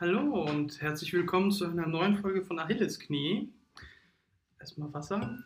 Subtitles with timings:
[0.00, 3.52] Hallo und herzlich willkommen zu einer neuen Folge von Achillesknie.
[4.60, 5.36] Erstmal Wasser.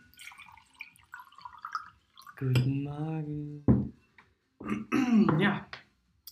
[2.38, 3.64] Guten Morgen.
[5.40, 5.66] Ja,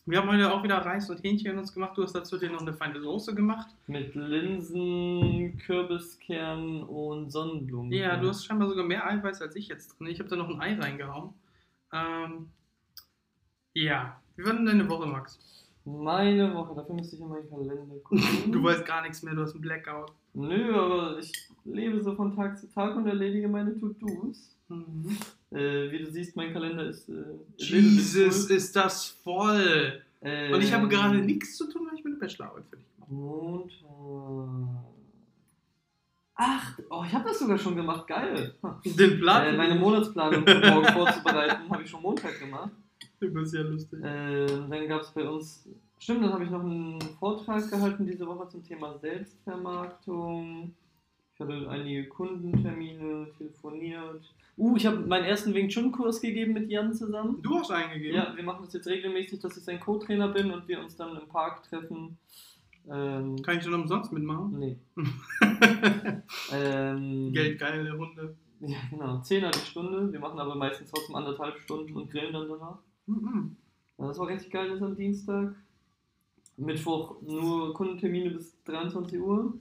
[0.05, 1.97] wir haben heute auch wieder Reis und Hähnchen in uns gemacht.
[1.97, 3.71] Du hast dazu dir noch eine feine Soße gemacht.
[3.87, 7.91] Mit Linsen, Kürbiskernen und Sonnenblumen.
[7.91, 10.09] Ja, du hast scheinbar sogar mehr Eiweiß als ich jetzt drin.
[10.09, 11.33] Ich habe da noch ein Ei reingehauen.
[11.91, 12.51] Ähm,
[13.73, 15.39] ja, wie war denn deine Woche, Max?
[15.85, 18.23] Meine Woche, dafür müsste ich in meinen Kalender gucken.
[18.53, 20.13] Du weißt gar nichts mehr, du hast einen Blackout.
[20.35, 21.33] Nö, aber ich
[21.65, 24.57] lebe so von Tag zu Tag und erledige meine To-Dos.
[24.69, 25.17] Mhm.
[25.51, 27.09] Äh, wie du siehst, mein Kalender ist.
[27.09, 27.25] Äh,
[27.57, 30.01] Jesus, ist das voll!
[30.23, 34.85] Ähm, Und ich habe gerade nichts zu tun, weil ich meine Bachelorarbeit fertig gemacht Montag.
[36.43, 38.55] Ach, oh, ich habe das sogar schon gemacht, geil.
[38.85, 39.47] Den Plan?
[39.47, 42.71] Äh, meine Monatsplanung für morgen vorzubereiten, habe ich schon Montag gemacht.
[43.35, 44.03] Das ist ja lustig.
[44.03, 45.69] Äh, dann gab es bei uns,
[45.99, 50.75] stimmt, dann habe ich noch einen Vortrag gehalten diese Woche zum Thema Selbstvermarktung.
[51.35, 54.23] Ich hatte einige Kundentermine, telefoniert.
[54.57, 57.41] Uh, ich habe meinen ersten Wing Chun Kurs gegeben mit Jan zusammen.
[57.43, 58.17] Du hast eingegeben?
[58.17, 61.17] Ja, wir machen das jetzt regelmäßig, dass ich sein Co-Trainer bin und wir uns dann
[61.17, 62.19] im Park treffen.
[62.91, 64.59] Ähm, Kann ich schon umsonst mitmachen?
[64.59, 64.77] nee.
[66.53, 68.35] ähm, Geld geil, der Hunde.
[68.61, 69.21] Ja, genau.
[69.21, 70.13] 10 die Stunde.
[70.13, 72.79] Wir machen aber meistens trotzdem anderthalb Stunden und grillen dann danach.
[73.11, 73.57] Mhm.
[73.99, 75.55] Das war richtig geil, das am Dienstag.
[76.57, 79.55] Mittwoch nur Kundentermine bis 23 Uhr.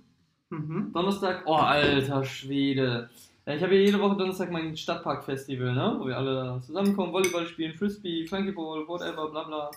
[0.50, 0.92] Mhm.
[0.94, 3.10] Donnerstag, oh alter Schwede.
[3.46, 5.98] Ich habe ja jede Woche Donnerstag mein Stadtpark-Festival, ne?
[6.00, 9.72] wo wir alle zusammenkommen, Volleyball spielen, Frisbee, Flankyball, whatever, bla bla.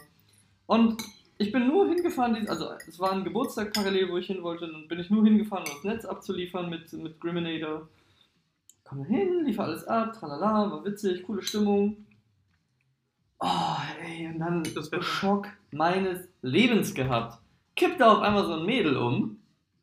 [0.67, 1.03] Und
[1.39, 4.89] ich bin nur hingefahren, also es war ein Geburtstag parallel, wo ich hin wollte, und
[4.89, 7.89] bin ich nur hingefahren, um das Netz abzuliefern mit, mit Griminator.
[8.85, 11.97] Komm hin, liefer alles ab, tralala, war witzig, coole Stimmung.
[13.45, 13.77] Oh,
[14.07, 14.63] ey, und dann.
[15.03, 17.39] Schock meines Lebens gehabt.
[17.75, 19.39] Kippt da auf einmal so ein Mädel um.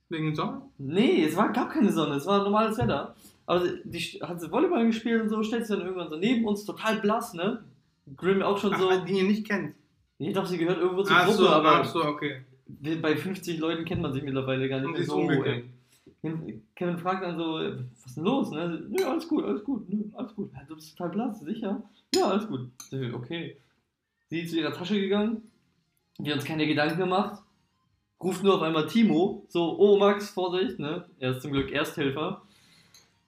[0.09, 0.61] Wegen Sommer?
[0.78, 3.16] Nee, es war, gab keine Sonne, es war normales Wetter.
[3.45, 6.45] Aber sie- die hat sie Volleyball gespielt und so, stellt sich dann irgendwann so neben
[6.45, 7.63] uns, total blass, ne?
[8.16, 9.06] Grim auch schon Ach, so.
[9.06, 9.75] die ihr nicht kennt.
[10.17, 12.41] Ich dachte, sie gehört irgendwo zur Ach Gruppe, so, aber ach so, okay.
[13.01, 15.73] bei 50 Leuten kennt man sich mittlerweile gar nicht Und mehr so eng.
[16.22, 18.52] Kevin- fragt dann so, was ist denn los?
[18.52, 18.85] Ne?
[18.90, 20.52] Nö, alles gut, alles gut, nö, alles gut.
[20.68, 21.81] Du bist total blass, sicher?
[22.13, 22.69] Ja, alles gut.
[23.13, 23.56] Okay.
[24.30, 25.41] Sie ist zu ihrer Tasche gegangen,
[26.19, 27.41] wir uns keine Gedanken gemacht,
[28.22, 31.06] ruft nur auf einmal Timo, so, oh Max, Vorsicht, ne?
[31.19, 32.41] Er ist zum Glück Ersthelfer.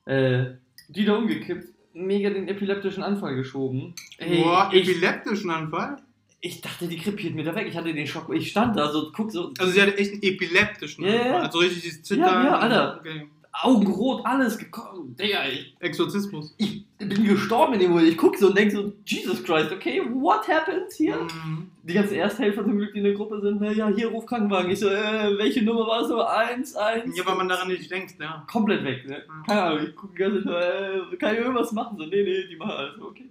[0.05, 0.55] Äh,
[0.89, 3.93] die da umgekippt, mega den epileptischen Anfall geschoben.
[4.17, 5.97] Ey, Boah, epileptischen Anfall?
[6.41, 7.67] Ich dachte, die krepiert mir da weg.
[7.67, 8.33] Ich hatte den Schock.
[8.33, 11.39] Ich stand da so, guck so, Also sie hatte echt einen epileptischen Ja, ja.
[11.39, 12.25] Also richtig dieses Zittern.
[12.25, 12.97] Ja, ja, Alter.
[12.99, 13.27] Okay.
[13.53, 15.15] Augenrot, alles gekommen.
[15.19, 16.55] Digga, ich, Exorzismus.
[16.57, 18.07] ich bin gestorben in dem Moment.
[18.07, 21.17] Ich guck so und denk so, Jesus Christ, okay, what happens hier?
[21.17, 21.69] Mhm.
[21.83, 24.71] Die ganzen Ersthelfer zum Glück, die in der Gruppe sind, na ja, hier ruf Krankenwagen.
[24.71, 26.23] Ich so, äh, welche Nummer war es so?
[26.23, 27.15] Eins, eins.
[27.17, 28.45] Ja, weil man daran nicht denkt, ja.
[28.49, 29.21] Komplett weg, ne?
[29.45, 31.97] Keine Ahnung, ich gucke die ganze Zeit, äh, kann ich irgendwas machen?
[31.97, 33.29] So, nee, nee, die machen alles so, okay.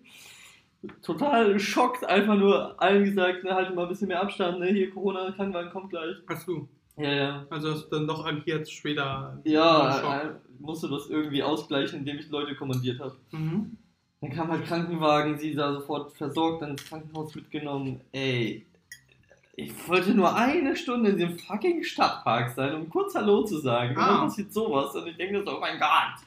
[1.03, 4.91] Total schockt, einfach nur allen gesagt, ne, halt mal ein bisschen mehr Abstand, ne, hier
[4.91, 6.17] Corona, Krankenwagen kommt gleich.
[6.29, 6.69] Hast du.
[6.97, 7.47] Ja, ja.
[7.51, 9.39] Also hast du dann doch agiert später.
[9.45, 13.17] Ja, äh, musste das irgendwie ausgleichen, indem ich Leute kommandiert habe.
[13.31, 13.77] Mhm.
[14.23, 18.01] Dann kam halt Krankenwagen, sie sah sofort versorgt, dann ins Krankenhaus mitgenommen.
[18.13, 18.67] Ey,
[19.57, 23.97] ich wollte nur eine Stunde in dem fucking Stadtpark sein, um kurz Hallo zu sagen.
[23.97, 24.07] Und Ah.
[24.09, 26.27] dann passiert sowas und ich denke so, oh mein Gott.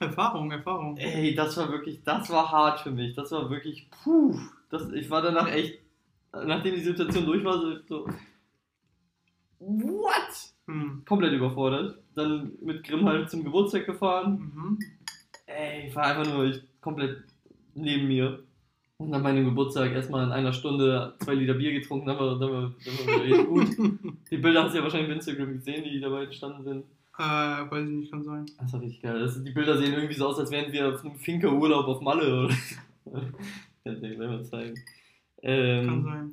[0.00, 0.96] Erfahrung, Erfahrung.
[0.96, 3.14] Ey, das war wirklich, das war hart für mich.
[3.14, 4.34] Das war wirklich, puh.
[4.70, 5.78] Das, ich war danach echt,
[6.32, 8.06] nachdem die Situation durch war, so, so
[9.58, 10.54] what?
[10.66, 11.02] Hm.
[11.06, 11.98] Komplett überfordert.
[12.14, 14.52] Dann mit Grimm halt zum Geburtstag gefahren.
[14.54, 14.78] Mhm.
[15.46, 17.22] Ey, ich war einfach nur ich, komplett
[17.74, 18.42] neben mir.
[18.96, 22.50] Und an meinem Geburtstag erstmal in einer Stunde zwei Liter Bier getrunken, dann war, dann
[22.50, 23.68] war, dann war gut.
[24.30, 26.84] Die Bilder hast du ja wahrscheinlich auf Instagram gesehen, die dabei entstanden sind.
[27.20, 28.46] Äh, weiß ich nicht, kann sein.
[28.58, 29.20] Das war richtig geil.
[29.20, 32.44] Das, die Bilder sehen irgendwie so aus, als wären wir auf einem Finca-Urlaub auf Malle.
[33.04, 33.20] Oder
[33.84, 34.74] Kann ich dir gleich mal zeigen.
[34.74, 34.84] Kann
[35.42, 36.32] Ähm, sein.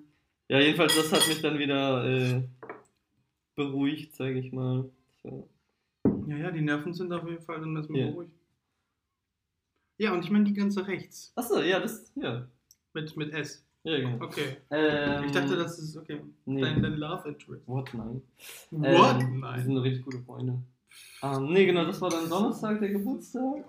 [0.50, 2.42] ja, jedenfalls, das hat mich dann wieder äh,
[3.56, 4.90] beruhigt, sage ich mal.
[5.24, 5.50] So.
[6.28, 8.08] Ja, ja, die Nerven sind auf jeden Fall dann erstmal Ja.
[8.08, 8.32] beruhigt.
[9.98, 11.34] Ja, und ich meine die ganze rechts.
[11.36, 12.48] Achso, ja, das, ja.
[12.94, 13.66] Mit, mit S.
[13.84, 14.24] Ja, genau.
[14.26, 14.58] Okay.
[14.70, 16.22] Ähm, Ich dachte, das ist okay.
[16.46, 16.62] nee.
[16.62, 17.68] Dein, dein Love Interest.
[17.68, 17.94] What?
[17.94, 18.22] Nein.
[18.72, 19.22] What?
[19.22, 19.64] Ähm, Die Nein.
[19.64, 20.62] sind richtig gute Freunde.
[21.24, 23.64] Ähm, nee, genau, das war dann Donnerstag, der Geburtstag.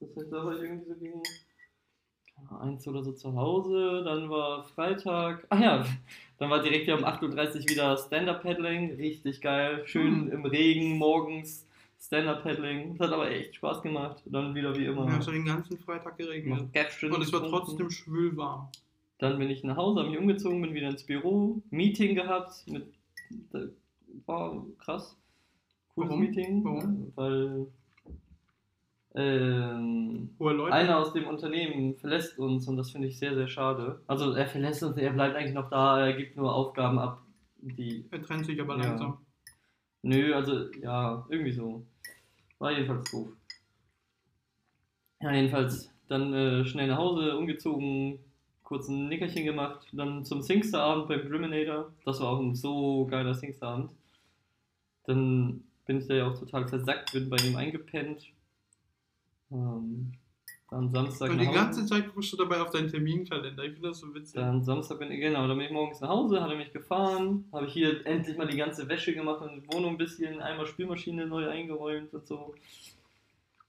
[0.00, 1.22] Das heißt, da war ich irgendwie so gegen
[2.60, 4.02] eins oder so zu Hause.
[4.04, 5.46] Dann war Freitag.
[5.50, 5.84] Ach ja,
[6.38, 7.22] dann war direkt wieder um 8.30
[7.62, 8.94] Uhr wieder Stand-Up-Paddling.
[8.94, 9.82] Richtig geil.
[9.86, 10.32] Schön Hm.
[10.32, 11.66] im Regen morgens
[12.00, 12.96] Stand-Up-Paddling.
[12.96, 14.22] Das hat aber echt Spaß gemacht.
[14.26, 15.06] Dann wieder wie immer.
[15.08, 16.60] Ja, es hat den ganzen Freitag geregnet.
[16.60, 17.02] Und es
[17.32, 17.48] war getrunken.
[17.50, 18.68] trotzdem schwül warm.
[19.18, 22.86] Dann bin ich nach Hause, habe mich umgezogen, bin wieder ins Büro, Meeting gehabt mit
[24.26, 25.16] war krass.
[25.98, 26.20] Cooles Warum?
[26.20, 27.12] Meeting, Warum?
[27.16, 27.66] weil
[29.14, 30.30] ähm,
[30.70, 34.00] einer aus dem Unternehmen verlässt uns und das finde ich sehr, sehr schade.
[34.06, 37.20] Also er verlässt uns, er bleibt eigentlich noch da, er gibt nur Aufgaben ab,
[37.60, 38.04] die.
[38.10, 38.84] Er trennt sich aber Ja.
[38.84, 39.18] langsam.
[40.02, 41.84] Nö, also ja, irgendwie so.
[42.58, 43.28] War jedenfalls doof.
[45.20, 48.20] Ja, jedenfalls dann äh, schnell nach Hause, umgezogen,
[48.62, 51.92] kurz ein Nickerchen gemacht, dann zum Singster-Abend beim Griminator.
[52.04, 53.90] Das war auch ein so geiler Singster-Abend.
[55.04, 58.26] Dann bin ich da ja auch total versackt, bin bei ihm eingepennt.
[59.50, 60.12] Ähm,
[60.70, 63.64] dann Samstag Und die ganze Zeit guckst du dabei auf deinen Terminkalender.
[63.64, 64.34] Ich finde das so witzig.
[64.34, 67.46] Dann Samstag bin ich, genau, dann bin ich morgens nach Hause, hat er mich gefahren,
[67.54, 70.66] habe ich hier endlich mal die ganze Wäsche gemacht und die Wohnung ein bisschen, einmal
[70.66, 72.54] Spülmaschine neu eingeräumt und so.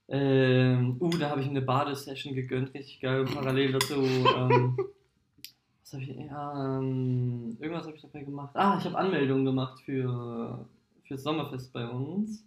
[0.08, 3.24] Ähm, uh, da habe ich eine Badesession gegönnt, richtig geil.
[3.24, 4.76] Parallel dazu, ähm,
[5.82, 8.50] was habe ich, ähm, irgendwas habe ich dabei gemacht.
[8.54, 10.66] Ah, ich habe Anmeldungen gemacht für,
[11.10, 12.46] für das Sommerfest bei uns.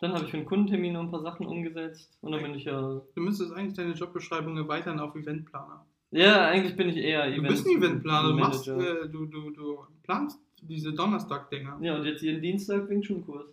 [0.00, 2.64] Dann habe ich für einen Kundentermin noch ein paar Sachen umgesetzt und dann bin ich
[2.64, 5.86] ja, Du müsstest eigentlich deine Jobbeschreibung erweitern auf Eventplaner.
[6.10, 9.78] ja, eigentlich bin ich eher Du bist ein Eventplaner, du machst, äh, du, du, du
[10.02, 11.78] planst diese Donnerstag-Dinger.
[11.80, 13.46] Ja, und jetzt jeden Dienstag Wing Chun Kurs.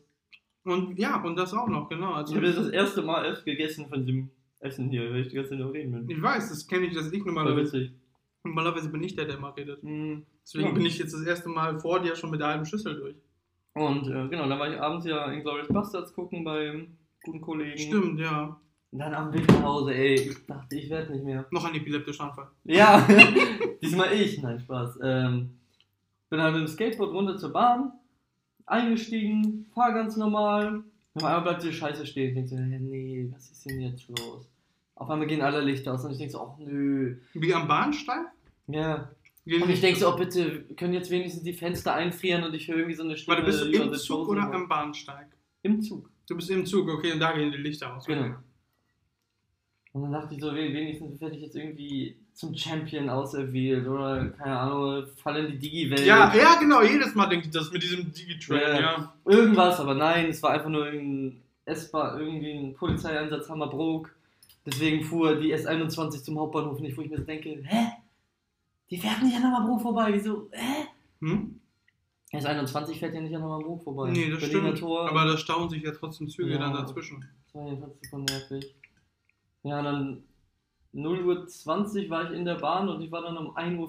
[0.63, 2.09] Und ja, und das auch noch, genau.
[2.11, 4.31] Ich Also, habe jetzt das erste Mal erst gegessen von dem
[4.61, 6.09] Essen hier, weil ich die ganze Zeit nur reden bin.
[6.09, 7.93] ich weiß, das kenne ich, dass ich normalerweise, witzig.
[8.43, 9.83] normalerweise bin ich der, der mal redet.
[9.83, 10.25] Mhm.
[10.43, 10.73] Deswegen Ja.
[10.73, 13.15] bin ich jetzt das erste Mal vor dir schon mit der halben Schüssel durch.
[13.73, 17.77] Und äh, genau, dann war ich abends ja in Glorious Bastards gucken beim guten Kollegen.
[17.77, 18.59] Stimmt, ja.
[18.91, 21.45] Und dann am Weg nach Hause, ey, ich dachte, ich werde nicht mehr.
[21.51, 22.47] Noch ein epileptischer Anfall.
[22.65, 23.07] Ja,
[23.81, 24.41] diesmal ich.
[24.41, 24.99] Nein, Spaß.
[25.01, 25.51] Ähm,
[26.29, 27.93] bin halt mit dem Skateboard runter zur Bahn,
[28.65, 30.83] eingestiegen, fahr ganz normal.
[31.13, 32.29] Auf einmal bleibt die Scheiße stehen.
[32.29, 34.47] Ich denke so, hey, nee, was ist denn jetzt los?
[34.95, 37.17] Auf einmal gehen alle Lichter aus und ich denke so, ach nö.
[37.33, 38.27] Wie am Bahnsteig?
[38.67, 39.09] Ja.
[39.45, 42.77] Und ich denke so, oh bitte, können jetzt wenigstens die Fenster einfrieren und ich höre
[42.77, 43.37] irgendwie so eine Stimme.
[43.37, 45.27] Warte, bist du im Zug oder am Bahnsteig?
[45.63, 46.09] Im Zug?
[46.27, 48.05] Du bist im Zug, okay, und da gehen die Lichter aus.
[48.05, 48.35] Genau.
[49.93, 54.29] Und dann dachte ich so, we- wenigstens werde ich jetzt irgendwie zum Champion auserwählt oder
[54.29, 56.05] keine Ahnung, fall in die Digi-Welt.
[56.05, 58.79] Ja, ja, genau, jedes Mal denke ich das mit diesem Digitrain, Ja.
[58.79, 59.13] ja.
[59.25, 64.15] Irgendwas, aber nein, es war einfach nur irgendein S-Bahn, irgendwie ein Polizeieinsatz Hammerbrook.
[64.65, 67.87] Deswegen fuhr die S21 zum Hauptbahnhof nicht, wo ich mir so denke, hä?
[68.91, 70.49] Die fährt nicht an Hammerbrook vorbei, wieso?
[70.51, 70.87] Hä?
[71.21, 71.59] Hm?
[72.33, 74.11] S21 fährt ja nicht an Hammerbrook vorbei.
[74.11, 74.79] Nee, das Berliner stimmt.
[74.79, 75.09] Tor.
[75.09, 76.59] Aber da stauen sich ja trotzdem Züge Ja.
[76.59, 77.25] dann dazwischen.
[77.45, 78.75] Das war jedenfalls super nervig.
[79.63, 80.23] Ja, dann
[80.93, 83.79] 0.20 Uhr war ich in der Bahn und ich war dann um 1.40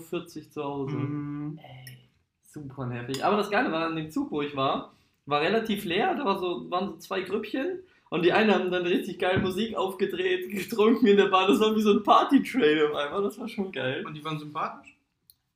[0.45, 0.97] Uhr zu Hause.
[0.97, 1.59] Mhm.
[1.61, 1.99] Ey,
[2.45, 3.25] super nervig.
[3.25, 4.93] Aber das Geile war, an dem Zug, wo ich war,
[5.27, 6.15] war relativ leer.
[6.15, 7.81] Da war so, waren so zwei Grüppchen
[8.13, 11.49] und die einen haben dann richtig geil Musik aufgedreht, getrunken in der Bahn.
[11.49, 13.23] Das war wie so ein Party-Train auf einmal.
[13.23, 14.05] Das war schon geil.
[14.07, 14.97] Und die waren sympathisch?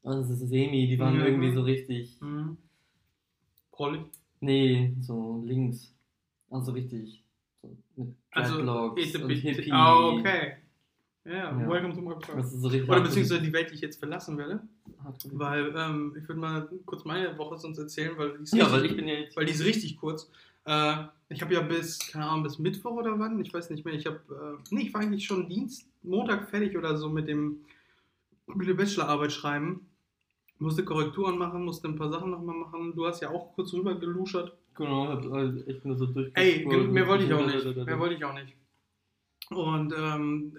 [0.03, 1.27] Und das ist Semi, die waren Ja.
[1.27, 2.17] irgendwie so richtig.
[2.21, 2.57] Mhm.
[3.73, 4.03] Prollig.
[4.41, 5.93] Nee, so links.
[6.51, 7.23] Also richtig.
[7.63, 9.73] So mit Also, Dreadlocks it's a und Hippie.
[9.73, 10.53] Ah, okay.
[11.25, 11.69] Ja, Ja.
[11.69, 14.61] welcome to my ist so Oder beziehungsweise die Welt, die ich jetzt verlassen werde.
[15.33, 18.81] Weil, ähm, ich würde mal kurz meine Woche sonst erzählen, weil die ist, Ja, richtig,
[18.81, 19.37] weil ich bin ja jetzt.
[19.37, 20.31] weil die ist richtig kurz.
[20.67, 23.95] Äh, ich habe ja bis, keine Ahnung, bis Mittwoch oder wann, ich weiß nicht mehr,
[23.95, 27.61] ich habe, äh, nee, ich war eigentlich schon Dienst, Montag fertig oder so mit dem,
[28.47, 29.89] mit der Bachelorarbeit schreiben.
[30.59, 32.95] Musste Korrekturen machen, musste ein paar Sachen nochmal machen.
[32.95, 34.57] Du hast ja auch kurz rüber geluschert.
[34.75, 36.31] Genau, halt echt nur so durch.
[36.35, 37.77] Ey, mehr wollte ich auch nicht.
[37.77, 38.55] Mehr wollte ich auch nicht.
[39.51, 40.57] Und ähm,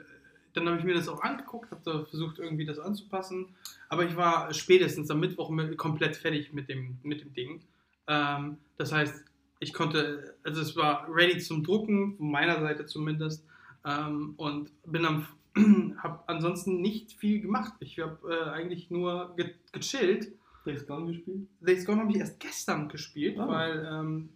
[0.53, 3.55] dann habe ich mir das auch angeguckt, habe da versucht, irgendwie das anzupassen.
[3.89, 7.61] Aber ich war spätestens am Mittwoch mit, komplett fertig mit dem, mit dem Ding.
[8.07, 9.25] Ähm, das heißt,
[9.59, 13.45] ich konnte, also es war ready zum Drucken, von meiner Seite zumindest.
[13.85, 15.27] Ähm, und bin am,
[16.03, 17.73] habe ansonsten nicht viel gemacht.
[17.79, 20.31] Ich habe äh, eigentlich nur ge gechillt.
[20.65, 21.47] Days Gone gespielt?
[21.61, 23.47] Days Gone habe ich erst gestern gespielt, Ah.
[23.47, 24.29] weil, ähm,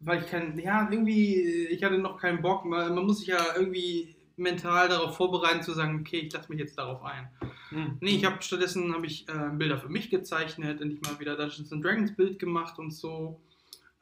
[0.00, 2.64] weil ich kein, ja, irgendwie, ich hatte noch keinen Bock.
[2.64, 6.60] Man, man muss sich ja irgendwie mental darauf vorbereiten, zu sagen, okay, ich lasse mich
[6.60, 7.28] jetzt darauf ein.
[7.70, 7.98] Hm.
[8.00, 11.72] Nee, ich habe stattdessen habe ich äh, Bilder für mich gezeichnet, endlich mal wieder Dungeons
[11.72, 13.40] and Dragons Bild gemacht und so.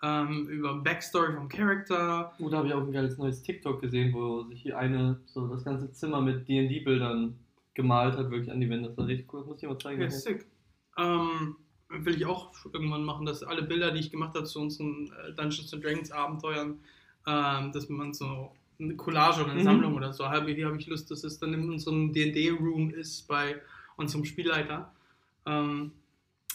[0.03, 2.33] Ähm, über Backstory vom Charakter.
[2.39, 5.47] Oh, da habe ich auch ein geiles neues TikTok gesehen, wo sich hier eine so
[5.49, 7.35] das ganze Zimmer mit D&D-Bildern
[7.75, 8.89] gemalt hat, wirklich an die Wände.
[8.89, 9.41] Das war richtig cool.
[9.41, 10.03] Das muss ich mal zeigen.
[10.03, 10.47] Ja, sick.
[10.99, 11.57] Ähm,
[11.89, 15.33] will ich auch irgendwann machen, dass alle Bilder, die ich gemacht habe zu unseren äh,
[15.33, 16.79] Dungeons and Dragons Abenteuern,
[17.27, 19.65] ähm, dass man so eine Collage oder eine Mhm.
[19.65, 23.27] Sammlung oder so, habe, hier habe ich Lust, dass es dann in unserem D&D-Room ist
[23.29, 23.57] bei
[23.97, 24.93] unserem Spielleiter.
[25.47, 25.93] Ähm,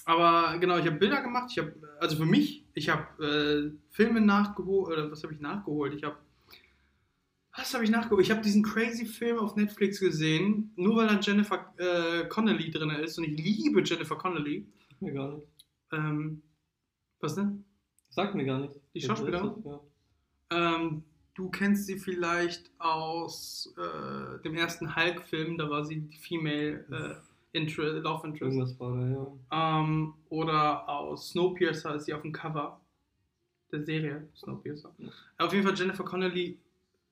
[0.05, 4.21] aber genau, ich habe Bilder gemacht, ich habe, also für mich, ich habe äh, Filme
[4.21, 5.93] nachgeholt, oder was habe ich nachgeholt?
[5.93, 6.17] Ich habe
[7.55, 8.25] was habe ich nachgeholt?
[8.25, 12.89] Ich habe diesen crazy Film auf Netflix gesehen, nur weil da Jennifer äh, Connelly drin
[12.91, 14.67] ist und ich liebe Jennifer Connelly.
[15.01, 15.47] Mir gar nicht.
[15.91, 16.41] Ähm,
[17.19, 17.65] Was denn?
[18.09, 18.79] Sagt mir gar nicht.
[18.93, 19.63] Die Schauspielerin?
[19.65, 19.81] Ja.
[20.51, 21.03] Ähm,
[21.33, 27.30] du kennst sie vielleicht aus äh, dem ersten Hulk-Film, da war sie die Female äh,
[27.53, 28.41] Inter Love Interest.
[28.55, 29.07] Irgendwas war da,
[29.51, 29.79] ja.
[29.81, 32.79] Ähm, oder aus Snowpiercer ist sie auf dem Cover
[33.71, 34.93] der Serie Snowpiercer.
[35.37, 36.57] Auf jeden Fall Jennifer Connelly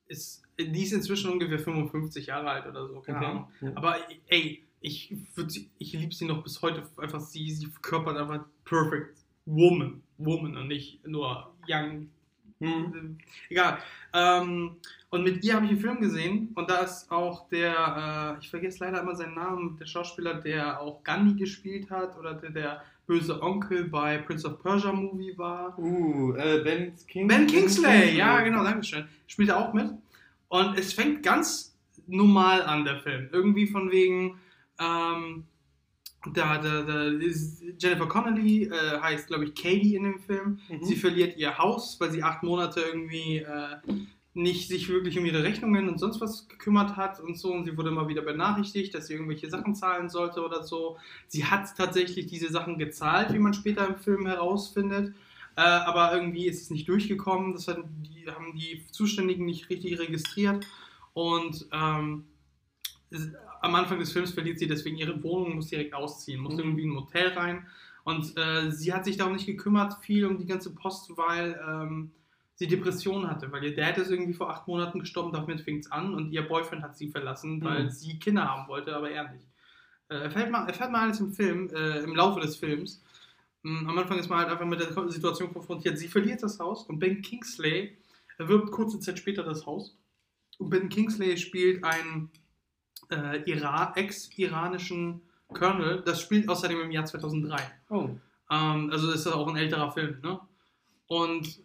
[0.08, 3.48] ist, die ist inzwischen ungefähr 55 Jahre alt oder so, keine Okay, Ahnung.
[3.62, 3.72] ja.
[3.75, 8.46] Aber ey, ich würd ich liebe sie noch bis heute einfach sie, sie verkörpert einfach
[8.65, 12.10] perfect woman, woman und nicht nur young
[12.59, 13.17] Hm.
[13.49, 13.77] Egal.
[14.13, 14.75] Ähm,
[15.09, 18.49] und mit ihr habe ich einen Film gesehen und da ist auch der, äh, ich
[18.49, 22.83] vergesse leider immer seinen Namen, der Schauspieler, der auch Gandhi gespielt hat oder der, der
[23.07, 25.77] böse Onkel bei Prince of Persia Movie war.
[25.79, 27.25] Uh, äh, Ben Kingsley.
[27.25, 29.07] Ben Kingsley, ja genau, danke schön.
[29.25, 29.89] Spielt er auch mit.
[30.49, 31.75] Und es fängt ganz
[32.05, 33.29] normal an, der Film.
[33.31, 34.39] Irgendwie von wegen,
[34.79, 35.45] ähm,
[36.33, 40.59] da, da, da ist Jennifer Connelly äh, heißt, glaube ich, Katie in dem Film.
[40.69, 40.83] Mhm.
[40.83, 43.77] Sie verliert ihr Haus, weil sie acht Monate irgendwie äh,
[44.33, 47.53] nicht sich wirklich um ihre Rechnungen und sonst was gekümmert hat und so.
[47.53, 50.97] Und sie wurde immer wieder benachrichtigt, dass sie irgendwelche Sachen zahlen sollte oder so.
[51.27, 55.13] Sie hat tatsächlich diese Sachen gezahlt, wie man später im Film herausfindet.
[55.55, 57.53] Äh, aber irgendwie ist es nicht durchgekommen.
[57.53, 60.65] Das hat, die, haben die Zuständigen nicht richtig registriert.
[61.13, 62.25] Und ähm,
[63.61, 66.59] am Anfang des Films verliert sie deswegen ihre Wohnung, muss direkt ausziehen, muss Mhm.
[66.59, 67.67] irgendwie in ein Motel rein.
[68.03, 72.11] Und äh, sie hat sich darum nicht gekümmert, viel um die ganze Post, weil ähm,
[72.55, 75.91] sie Depressionen hatte, weil ihr Dad ist irgendwie vor acht Monaten gestorben, damit fing es
[75.91, 77.89] an und ihr Boyfriend hat sie verlassen, weil Mhm.
[77.89, 79.45] sie Kinder haben wollte, aber er nicht.
[80.09, 83.03] Äh, erfährt, man, erfährt man alles im Film, äh, im Laufe des Films.
[83.61, 85.97] Mm, Am Anfang ist man halt einfach mit der Situation konfrontiert.
[85.97, 87.97] Sie verliert das Haus und Ben Kingsley
[88.37, 89.97] erwirbt kurze Zeit später das Haus.
[90.57, 92.29] Und Ben Kingsley spielt einen
[93.10, 96.01] äh, Ira ex-iranischen Colonel.
[96.06, 97.58] Das spielt außerdem im Jahr 2003.
[97.89, 98.10] Oh.
[98.51, 100.39] Ähm, also ist das auch ein älterer Film, ne?
[101.08, 101.60] Und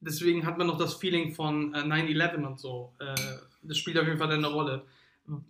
[0.00, 2.92] deswegen hat man noch das Feeling von äh, 9-11 und so.
[2.98, 3.14] Äh,
[3.62, 4.84] das spielt auf jeden Fall eine Rolle.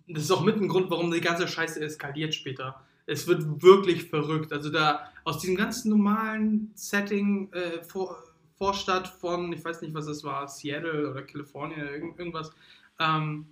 [0.07, 2.83] Das ist auch mit ein Grund, warum die ganze Scheiße eskaliert später.
[3.05, 4.53] Es wird wirklich verrückt.
[4.53, 8.23] Also da aus diesem ganz normalen Setting, äh, vor,
[8.57, 12.51] Vorstadt von, ich weiß nicht, was es war, Seattle oder Kalifornien, irgend, irgendwas.
[12.99, 13.47] Ähm,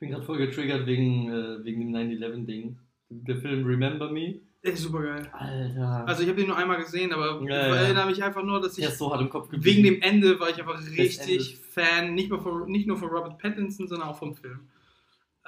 [0.00, 2.78] bin gerade voll getriggert wegen, äh, wegen dem 9-11-Ding.
[3.10, 4.40] Der Film Remember Me.
[4.62, 5.28] ist super geil.
[5.32, 6.06] Alter.
[6.06, 7.76] Also ich habe den nur einmal gesehen, aber Ja, ich ja.
[7.76, 10.38] erinnere mich einfach nur, dass ich der ist so hart im Kopf Wegen dem Ende
[10.40, 11.58] war ich einfach richtig.
[11.58, 14.60] Fan, nicht nur, von, nicht nur von Robert Pattinson, sondern auch vom Film.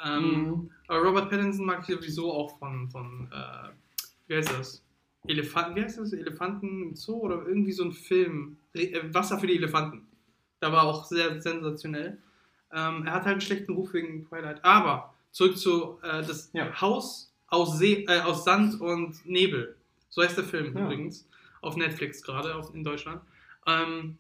[0.05, 0.71] Ähm, Mhm.
[0.89, 3.69] Aber Robert Pattinson mag ich sowieso auch von, von äh,
[4.29, 4.85] wie heißt das?
[5.29, 6.13] Elefanten, wie heißt das?
[6.13, 8.57] Elefanten im Zoo oder irgendwie so ein Film.
[8.75, 10.07] Re äh, Wasser für die Elefanten.
[10.61, 12.19] Da war auch sehr sensationell.
[12.73, 14.65] Ähm, er hat halt einen schlechten Ruf wegen Twilight.
[14.65, 16.81] Aber zurück zu äh, das Ja.
[16.81, 19.77] Haus aus, See, äh, aus Sand und Nebel.
[20.09, 20.85] So heißt der Film Ja.
[20.85, 21.27] übrigens.
[21.61, 23.21] Auf Netflix gerade, in Deutschland.
[23.67, 24.19] Ähm,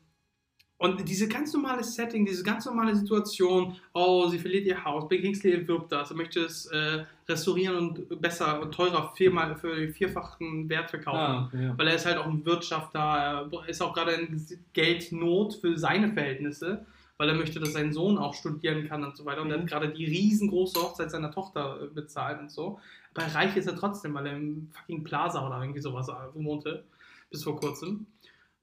[0.79, 5.21] und diese ganz normale Setting, diese ganz normale Situation, oh, sie verliert ihr Haus, Ben
[5.23, 9.93] Kingsley erwirbt das, er möchte es äh, restaurieren und besser und teurer viermal für den
[9.93, 11.19] vierfachen Wert verkaufen.
[11.19, 11.79] Ah, ja.
[11.79, 16.13] Weil er ist halt auch ein Wirtschafter, er ist auch gerade in Geldnot für seine
[16.13, 16.85] Verhältnisse,
[17.23, 19.43] weil er möchte, dass sein Sohn auch studieren kann und so weiter.
[19.43, 19.63] Und er Mhm.
[19.63, 22.81] hat gerade die riesengroße Hochzeit seiner Tochter äh, bezahlt und so.
[23.15, 26.83] Aber reich ist er trotzdem, weil er im fucking Plaza oder irgendwie sowas äh, wohnte,
[27.31, 28.07] bis vor kurzem.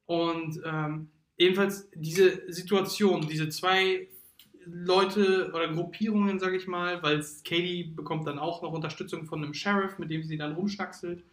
[0.08, 4.10] Und ähm, jedenfalls diese Situation, diese zwei
[4.66, 9.54] Leute oder Gruppierungen, sage ich mal, weil Katie bekommt dann auch noch Unterstützung von einem
[9.54, 11.24] Sheriff, mit dem sie dann rumschnackselt.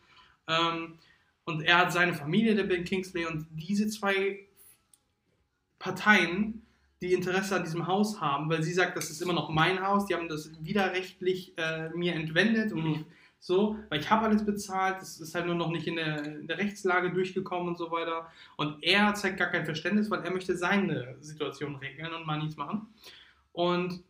[0.46, 0.94] Ähm,
[1.44, 4.46] und er hat seine Familie, der Ben Kingsley, und diese zwei
[5.80, 6.62] Parteien,
[7.02, 10.06] die Interesse an diesem Haus haben, weil sie sagt, das ist immer noch mein Haus,
[10.06, 13.04] die haben das widerrechtlich äh, mir entwendet und Mhm.
[13.38, 16.46] so, weil ich habe alles bezahlt, das ist halt nur noch nicht in der, in
[16.46, 18.30] der Rechtslage durchgekommen und so weiter.
[18.56, 22.56] Und er zeigt gar kein Verständnis, weil er möchte seine Situation regeln und mal nichts
[22.56, 22.88] machen.
[23.52, 24.02] Und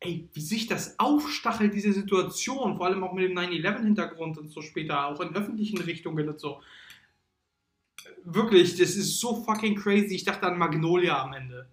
[0.00, 4.60] ey, wie sich das aufstachelt, diese Situation, vor allem auch mit dem 9-11-Hintergrund und so
[4.60, 6.60] später, auch in öffentlichen Richtungen und so.
[8.24, 10.14] Wirklich, das ist so fucking crazy.
[10.16, 11.68] Ich dachte an Magnolia am Ende.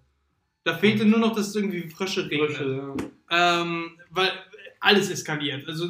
[0.63, 2.51] Da fehlte nur noch, dass es irgendwie frische regnet.
[2.51, 2.95] Frische,
[3.31, 3.61] ja.
[3.61, 4.31] Ähm, weil
[4.79, 5.67] alles eskaliert.
[5.67, 5.89] Also,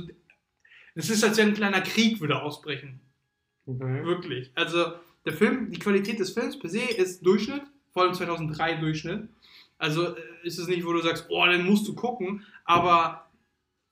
[0.95, 2.99] es ist, als wenn ein kleiner Krieg würde ausbrechen.
[3.65, 4.05] Okay.
[4.05, 4.51] Wirklich.
[4.55, 4.93] Also,
[5.25, 9.27] der Film, die Qualität des Films per se ist Durchschnitt, vor allem 2003 Durchschnitt.
[9.77, 13.29] Also, äh, ist es nicht, wo du sagst, oh, den musst du gucken, aber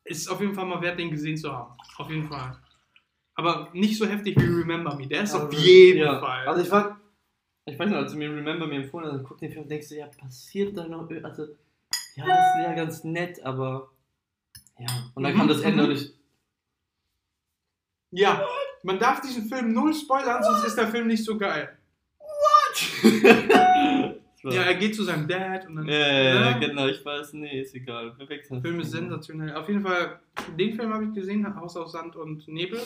[0.03, 1.75] es ist auf jeden Fall mal wert, den gesehen zu haben.
[1.97, 2.57] Auf jeden Fall.
[3.35, 5.07] Aber nicht so heftig wie Remember Me.
[5.07, 6.19] Der ist auf jeden ja.
[6.19, 6.47] Fall.
[6.47, 6.98] Also ich war,
[7.69, 9.69] ich weiß noch, als du mir Remember Me empfohlen hast, dann guck den Film und
[9.71, 11.43] denkst du, ja, passiert da noch, also,
[12.15, 13.89] ja, das wäre ganz nett, aber,
[14.77, 14.87] ja.
[15.15, 16.13] Und dann Mhm, kam das Ende und ich,
[18.11, 18.45] ja,
[18.81, 21.77] Man darf diesen Film null spoilern, sonst ist der Film nicht so geil.
[22.19, 25.85] War- Ja, er geht zu seinem Dad und dann.
[25.85, 26.65] Ja, ja, ja, ne?
[26.65, 28.15] genau, ich weiß, nee, ist egal.
[28.17, 29.53] Der Film ist sensationell.
[29.53, 30.21] Auf jeden Fall,
[30.57, 32.79] den Film habe ich gesehen, Haus aus Sand und Nebel.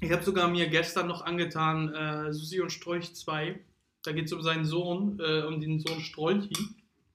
[0.00, 3.60] Ich habe sogar mir gestern noch angetan, äh, Susi und Strolch 2.
[4.04, 6.56] Da geht es um seinen Sohn, äh, um den Sohn Strolchi.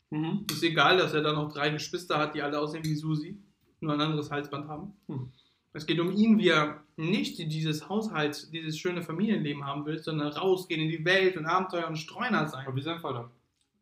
[0.10, 0.46] Mhm.
[0.50, 3.38] Ist egal, dass er dann noch drei Geschwister hat, die alle aussehen wie Susi,
[3.82, 4.94] nur ein anderes Halsband haben.
[5.08, 5.32] Hm.
[5.74, 10.30] Es geht um ihn, wie er nicht dieses Haushalt, dieses schöne Familienleben haben will, sondern
[10.30, 12.66] rausgehen in die Welt und Abenteuer und Streuner sein.
[12.66, 13.30] Aber wie sein Vater.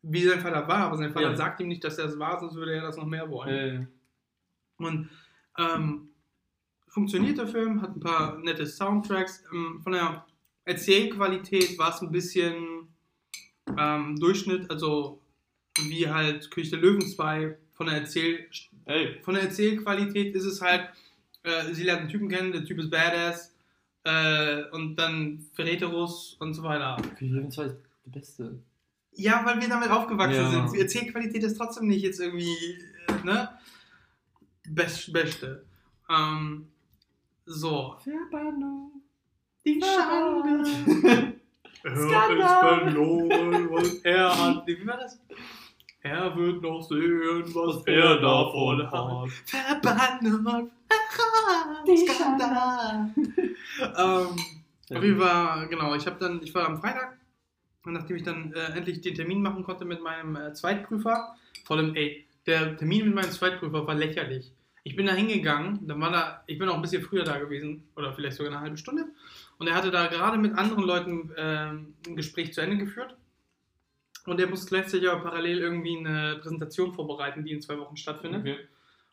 [0.01, 1.35] Wie sein Vater war, aber sein Vater Ja.
[1.35, 3.49] sagt ihm nicht, dass er es war, sonst würde er das noch mehr wollen.
[3.49, 3.87] Äh,
[4.83, 5.09] Und
[5.57, 6.09] ähm,
[6.95, 9.43] funktioniert der Film, hat ein paar nette Soundtracks.
[9.53, 10.25] Ähm, von der
[10.63, 12.87] Erzählqualität war es ein bisschen
[13.77, 15.21] ähm, Durchschnitt, also
[15.89, 17.57] wie halt König der Löwen 2.
[17.73, 18.47] Von der, Erzähl
[18.85, 20.89] ey, von der Erzählqualität ist es halt,
[21.43, 23.53] äh, sie lernt einen Typen kennen, der Typ ist badass
[24.05, 26.95] äh, und dann Verräterus und so weiter.
[27.17, 28.59] für jeden Fall ist der Beste.
[29.17, 30.49] Ja, weil wir damit aufgewachsen Ja.
[30.49, 30.71] sind.
[30.73, 32.55] Die Erzählqualität ist trotzdem nicht jetzt irgendwie,
[33.09, 33.49] äh, ne?
[34.69, 35.65] Best, Beste.
[36.09, 36.67] Ähm,
[37.45, 37.95] so.
[38.03, 39.01] Verbannung.
[39.65, 41.33] Die Schande.
[41.83, 42.81] Er Skandal.
[42.81, 44.67] verloren und er hat.
[44.67, 45.19] Wie war das?
[46.01, 49.29] Er wird noch sehen, was, er er davon hat.
[49.45, 50.71] Verbannung.
[51.87, 53.09] Die Skandal.
[53.79, 54.35] ähm,
[54.97, 57.17] auf jeden Fall, genau, ich habe dann, ich war am Freitag,
[57.85, 61.95] nachdem ich dann äh, endlich den Termin machen konnte mit meinem äh, Zweitprüfer, vor allem,
[61.95, 64.51] ey, der Termin mit meinem Zweitprüfer war lächerlich.
[64.87, 67.83] Ich bin da hingegangen, dann war da, ich bin auch ein bisschen früher da gewesen,
[67.95, 69.05] oder vielleicht sogar eine halbe Stunde,
[69.57, 73.15] und er hatte da gerade mit anderen Leuten ähm, ein Gespräch zu Ende geführt.
[74.27, 78.41] Und er muss gleichzeitig aber parallel irgendwie eine Präsentation vorbereiten, die in zwei Wochen stattfindet.
[78.41, 78.57] Okay.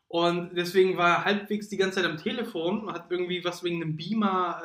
[0.08, 3.96] Und deswegen war er halbwegs die ganze Zeit am Telefon, hat irgendwie was wegen einem
[3.96, 4.60] Beamer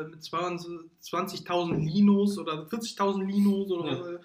[0.00, 3.98] äh, mit 20.000 Linos oder 40.000 Linos oder Ja.
[4.00, 4.20] was,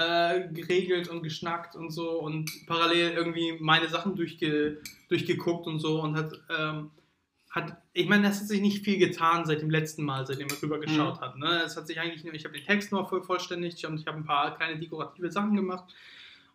[0.00, 6.00] äh, geregelt und geschnackt und so und parallel irgendwie meine Sachen durchge, durchgeguckt und so
[6.00, 6.90] und hat, ähm,
[7.50, 10.56] hat ich meine, das hat sich nicht viel getan seit dem letzten Mal, seitdem er
[10.56, 11.36] drüber geschaut hat.
[11.36, 11.62] Ne?
[11.66, 14.16] Es hat sich eigentlich nur, ich habe den Text nur voll vollständigt und ich habe
[14.16, 15.92] ein paar kleine dekorative Sachen gemacht.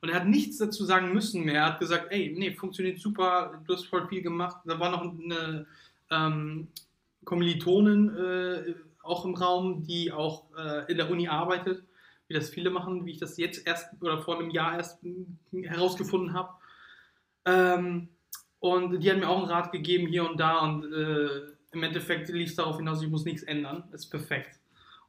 [0.01, 1.55] Und er hat nichts dazu sagen müssen mehr.
[1.55, 4.57] Er hat gesagt, ey, nee, funktioniert super, du hast voll viel gemacht.
[4.65, 5.65] Da war noch eine
[6.09, 6.67] ähm,
[7.25, 11.83] Kommilitonin äh, auch im Raum, die auch äh, in der Uni arbeitet,
[12.27, 15.03] wie das viele machen, wie ich das jetzt erst oder vor einem Jahr erst
[15.51, 16.53] herausgefunden habe.
[17.45, 18.09] Ähm,
[18.59, 21.27] und die hat mir auch einen Rat gegeben hier und da und äh,
[21.71, 23.83] im Endeffekt lief es darauf hinaus, ich muss nichts ändern.
[23.91, 24.59] Ist perfekt.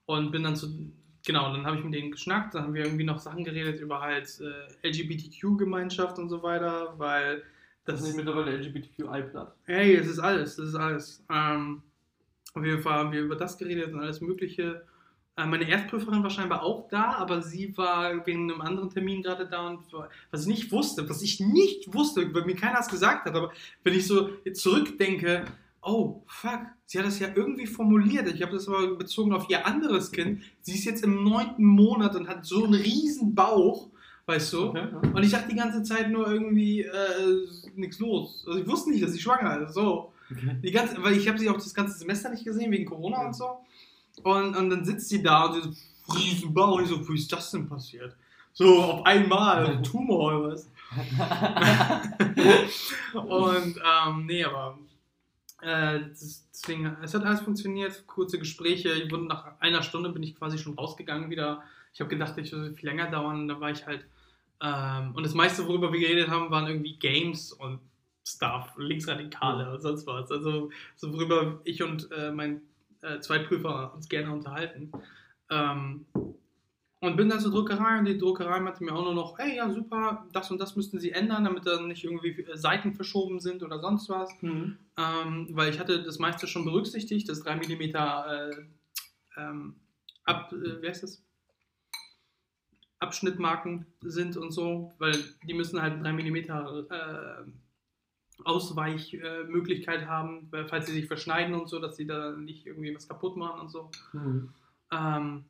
[0.05, 0.93] Und bin dann zu,
[1.25, 4.01] genau, dann habe ich mit denen geschnackt, dann haben wir irgendwie noch Sachen geredet über
[4.01, 7.43] halt äh, LGBTQ-Gemeinschaft und so weiter, weil
[7.85, 9.55] Das das ist mittlerweile LGBTQI-Platt.
[9.65, 11.25] Hey, es ist alles, das ist alles.
[11.31, 11.83] Ähm,
[12.55, 14.85] auf jeden Fall haben wir über das geredet und alles Mögliche.
[15.37, 19.47] Äh, meine Erstprüferin war scheinbar auch da, aber sie war wegen einem anderen Termin gerade
[19.47, 19.81] da und
[20.31, 23.53] was ich nicht wusste, was ich nicht wusste, weil mir keiner es gesagt hat, aber
[23.85, 25.45] wenn ich so zurückdenke,
[25.83, 28.27] oh fuck, sie hat das ja irgendwie formuliert.
[28.35, 30.43] Ich habe das aber bezogen auf ihr anderes Kind.
[30.61, 33.89] Sie ist jetzt im neunten Monat und hat so einen riesen Bauch,
[34.27, 34.65] weißt du?
[34.71, 35.11] Okay, ja.
[35.13, 37.47] Und ich dachte die ganze Zeit nur irgendwie, äh,
[37.77, 38.45] nichts los.
[38.49, 39.75] Also ich wusste nicht, dass sie schwanger ist.
[39.75, 40.13] So.
[40.29, 40.57] Okay.
[40.63, 43.37] Die ganze, weil ich habe sie auch das ganze Semester nicht gesehen, wegen Corona und
[43.37, 43.59] so.
[44.23, 45.71] Und, und dann sitzt sie da und sie so,
[46.15, 46.77] riesen Bauch.
[46.77, 48.17] Und ich so, wie ist das denn passiert?
[48.53, 50.71] So auf einmal, ein Tumor oder was?
[53.13, 54.79] und ähm, nee, aber
[55.61, 58.93] äh, deswegen, es hat alles funktioniert, kurze Gespräche.
[58.93, 61.63] Ich wurde nach einer Stunde bin ich quasi schon rausgegangen wieder.
[61.93, 63.49] Ich habe gedacht, ich würde viel länger dauern.
[63.49, 64.07] Da war ich halt.
[64.63, 67.81] Ähm, und das meiste, worüber wir geredet haben, waren irgendwie Games und
[68.25, 70.31] Stuff, Linksradikale und sonst was.
[70.31, 72.63] Also, so worüber ich und äh, mein
[73.03, 74.93] äh, Zweitprüfer uns gerne unterhalten.
[75.51, 76.07] Ähm,
[77.01, 79.71] und bin dann zur Druckerei und die Druckerei meinte mir auch nur noch, hey, ja,
[79.71, 83.63] super, das und das müssten sie ändern, damit dann nicht irgendwie äh, Seiten verschoben sind
[83.63, 84.31] oder sonst was.
[84.41, 84.79] Mhm.
[84.97, 88.51] Ähm, weil ich hatte das meiste schon berücksichtigt, dass 3 mm äh,
[89.37, 89.77] ähm,
[90.25, 91.23] ab, äh, wie heißt das?
[92.99, 96.45] Abschnittmarken sind und so, weil die müssen halt 3 mm äh,
[98.45, 103.09] Ausweichmöglichkeit haben, weil, falls sie sich verschneiden und so, dass sie da nicht irgendwie was
[103.09, 103.91] kaputt machen und so.
[104.13, 104.51] Mhm.
[104.93, 105.45] Ähm,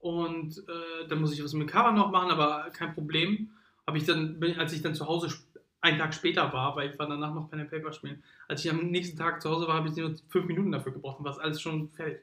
[0.00, 3.50] und äh, dann muss ich was mit dem Cover noch machen, aber kein Problem.
[3.86, 5.32] Habe ich dann, bin, als ich dann zu Hause
[5.80, 8.22] einen Tag später war, weil ich war danach noch Pen and Paper spielen.
[8.48, 11.20] Als ich am nächsten Tag zu Hause war, habe ich nur fünf Minuten dafür gebraucht
[11.20, 12.20] und war alles schon fertig.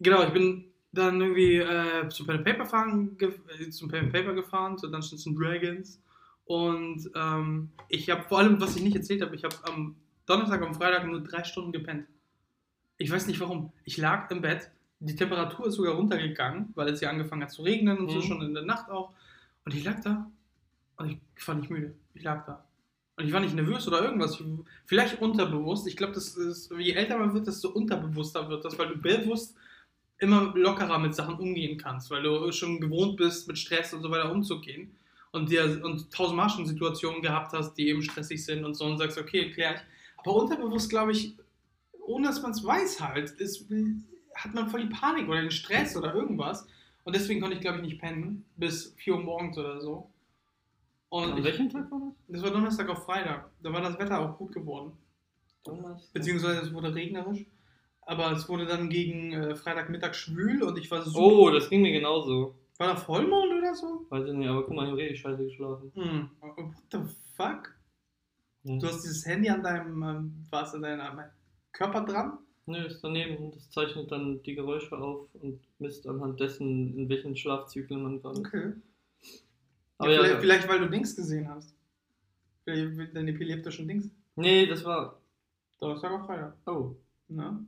[0.00, 4.12] Genau, ich bin dann irgendwie äh, zum Pen and Paper fahren, äh, zum Pen and
[4.12, 6.00] Paper gefahren, zu Dungeons and Dragons.
[6.46, 10.62] Und ähm, ich habe vor allem, was ich nicht erzählt habe, ich habe am Donnerstag
[10.64, 12.06] und Freitag nur drei Stunden gepennt.
[12.98, 13.72] Ich weiß nicht warum.
[13.84, 17.62] Ich lag im Bett, die Temperatur ist sogar runtergegangen, weil es ja angefangen hat zu
[17.62, 18.22] regnen und so Mhm.
[18.22, 19.12] schon in der Nacht auch.
[19.64, 20.30] Und ich lag da
[20.96, 21.94] und ich war nicht müde.
[22.14, 22.64] Ich lag da.
[23.16, 24.38] Und ich war nicht nervös oder irgendwas.
[24.38, 24.46] Ich,
[24.86, 25.86] vielleicht unterbewusst.
[25.86, 29.56] Ich glaube, das ist, je älter man wird, desto unterbewusster wird das, weil du bewusst
[30.18, 34.10] immer lockerer mit Sachen umgehen kannst, weil du schon gewohnt bist, mit Stress und so
[34.10, 34.94] weiter umzugehen.
[35.36, 38.98] Und dir und tausendmal schon Situationen gehabt hast, die eben stressig sind und so und
[38.98, 39.80] sagst, okay, klär ich.
[40.16, 41.34] Aber unterbewusst, glaube ich,
[42.06, 43.66] ohne dass man es weiß halt, ist,
[44.34, 46.66] hat man voll die Panik oder den Stress oder irgendwas.
[47.04, 50.10] Und deswegen konnte ich, glaube ich, nicht pennen bis 4 Uhr morgens oder so.
[51.08, 53.48] Und An welchem Tag war das war Donnerstag auf Freitag.
[53.62, 54.92] Da war das Wetter auch gut geworden.
[55.64, 55.74] das?
[55.74, 56.12] Donnerstag.
[56.12, 57.46] Beziehungsweise es wurde regnerisch.
[58.02, 61.18] Aber es wurde dann gegen äh, Freitagmittag schwül und ich war so.
[61.18, 62.54] Oh, das ging mir genauso.
[62.78, 64.06] War da Vollmond oder so?
[64.10, 65.92] Weiß ich nicht, aber guck mal, ich habe richtig scheiße geschlafen.
[65.94, 66.30] Hm.
[66.40, 66.98] What the
[67.34, 67.74] fuck?
[68.64, 68.78] Ja.
[68.78, 71.20] Du hast dieses Handy an deinem, ähm, was an deinem
[71.72, 72.38] Körper dran?
[72.66, 77.08] Nö, ist daneben und das zeichnet dann die Geräusche auf und misst anhand dessen, in
[77.08, 78.46] welchen Schlafzyklen man gerade ist.
[78.46, 78.72] Okay.
[79.98, 81.74] Aber ja, ja, vielleicht, vielleicht, weil du Dings gesehen hast.
[82.64, 84.10] Vielleicht Deine epileptischen Dings.
[84.34, 85.20] Nee, das war.
[85.78, 86.54] Donnerstag auf Freitag.
[86.66, 86.96] Oh.
[87.28, 87.64] Ne?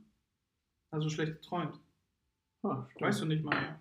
[0.91, 1.79] Also schlecht geträumt.
[2.63, 2.85] Ah.
[2.99, 3.79] Weißt du nicht mal mehr.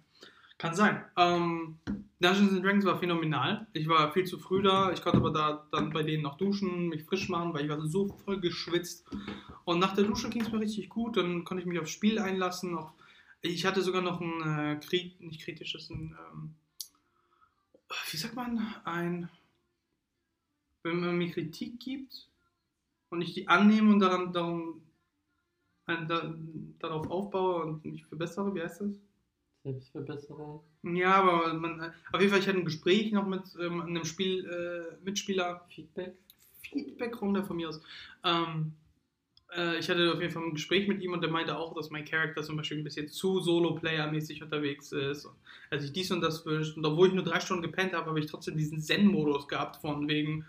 [0.59, 1.05] Kann sein.
[1.17, 1.79] Ähm,
[2.21, 3.69] Dungeons and Dragons war phänomenal.
[3.73, 4.93] Ich war viel zu früh da.
[4.93, 7.81] Ich konnte aber da dann bei denen noch duschen, mich frisch machen, weil ich war
[7.87, 9.07] so voll geschwitzt.
[9.65, 11.17] Und nach der Dusche ging es mir richtig gut.
[11.17, 12.77] Dann konnte ich mich aufs Spiel einlassen.
[12.77, 12.93] Auch,
[13.41, 16.55] ich hatte sogar noch ein äh, Krit nicht kritisches, ein, ähm,
[18.11, 19.31] wie sagt man, ein,
[20.83, 22.29] wenn man mir Kritik gibt
[23.11, 24.83] und ich die annehme und daran, darum,
[25.87, 26.35] äh, da,
[26.81, 29.08] darauf aufbaue und mich verbessere, wie heißt das?
[29.65, 30.63] Selbstverbesserung.
[30.83, 34.47] Ja, aber man, auf jeden Fall, ich hatte ein Gespräch noch mit ähm, einem Spiel,
[34.47, 36.15] äh, Mitspieler, Feedback.
[36.63, 37.81] Feedback-Runde von mir aus.
[38.25, 38.73] Ähm,
[39.57, 41.91] äh, ich hatte auf jeden Fall ein Gespräch mit ihm und der meinte auch, dass
[41.91, 45.25] mein Charakter zum Beispiel ein bisschen zu Solo-Player-mäßig unterwegs ist.
[45.25, 45.35] Und
[45.71, 48.21] als ich dies und das wünsche, und obwohl ich nur drei Stunden gepennt habe, habe
[48.21, 50.45] ich trotzdem diesen Zen-Modus gehabt, von wegen,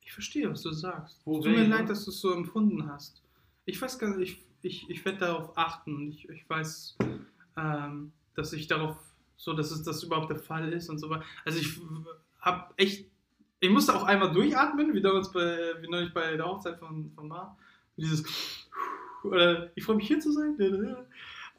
[0.00, 1.20] ich verstehe, was du sagst.
[1.24, 1.88] Wo Tut mir leid, ne?
[1.88, 3.22] dass du es so empfunden hast.
[3.64, 6.08] Ich weiß gar nicht, ich, ich, ich werde darauf achten.
[6.08, 6.96] Ich, ich weiß,
[7.56, 8.96] ähm, dass ich darauf,
[9.36, 11.24] so, dass es das überhaupt der Fall ist und so weiter.
[11.44, 11.80] Also ich
[12.40, 13.06] habe echt,
[13.60, 17.28] ich musste auch einmal durchatmen, wie damals bei, wie neulich bei der Hochzeit von, von
[17.28, 17.58] Mar.
[17.96, 18.24] Dieses,
[19.24, 20.56] oder ich freue mich hier zu sein.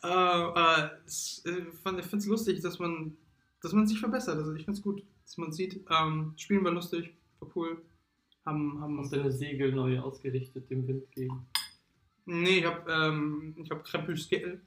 [0.04, 3.18] Äh, äh, es, äh, fand- ich finde es lustig, dass man,
[3.62, 4.38] dass man sich verbessert.
[4.38, 7.82] Also ich finde es gut, dass man sieht, ähm, Spielen war lustig, war cool.
[8.46, 11.46] Haben, haben Hast deine Segel neu ausgerichtet dem Wind gegen.
[12.26, 14.62] Nee, ich habe ähm, ich hab Crepuscule,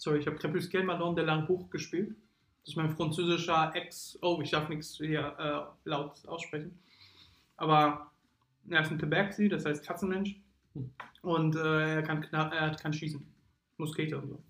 [0.00, 2.16] sorry, ich habe Crepuscule Malon de l'Arbour gespielt.
[2.62, 6.78] Das ist mein französischer Ex, oh, ich darf nichts hier äh, laut aussprechen.
[7.56, 8.10] Aber
[8.68, 10.36] er ist ein Tabaxi, das heißt Katzenmensch.
[10.74, 10.90] Hm.
[11.22, 13.24] Und äh, er, kann er kann schießen.
[13.76, 14.42] Muskete und so.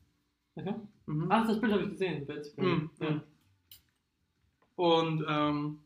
[0.56, 0.74] Okay.
[1.06, 1.26] Mhm.
[1.30, 2.26] Ach, das Bild habe ich gesehen.
[2.56, 3.22] Mhm, ja.
[4.76, 5.78] Und ähm,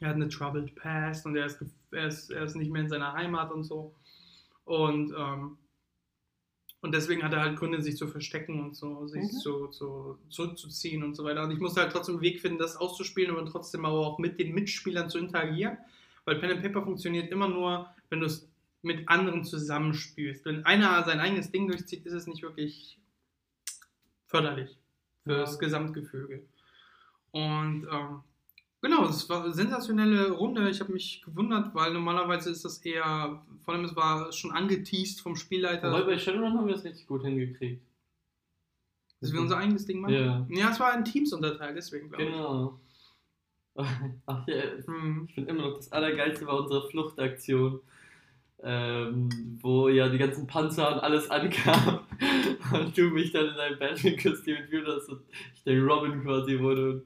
[0.00, 2.88] er hat eine Troubled Past und er ist, er, ist, er ist nicht mehr in
[2.88, 3.94] seiner Heimat und so.
[4.64, 5.58] Und, ähm,
[6.82, 9.38] und deswegen hat er halt Gründe, sich zu verstecken und so, sich Mhm.
[9.38, 11.44] zu, zu, zurückzuziehen und so weiter.
[11.44, 14.38] Und ich musste halt trotzdem einen Weg finden, das auszuspielen, aber trotzdem aber auch mit
[14.38, 15.78] den Mitspielern zu interagieren.
[16.24, 18.48] Weil Pen and Paper funktioniert immer nur, wenn du es
[18.82, 20.44] mit anderen zusammenspielst.
[20.44, 22.98] Wenn einer sein eigenes Ding durchzieht, ist es nicht wirklich
[24.26, 24.76] förderlich
[25.24, 25.38] für Ja.
[25.38, 26.42] das Gesamtgefüge.
[27.30, 28.20] Und ähm,
[28.82, 30.68] genau, es war eine sensationelle Runde.
[30.68, 35.20] Ich habe mich gewundert, weil normalerweise ist das eher, vor allem es war schon angeteased
[35.20, 37.82] vom Spielleiter, Wobei bei Shadowrun haben wir es richtig gut hingekriegt.
[39.20, 40.14] dass wir unser eigenes Ding machen.
[40.14, 40.46] Ja.
[40.50, 42.80] Ja, es war ein Teams unterteilt, deswegen glaube Genau.
[44.26, 44.86] Ach ja, ich.
[44.86, 45.24] Hm.
[45.28, 47.80] ich finde immer noch das Allergeilste war unsere Fluchtaktion.
[48.64, 51.98] Ähm, wo ja die ganzen Panzer und alles ankam
[52.72, 56.90] und du mich dann in deinem Batman-Kostüm entführt hast und ich der Robin quasi wurde
[56.92, 57.02] und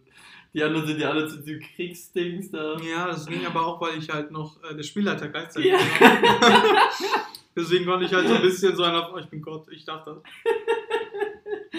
[0.56, 2.78] die anderen sind ja alle zu diesem Kriegsdings da.
[2.78, 5.78] Ja, das ging aber auch, weil ich halt noch äh, der Spielleiter gleichzeitig Ja.
[5.78, 6.90] war.
[7.54, 10.04] Deswegen konnte ich halt so ein bisschen so einer, oh, ich bin Gott, ich darf
[10.04, 10.18] das.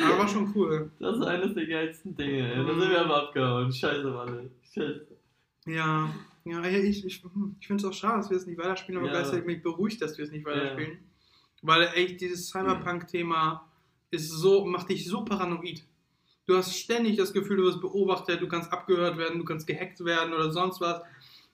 [0.03, 0.91] Aber war schon cool.
[0.99, 2.51] Das ist eines der geilsten Dinge.
[2.53, 2.55] ey.
[2.65, 3.71] Da sind wir aber abgehauen.
[3.71, 4.49] Scheiße, Mann.
[4.73, 5.07] Scheiße.
[5.65, 6.09] Ja,
[6.45, 9.07] ja, ich, ich, hm, ich finde es auch schade, dass wir es nicht weiterspielen, aber
[9.11, 9.13] Ja.
[9.19, 10.99] gleichzeitig mich beruhigt, dass wir es nicht weiterspielen.
[11.63, 13.67] Weil echt dieses Cyberpunk-Thema
[14.11, 15.83] ist so, macht dich so paranoid.
[16.47, 20.03] Du hast ständig das Gefühl, du wirst beobachtet, du kannst abgehört werden, du kannst gehackt
[20.03, 21.01] werden oder sonst was.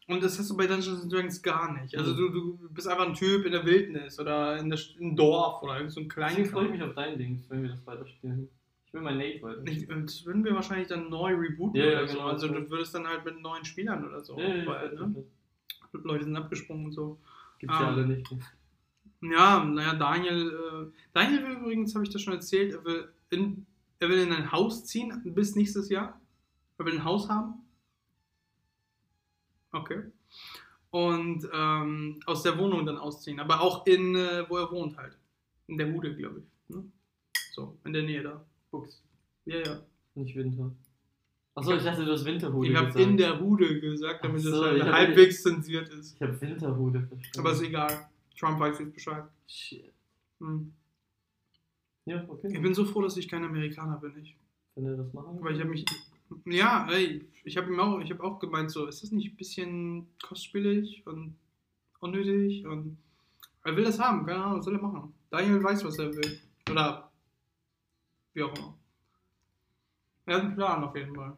[0.08, 1.97] Und das hast du bei Dungeons and Dragons gar nicht.
[1.97, 2.17] Also Mhm.
[2.17, 5.77] du, du bist einfach ein Typ in der Wildnis oder in der, im Dorf oder
[5.77, 8.49] irgend so ein freue ich kleinen mich auf dein Ding, wenn wir das weiterspielen.
[8.86, 10.06] Ich will mein Nate weiterspielen.
[10.06, 12.13] Das würden wir wahrscheinlich dann neu rebooten Ja, ja, oder so.
[12.17, 12.27] genau.
[12.27, 14.38] Also du würdest dann halt mit neuen Spielern oder so.
[14.39, 15.23] Ja, weil, ne?
[16.03, 17.17] Leute sind abgesprungen und so.
[17.60, 17.93] Gibt's ja Ah.
[17.93, 18.27] alle nicht.
[19.21, 23.65] Ja, naja, Daniel, äh, Daniel will übrigens, habe ich das schon erzählt, er will, in,
[24.03, 26.19] er will in ein Haus ziehen bis nächstes Jahr.
[26.77, 27.53] Er will ein Haus haben.
[29.71, 30.03] Okay.
[30.91, 33.39] Und ähm, aus der Wohnung dann ausziehen.
[33.39, 35.17] Aber auch in, äh, wo er wohnt halt.
[35.67, 36.75] In der Hude, glaube ich.
[36.75, 36.83] Ne?
[37.53, 38.45] So, in der Nähe da.
[38.69, 39.01] Fuchs.
[39.45, 39.79] Ja, ja.
[40.15, 40.71] Nicht Winter.
[41.55, 44.53] Achso, ich dachte, du hast Winterhude Ich habe in der Hude gesagt, damit Ach das
[44.53, 46.15] so, halt ich halbwegs zensiert ist.
[46.15, 47.39] Ich habe Winterhude verstanden.
[47.39, 48.09] Aber ist egal.
[48.37, 49.23] Trump weiß jetzt Bescheid.
[49.47, 49.93] Shit.
[50.39, 50.73] Hm.
[52.05, 52.49] Ja, okay.
[52.51, 54.17] Ich bin so froh, dass ich kein Amerikaner bin.
[54.21, 54.35] Ich.
[54.75, 55.85] Wenn er das machen Weil ich habe mich.
[56.45, 60.07] Ja, ey, ich habe auch, ich habe auch gemeint, so, ist das nicht ein bisschen
[60.21, 61.35] kostspielig und
[61.99, 62.65] unnötig?
[62.65, 62.97] Und
[63.63, 65.13] er will das haben, keine Ahnung, was soll er machen?
[65.29, 66.39] Daniel weiß, was er will.
[66.69, 67.11] Oder
[68.33, 68.77] wie auch immer.
[70.25, 71.37] Er hat einen Plan auf jeden Fall.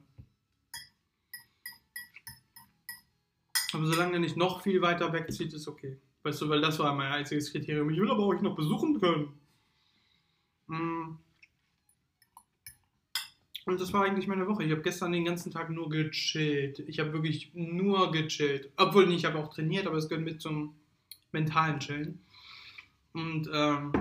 [3.74, 5.98] Aber solange er nicht noch viel weiter wegzieht, ist okay.
[6.24, 7.90] Weißt du, weil das war mein einziges Kriterium.
[7.90, 9.34] Ich will aber euch noch besuchen können.
[10.68, 11.18] Mm.
[13.66, 14.64] Und das war eigentlich meine Woche.
[14.64, 16.80] Ich habe gestern den ganzen Tag nur gechillt.
[16.88, 18.72] Ich habe wirklich nur gechillt.
[18.78, 20.76] Obwohl, nicht, ich habe auch trainiert, aber es gehört mit zum
[21.32, 22.20] mentalen Chillen.
[23.14, 23.92] Und ähm,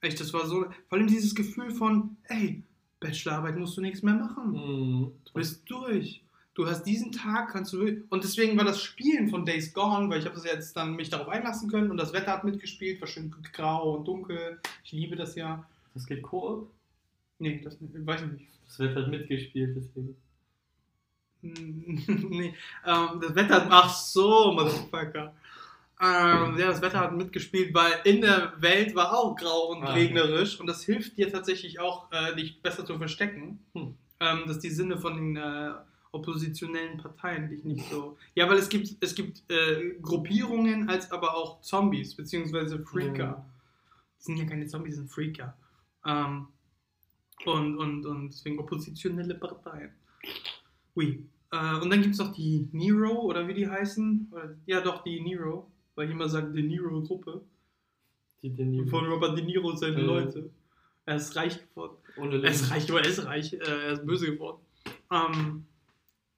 [0.00, 2.64] echt, das war so, vor allem dieses Gefühl von, ey,
[2.98, 4.52] Bachelorarbeit musst du nichts mehr machen.
[4.52, 5.12] Mhm.
[5.24, 6.24] Du bist durch.
[6.54, 10.20] Du hast diesen Tag, kannst du und deswegen war das Spielen von Days Gone, weil
[10.20, 13.08] ich habe das jetzt dann mich darauf einlassen können und das Wetter hat mitgespielt, war
[13.08, 14.60] schön grau und dunkel.
[14.84, 15.66] Ich liebe das ja.
[15.94, 16.70] Das geht Koop.
[17.40, 18.46] Nee, das weiß ich nicht.
[18.66, 20.16] Das wird halt mitgespielt, deswegen.
[21.42, 22.54] nee,
[22.86, 23.66] ähm, das Wetter hat.
[23.70, 25.34] Ach so, Motherfucker.
[26.00, 29.92] Ähm, ja, das Wetter hat mitgespielt, weil in der Welt war auch grau und Ah.
[29.92, 33.58] regnerisch und das hilft dir tatsächlich auch, äh, dich besser zu verstecken.
[33.74, 33.94] Hm.
[34.20, 35.72] Ähm, dass die Sinne von den äh,
[36.14, 38.16] oppositionellen Parteien dich nicht so.
[38.34, 43.44] Ja, weil es gibt, es gibt äh, Gruppierungen als aber auch Zombies, beziehungsweise Freaker.
[44.16, 45.56] Das sind ja keine Zombies, das sind Freaker.
[46.06, 46.46] Ähm,
[47.44, 49.90] und, und, und deswegen oppositionelle Parteien.
[50.96, 51.26] Ui.
[51.50, 54.28] Äh, und dann gibt es noch die Nero, oder wie die heißen.
[54.32, 55.70] Oder, ja, doch, die Nero.
[55.94, 57.42] Weil ich immer sage, die Nero-Gruppe.
[58.42, 60.06] Die den nie Von Robert De Niro und seine Mhm.
[60.06, 60.50] Leute.
[61.06, 61.96] Er ist reich geworden.
[62.16, 63.52] ohne Er ist reich, aber er ist reich.
[63.52, 64.58] Äh, er ist böse geworden.
[65.10, 65.66] Ähm,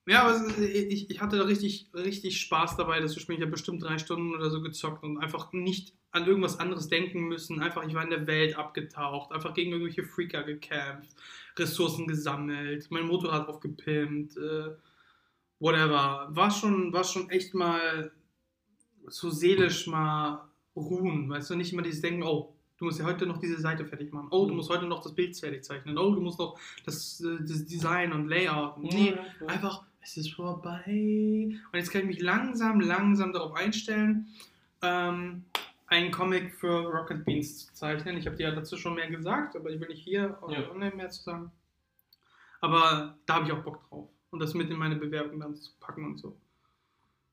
[0.06, 3.38] ja, aber ist, ich, ich hatte da richtig, richtig Spaß dabei, das spielen.
[3.38, 7.22] Ich habe bestimmt drei Stunden oder so gezockt und einfach nicht an irgendwas anderes denken
[7.28, 7.60] müssen.
[7.60, 11.14] Einfach, ich war in der Welt abgetaucht, einfach gegen irgendwelche Freaker gekämpft,
[11.58, 14.70] Ressourcen gesammelt, mein Motorrad aufgepimpt, äh,
[15.58, 16.28] whatever.
[16.30, 18.12] War schon, war schon echt mal
[19.08, 23.26] so seelisch mal ruhen, weißt du, nicht immer dieses Denken, oh, du musst ja heute
[23.26, 26.14] noch diese Seite fertig machen, oh, du musst heute noch das Bild fertig zeichnen, oh,
[26.14, 28.78] du musst noch das, äh, das Design und Layout.
[28.78, 29.14] Nee,
[29.46, 31.50] einfach, es ist vorbei.
[31.72, 34.28] Und jetzt kann ich mich langsam, langsam darauf einstellen,
[34.82, 35.44] ähm,
[35.88, 38.16] einen Comic für Rocket Beans zu zeichnen.
[38.16, 40.70] Ich habe dir ja dazu schon mehr gesagt, aber ich will nicht hier Ja.
[40.70, 41.50] online mehr zu sagen.
[42.60, 44.08] Aber da habe ich auch Bock drauf.
[44.30, 46.36] Und das mit in meine Bewerbung dann zu packen und so.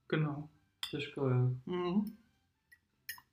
[0.08, 0.50] Genau.
[0.92, 1.56] Das ist geil.
[1.66, 2.18] Mhm.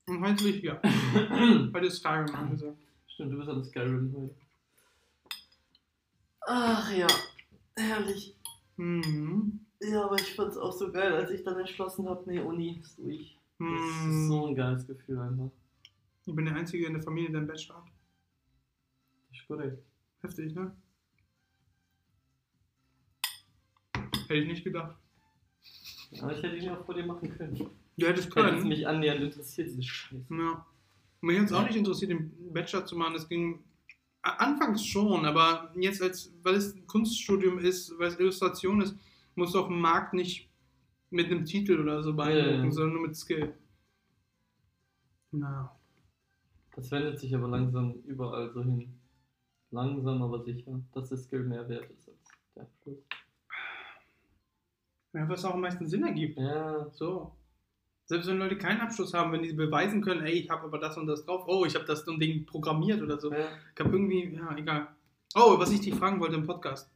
[0.07, 0.81] Und heute will ich, ja,
[1.74, 2.76] heute ist Skyrim angesagt.
[3.09, 4.35] Stimmt, du bist an Skyrim heute.
[6.46, 7.07] Ach ja,
[7.76, 8.35] herrlich.
[8.81, 9.61] Mhm.
[9.83, 12.99] Ja, aber ich fand's auch so geil, als ich dann entschlossen habe, nee, Uni ist
[12.99, 13.38] durch.
[13.59, 14.29] Das ist Mhm.
[14.29, 15.51] so ein geiles Gefühl einfach.
[16.25, 17.87] Ich bin der Einzige in der Familie, der einen Bachelor hat.
[19.31, 19.83] Das ist korrekt.
[20.23, 20.75] Heftig, ne?
[24.29, 24.97] Hätte ich nicht gedacht.
[26.21, 27.55] Aber ich hätte ihn auch vor dir machen können.
[27.97, 28.69] Du hättest Hätte es können.
[28.69, 30.25] mich annähernd interessiert, diese Scheiße.
[30.31, 30.66] Ja.
[31.21, 33.14] Mich hat es auch nicht interessiert, den Bachelor zu machen.
[33.14, 33.62] Es ging
[34.22, 38.94] anfangs schon, aber jetzt, als, weil es ein Kunststudium ist, weil es Illustration ist,
[39.35, 40.48] musst du auf dem Markt nicht
[41.11, 42.70] mit einem Titel oder so beeindrucken, Ja.
[42.70, 43.54] sondern nur mit Skill.
[45.33, 45.74] Na.
[46.74, 48.92] Das wendet sich aber langsam überall so hin.
[49.72, 52.18] Langsam, aber sicher, dass der Skill mehr wert ist als
[52.56, 52.98] der Abschluss.
[55.12, 56.38] Ja, was auch am meisten Sinn ergibt.
[56.38, 57.37] Ja, So.
[58.11, 60.96] Selbst wenn Leute keinen Abschluss haben, wenn die beweisen können, ey, ich habe aber das
[60.96, 63.31] und das drauf, oh, ich habe das und Ding programmiert oder so.
[63.31, 63.51] ja.
[63.73, 64.88] Ich habe irgendwie, ja, egal.
[65.37, 66.90] Oh, was ich dich fragen wollte im Podcast.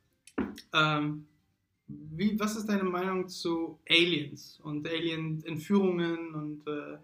[0.72, 1.29] Ähm,
[1.87, 6.98] wie, was ist deine Meinung zu Aliens und Alien-Entführungen und äh,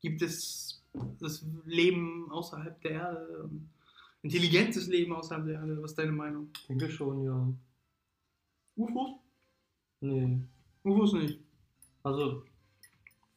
[0.00, 0.80] gibt es
[1.18, 3.50] das Leben außerhalb der Erde?
[4.22, 5.82] Intelligentes Leben außerhalb der Erde?
[5.82, 6.50] Was ist deine Meinung?
[6.68, 7.52] denke schon, ja.
[8.76, 9.18] UFOs?
[10.02, 10.38] Nee.
[10.84, 11.40] UFOs nicht.
[12.04, 12.44] Also,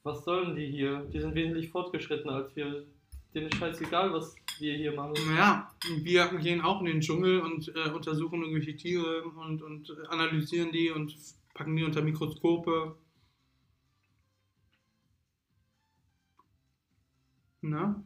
[0.08, 1.06] was sollen die hier?
[1.14, 2.86] Die sind wesentlich fortgeschrittener als wir.
[3.34, 5.14] Denen ist scheißegal, was wir hier machen.
[5.28, 5.70] Naja,
[6.02, 10.90] wir gehen auch in den Dschungel und äh, untersuchen irgendwelche Tiere und, und analysieren die
[10.90, 11.16] und
[11.54, 12.96] packen die unter Mikroskope.
[17.62, 18.04] Ne?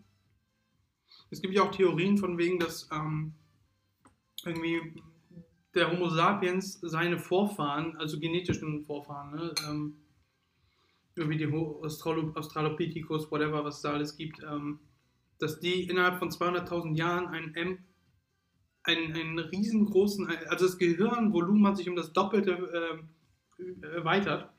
[1.30, 3.34] Es gibt ja auch Theorien von wegen, dass ähm,
[4.44, 5.02] irgendwie
[5.76, 9.96] der Homo sapiens seine Vorfahren, also genetischen Vorfahren, ne, ähm,
[11.22, 14.80] irgendwie die Australo Australopithecus, whatever, was es da alles gibt, ähm,
[15.40, 17.80] dass die innerhalb von 200.000 Jahren einen, M,
[18.84, 23.02] einen, einen riesengroßen, also das Gehirnvolumen hat sich um das Doppelte
[23.60, 24.50] äh, erweitert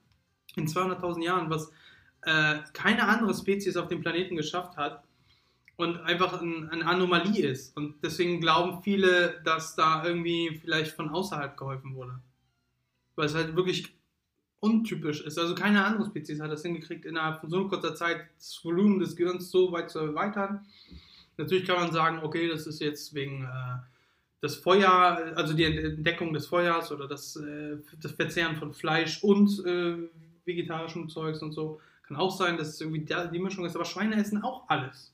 [0.57, 1.71] in 200.000 Jahren, was
[2.23, 5.05] äh, keine andere Spezies auf dem Planeten geschafft hat
[5.77, 7.77] und einfach ein, eine Anomalie ist.
[7.77, 12.21] Und deswegen glauben viele, dass da irgendwie vielleicht von außerhalb geholfen wurde.
[13.17, 13.95] Weil es halt wirklich
[14.63, 15.39] untypisch ist.
[15.39, 19.17] Also keine andere Spezies hat das hingekriegt, innerhalb von so kurzer Zeit das Volumen des
[19.17, 20.65] Gehirns so weit zu erweitern.
[21.37, 23.79] Natürlich kann man sagen, okay, das ist jetzt wegen äh,
[24.41, 29.65] das Feuer, also die Entdeckung des Feuers oder das, äh, das Verzehren von Fleisch und
[29.67, 29.97] äh,
[30.45, 31.81] vegetarischem Zeugs und so.
[32.07, 35.13] Kann auch sein, dass es irgendwie die Mischung ist, aber Schweine essen auch alles.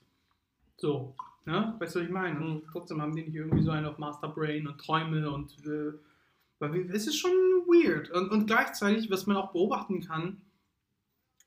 [0.77, 1.75] So, ne?
[1.79, 2.39] Weißt du, was ich meine?
[2.39, 2.69] Und mhm.
[2.71, 5.93] trotzdem haben die nicht irgendwie so einen auf Master Brain und Träume und äh,
[6.59, 7.31] weil es ist schon
[7.65, 8.11] weird.
[8.11, 10.41] Und, und gleichzeitig, was man auch beobachten kann,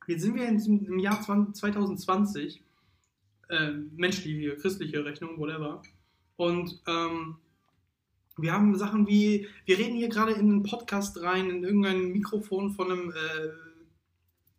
[0.07, 2.63] jetzt sind wir in, im Jahr 2020,
[3.49, 5.83] äh, menschliche, christliche Rechnung, whatever.
[6.37, 7.37] Und ähm,
[8.39, 12.71] wir haben Sachen wie, wir reden hier gerade in einen Podcast rein, in irgendein Mikrofon
[12.71, 13.49] von einem äh,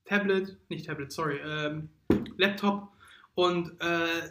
[0.05, 1.89] Tablet, nicht Tablet, sorry, ähm,
[2.37, 2.89] Laptop.
[3.35, 4.29] Und äh,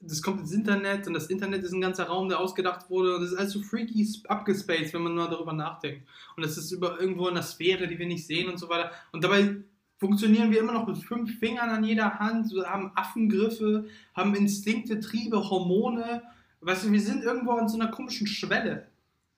[0.00, 3.22] das kommt ins Internet und das Internet ist ein ganzer Raum, der ausgedacht wurde und
[3.22, 6.06] das ist alles so freaky abgespaced, wenn man mal darüber nachdenkt.
[6.36, 8.92] Und das ist über irgendwo in der Sphäre, die wir nicht sehen und so weiter.
[9.10, 9.56] Und dabei
[9.98, 15.50] funktionieren wir immer noch mit fünf Fingern an jeder Hand, haben Affengriffe, haben Instinkte, Triebe,
[15.50, 16.22] Hormone.
[16.60, 18.86] Weißt du, wir sind irgendwo an so einer komischen Schwelle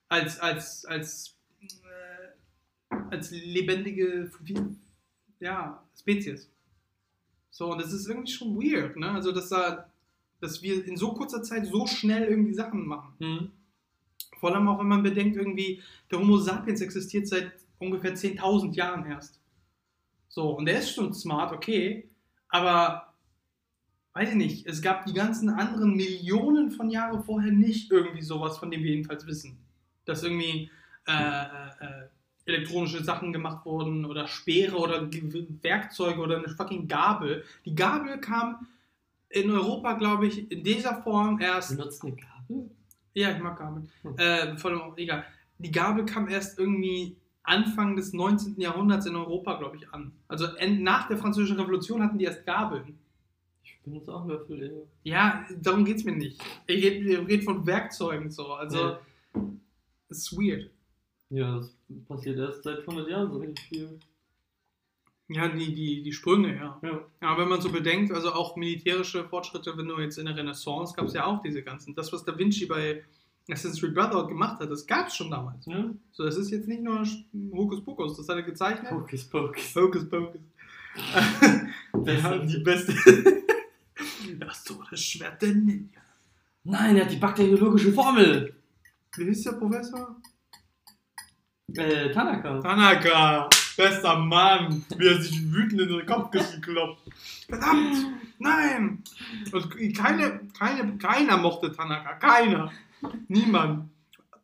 [0.08, 4.30] als, als, als, äh, als lebendige
[5.38, 6.50] ja, Spezies.
[7.50, 9.10] So, und das ist irgendwie schon weird, ne?
[9.10, 9.89] Also, dass da
[10.40, 13.14] dass wir in so kurzer Zeit so schnell irgendwie Sachen machen.
[13.18, 13.50] Mhm.
[14.38, 19.07] Vor allem auch, wenn man bedenkt, irgendwie, der Homo sapiens existiert seit ungefähr 10.000 Jahren
[19.07, 19.40] erst.
[20.29, 22.09] So, und der ist schon smart, okay,
[22.48, 23.14] aber
[24.14, 28.59] weiß ich nicht, es gab die ganzen anderen Millionen von Jahren vorher nicht irgendwie sowas,
[28.59, 29.59] von dem wir jedenfalls wissen.
[30.05, 30.70] Dass irgendwie
[31.07, 31.44] äh, äh,
[31.81, 32.09] äh
[32.46, 35.09] elektronische Sachen gemacht wurden oder Speere oder
[35.62, 37.44] Werkzeuge oder eine fucking Gabel.
[37.64, 38.66] Die Gabel kam
[39.30, 41.76] in Europa, glaube ich, in dieser Form erst.
[41.76, 42.70] Benutzt eine Gabel?
[43.14, 43.88] Ja, ich mag Gabel.
[44.02, 44.18] Hm.
[44.18, 45.24] Äh, vor allem, egal.
[45.58, 48.60] Die Gabel kam erst irgendwie Anfang des 19.
[48.60, 50.12] Jahrhunderts in Europa, glaube ich, an.
[50.28, 50.46] Also
[50.78, 52.98] nach der Französischen Revolution hatten die erst Gabeln.
[53.62, 55.16] Ich benutze auch Löffel, ja.
[55.42, 56.40] Ja, darum geht es mir nicht.
[56.66, 58.52] Ich rede red von Werkzeugen so.
[58.52, 59.00] Also, ja.
[60.08, 60.70] ist weird.
[61.30, 61.76] Ja, das
[62.08, 63.98] passiert erst seit 100 Jahren so richtig viel.
[65.32, 66.80] Ja, die, die, die Sprünge, ja.
[66.82, 67.00] ja.
[67.22, 70.92] Ja, wenn man so bedenkt, also auch militärische Fortschritte, wenn du jetzt in der Renaissance
[70.96, 71.94] gab es ja auch diese ganzen.
[71.94, 73.04] Das, was Da Vinci bei
[73.48, 75.66] Assassin's Creed Brotherhood gemacht hat, das gab es schon damals.
[75.66, 75.88] Ja.
[76.10, 77.06] So, das ist jetzt nicht nur
[77.52, 78.90] Hokuspokus, das hat er gezeichnet.
[78.90, 79.76] Hokuspokus.
[79.76, 80.40] Hokuspokus.
[81.92, 82.92] Wir haben die beste.
[84.40, 86.00] das Todesschwert der Ninja.
[86.64, 88.52] Nein, er hat die bakteriologische Formel.
[89.16, 90.16] Wie hieß der Professor?
[91.76, 92.58] Äh, Tanaka.
[92.58, 93.48] Tanaka.
[93.80, 97.02] Bester Mann, wie er sich wütend in den Kopf klopft.
[97.48, 97.96] Verdammt,
[98.38, 99.02] nein!
[99.52, 102.70] Und keine, keine, keiner mochte Tanaka, keiner.
[103.28, 103.90] Niemand.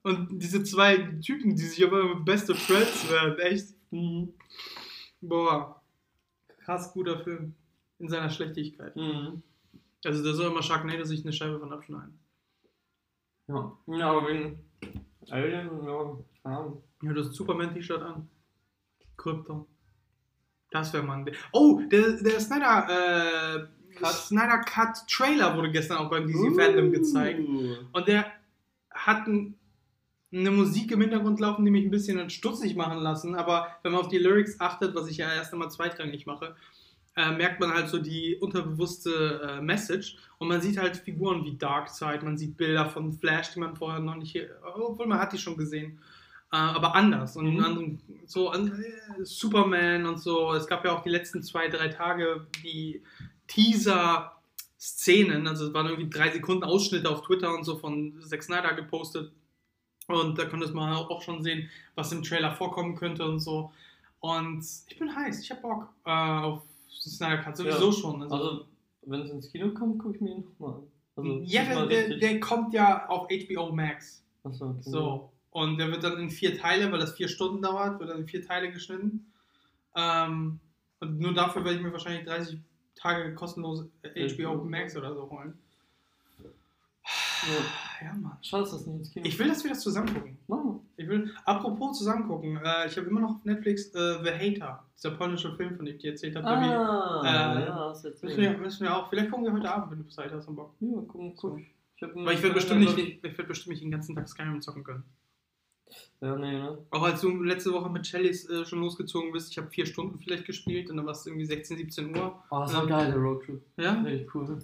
[0.03, 3.75] Und diese zwei Typen, die sich aber beste Friends werden, echt.
[3.91, 4.33] Mhm.
[5.21, 5.83] Boah,
[6.65, 7.55] krass guter Film.
[7.99, 8.97] In seiner Schlechtigkeit.
[8.97, 9.43] Mhm.
[10.05, 12.19] Also da soll immer Sharknado sich eine Scheibe von abschneiden.
[13.49, 14.61] Ja, ja aber wegen
[15.31, 16.83] Alien, ja, keine Ahnung.
[17.03, 18.29] Ja, du hast ein Superman-T-Shirt an.
[19.17, 19.67] Krypton.
[20.71, 21.29] Das wäre man.
[21.53, 24.13] Oh, der, der Snyder, äh, Cut.
[24.13, 26.55] Snyder Cut Trailer wurde gestern auch beim DC uh.
[26.55, 27.41] Fandom gezeigt.
[27.93, 28.27] Und der
[28.91, 29.55] hat ein,
[30.33, 33.35] eine Musik im Hintergrund laufen, die mich ein bisschen stutzig machen lassen.
[33.35, 36.55] Aber wenn man auf die Lyrics achtet, was ich ja erst einmal zweitrangig mache,
[37.17, 40.17] äh, merkt man halt so die unterbewusste äh, Message.
[40.39, 44.01] Und man sieht halt Figuren wie Darkseid, man sieht Bilder von Flash, die man vorher
[44.01, 44.39] noch nicht,
[44.75, 45.99] obwohl man hat die schon gesehen.
[46.53, 47.37] Äh, aber anders.
[47.37, 47.99] Und mhm.
[48.27, 48.71] so äh,
[49.23, 50.53] Superman und so.
[50.53, 53.03] Es gab ja auch die letzten zwei, drei Tage die
[53.49, 55.47] Teaser-Szenen.
[55.47, 59.33] Also es waren irgendwie drei Sekunden Ausschnitte auf Twitter und so von Zack Snyder gepostet.
[60.09, 63.73] Und da konnte man auch schon sehen, was im Trailer vorkommen könnte und so.
[64.21, 67.93] Und ich bin heiß, ich hab Bock äh, auf Snyder Cut, sowieso ja.
[67.93, 68.23] schon.
[68.23, 68.65] Also, also
[69.03, 70.83] wenn es ins Kino kommt, gucke ich mir ihn nochmal an.
[71.17, 74.23] Also, ja, der, der, der, kommt ja auf HBO Max.
[74.45, 74.83] Achso, okay.
[74.83, 75.31] So.
[75.57, 78.27] Und der wird dann in vier Teile, weil das vier Stunden dauert, wird dann in
[78.27, 79.33] vier Teile geschnitten.
[79.95, 80.61] Ähm,
[81.01, 82.59] und nur dafür werde ich mir wahrscheinlich 30
[82.95, 85.59] Tage kostenlos HBO Max oder so holen.
[88.03, 88.37] Ja, Mann.
[88.43, 90.83] Schade, dass das nicht ins Kino Ich will, dass wir das zusammen gucken.
[90.99, 94.85] Ich will, apropos zusammen gucken, äh, ich habe immer noch auf Netflix äh, The Hater,
[94.95, 96.47] dieser polnische Film, von dem ich dir erzählt habe.
[96.47, 100.05] Ah, äh, ja, das müssen, wir, müssen wir auch, vielleicht gucken wir heute Abend, wenn
[100.05, 100.75] du Zeit hast und Bock.
[100.81, 101.61] Ja, gucken, guck.
[101.97, 104.61] Ich hab Weil ich werde bestimmt, nicht, ich werd bestimmt nicht den ganzen Tag Skyrim
[104.61, 105.05] zocken können.
[106.21, 106.79] Ja, nee, ne?
[106.91, 110.19] Auch als du letzte Woche mit Shellys äh, schon losgezogen bist, ich habe vier Stunden
[110.19, 112.43] vielleicht gespielt und dann war es irgendwie 16, 17 Uhr.
[112.51, 113.63] Oh, das war Ähm, geil, der Roadtrip.
[113.77, 113.93] Ja?
[114.03, 114.59] Richtig cool.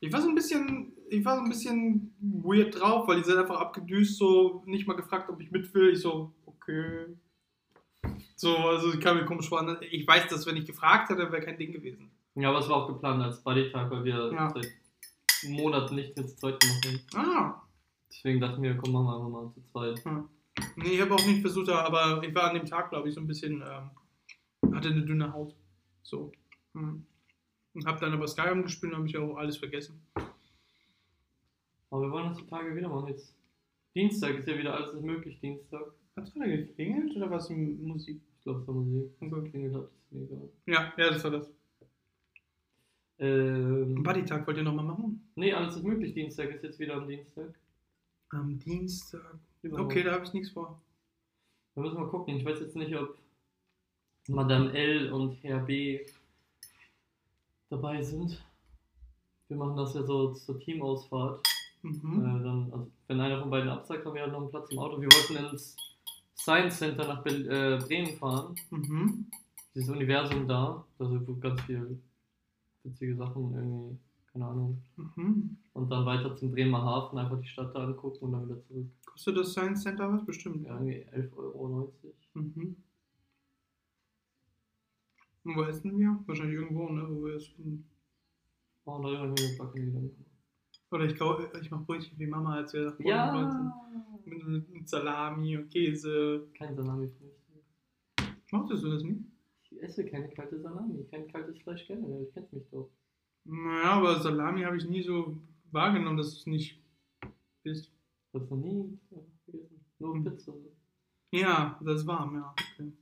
[0.00, 3.38] Ich war so ein bisschen, ich war so ein bisschen weird drauf, weil die sind
[3.38, 5.90] einfach abgedüst, so nicht mal gefragt, ob ich mit will.
[5.92, 7.06] Ich so, okay.
[8.34, 9.78] So, also ich kam mir komisch vor.
[9.90, 12.10] Ich weiß, dass wenn ich gefragt hätte, wäre kein Ding gewesen.
[12.34, 14.50] Ja, aber es war auch geplant als Buddy-Tag, weil wir Ja.
[14.50, 14.66] seit
[15.48, 17.28] Monaten nicht jetzt zweit gemacht haben.
[17.30, 17.62] Ah.
[18.10, 20.02] Deswegen dachten wir, komm, machen wir einfach mal zu zweit.
[20.76, 23.20] Nee, ich habe auch nicht versucht, aber ich war an dem Tag, glaube ich, so
[23.20, 25.54] ein bisschen, ähm, hatte eine dünne Haut.
[26.02, 26.32] So.
[26.74, 27.04] Hm.
[27.74, 30.00] Und habe dann aber Skyrim gespielt und habe ich auch alles vergessen.
[31.90, 33.34] Aber wir wollen das die Tage wieder machen jetzt.
[33.94, 35.92] Dienstag ist ja wieder alles ist möglich, Dienstag.
[36.16, 38.20] Hat es gerade geklingelt oder was Musik?
[38.38, 39.10] Ich glaube, es war Musik.
[39.20, 39.40] Okay.
[39.42, 40.48] Geklingelt hat, mir egal.
[40.66, 41.52] Ja, ja, das war das.
[43.18, 45.26] Ähm, Buddy-Tag wollt ihr nochmal machen?
[45.36, 47.54] nee, alles ist möglich, Dienstag ist jetzt wieder am Dienstag.
[48.30, 49.38] Am Dienstag.
[49.62, 49.90] Übermorgen.
[49.90, 50.80] Okay, da habe ich nichts vor.
[51.74, 52.36] Da müssen wir gucken.
[52.36, 53.18] Ich weiß jetzt nicht, ob
[54.28, 56.06] Madame L und Herr B
[57.68, 58.44] dabei sind.
[59.48, 61.46] Wir machen das ja so zur Teamausfahrt.
[61.82, 62.20] Mhm.
[62.20, 64.78] Äh, dann, also, wenn einer von beiden absagt, haben wir ja noch einen Platz im
[64.78, 65.00] Auto.
[65.00, 65.76] Wir wollten ins
[66.36, 68.56] Science Center nach Bel äh, Bremen fahren.
[68.70, 69.26] Mhm.
[69.74, 70.84] Dieses Universum da.
[70.98, 71.98] Da sind ganz viele
[72.82, 73.98] witzige Sachen irgendwie.
[74.32, 74.82] Keine Ahnung.
[74.96, 75.56] Mhm.
[75.76, 78.86] Und dann weiter zum Bremer Hafen, einfach die Stadt da angucken und dann wieder zurück.
[79.04, 80.24] Kostet das Science Center was?
[80.24, 80.64] Bestimmt.
[80.64, 81.92] Ja, irgendwie 11,90 Euro.
[82.32, 82.76] Mhm.
[85.44, 86.18] Und wo essen wir?
[86.24, 87.06] Wahrscheinlich irgendwo, ne?
[87.06, 87.86] Wo wir es finden.
[88.86, 90.00] Oh, da haben wir backen wieder.
[90.92, 93.50] Oder ich glaube, ich mache Brötchen wie Mama, als wir nach Polen Ja!
[93.50, 94.48] sind.
[94.48, 96.46] Mit, mit, Salami und Käse.
[96.54, 98.32] Kein Salami für mich.
[98.50, 99.20] Mochtest du das nicht?
[99.64, 102.88] Ich esse keine kalte Salami, kein kaltes Fleisch generell, du kennst mich doch.
[103.44, 105.36] Naja, aber Salami habe ich nie so
[105.72, 106.80] wahrgenommen, dass es nicht
[107.64, 107.90] ist.
[108.32, 108.98] Hast du noch nie
[109.46, 109.80] gegessen?
[109.98, 110.24] Nur Hm.
[110.24, 110.52] Pizza.
[111.32, 112.54] Ja, das ist warm, ja.
[112.78, 112.92] Okay.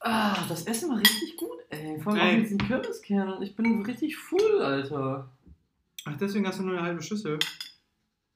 [0.00, 2.00] Ah, das Essen war richtig gut, ey.
[2.00, 2.28] Vor allem Ey.
[2.28, 3.42] auch mit diesen Kürbiskernen.
[3.42, 5.30] Ich bin richtig full, Alter.
[6.04, 7.38] Ach, deswegen hast du nur eine halbe Schüssel.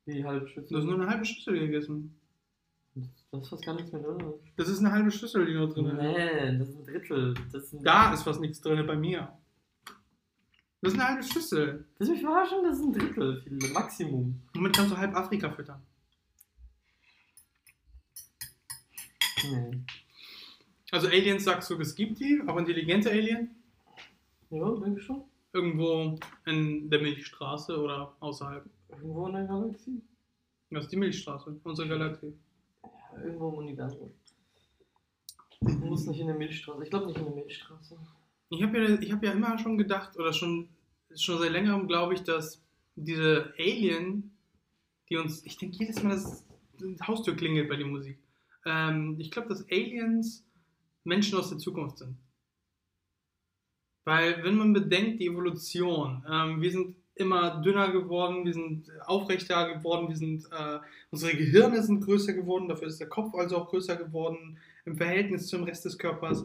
[0.07, 0.77] Die halbe Du Schüssel.
[0.79, 2.19] hast nur eine halbe Schüssel gegessen.
[3.31, 4.35] Das ist fast gar nichts mehr drin.
[4.57, 5.95] Das ist eine halbe Schüssel, die noch drin ist.
[5.95, 7.35] Nee, das ist ein Drittel.
[7.53, 9.33] Das ist ein Da ist fast nichts drin bei mir.
[10.83, 11.85] Das ist eine halbe Schüssel.
[11.97, 12.65] Willst du mich verarschen?
[12.65, 14.43] Das ist ein Drittel, viel Maximum.
[14.53, 15.81] Damit kannst du halb Afrika füttern.
[19.45, 19.81] Nee.
[20.91, 23.55] Also Aliens sagst du, es gibt die, auch intelligente Alien.
[24.51, 25.23] Ja, denke ich schon.
[25.53, 28.69] Irgendwo in der Milchstraße oder außerhalb.
[28.89, 30.03] Irgendwo in der Galaxie.
[30.71, 32.35] Das ist die Milchstraße, unsere Galaxie.
[32.83, 34.11] Ja, irgendwo im Universum.
[35.61, 36.83] Muss nicht in der Milchstraße.
[36.83, 37.97] Ich glaube nicht in der Milchstraße.
[38.53, 40.69] Ich habe ja, hab ja immer schon gedacht, oder schon,
[41.17, 42.63] schon seit längerem glaube ich, dass
[42.97, 44.31] diese Alien,
[45.09, 46.47] die uns, ich denke jedes Mal, dass
[46.79, 48.19] die Haustür klingelt bei der Musik.
[48.67, 50.45] Ähm, ich glaube, dass Aliens
[51.05, 52.17] Menschen aus der Zukunft sind.
[54.05, 59.75] Weil, wenn man bedenkt, die Evolution, ähm, wir sind immer dünner geworden, wir sind aufrechter
[59.75, 60.79] geworden, wir sind, äh,
[61.11, 65.47] unsere Gehirne sind größer geworden, dafür ist der Kopf also auch größer geworden im Verhältnis
[65.47, 66.45] zum Rest des Körpers.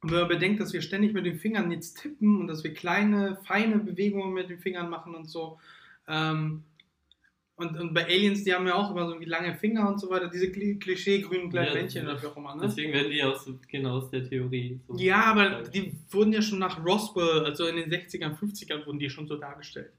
[0.00, 2.72] Und wenn man bedenkt, dass wir ständig mit den Fingern jetzt tippen und dass wir
[2.72, 5.58] kleine, feine Bewegungen mit den Fingern machen und so.
[6.06, 6.62] Ähm,
[7.56, 10.28] und, und bei Aliens, die haben ja auch immer so lange Finger und so weiter,
[10.28, 12.54] diese Kli- Klischee-grünen kleinen Ja, Männchen das- oder wie auch immer.
[12.54, 12.62] Ne?
[12.62, 14.78] Deswegen werden die aus, genau aus der Theorie.
[14.86, 14.96] So.
[14.96, 19.10] Ja, aber die wurden ja schon nach Roswell, also in den 60ern, 50ern, wurden die
[19.10, 19.92] schon so dargestellt.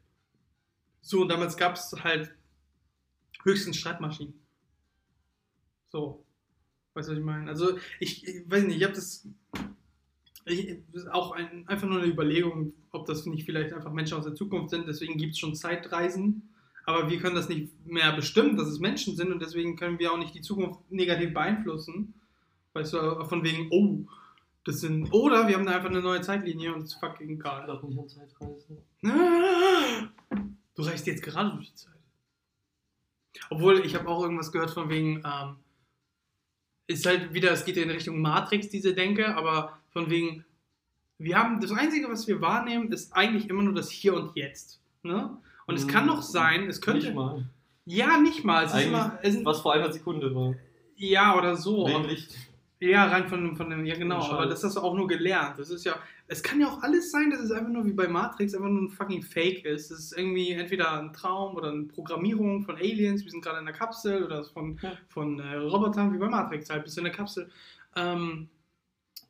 [1.01, 2.33] So, und damals gab es halt
[3.43, 4.33] höchstens Schreibmaschinen.
[5.89, 6.23] So.
[6.93, 7.49] Weißt du, was ich meine?
[7.49, 9.27] Also, ich, ich weiß nicht, ich habe das.
[10.49, 14.17] Ich, das ist auch ein, einfach nur eine Überlegung, ob das nicht vielleicht einfach Menschen
[14.17, 14.87] aus der Zukunft sind.
[14.87, 16.49] Deswegen gibt es schon Zeitreisen.
[16.85, 20.11] Aber wir können das nicht mehr bestimmen, dass es Menschen sind und deswegen können wir
[20.11, 22.15] auch nicht die Zukunft negativ beeinflussen.
[22.73, 24.05] Weißt du, von wegen, oh,
[24.63, 25.11] das sind.
[25.13, 27.65] Oder wir haben da einfach eine neue Zeitlinie und es ist fucking Ich egal.
[27.65, 28.77] glaube nicht an Zeitreisen.
[30.75, 31.93] Du reichst jetzt gerade durch die Zeit.
[33.49, 35.57] Obwohl, ich habe auch irgendwas gehört von wegen, ähm,
[36.89, 40.43] ist halt wieder, es geht in Richtung Matrix, diese Denke, aber von wegen,
[41.19, 44.81] wir haben, das Einzige, was wir wahrnehmen, ist eigentlich immer nur das Hier und Jetzt.
[45.03, 45.37] Ne?
[45.67, 47.05] Und es kann doch sein, es könnte.
[47.05, 47.45] Nicht mal.
[47.85, 48.65] Ja, nicht mal.
[48.65, 50.55] Es ist immer, es was vor einer Sekunde war.
[50.95, 51.87] ja, oder so.
[52.07, 52.35] Licht.
[52.81, 55.59] Ja, rein von, von dem, ja genau, aber das hast du auch nur gelernt.
[55.59, 55.95] Das ist ja,
[56.27, 58.83] es kann ja auch alles sein, dass es einfach nur wie bei Matrix einfach nur
[58.83, 59.91] ein fucking Fake ist.
[59.91, 63.65] Das ist irgendwie entweder ein Traum oder eine Programmierung von Aliens, wir sind gerade in
[63.65, 64.93] der Kapsel oder von, ja.
[65.09, 67.49] von äh, Robotern wie bei Matrix halt, bist du in der Kapsel.
[67.97, 68.47] Ähm,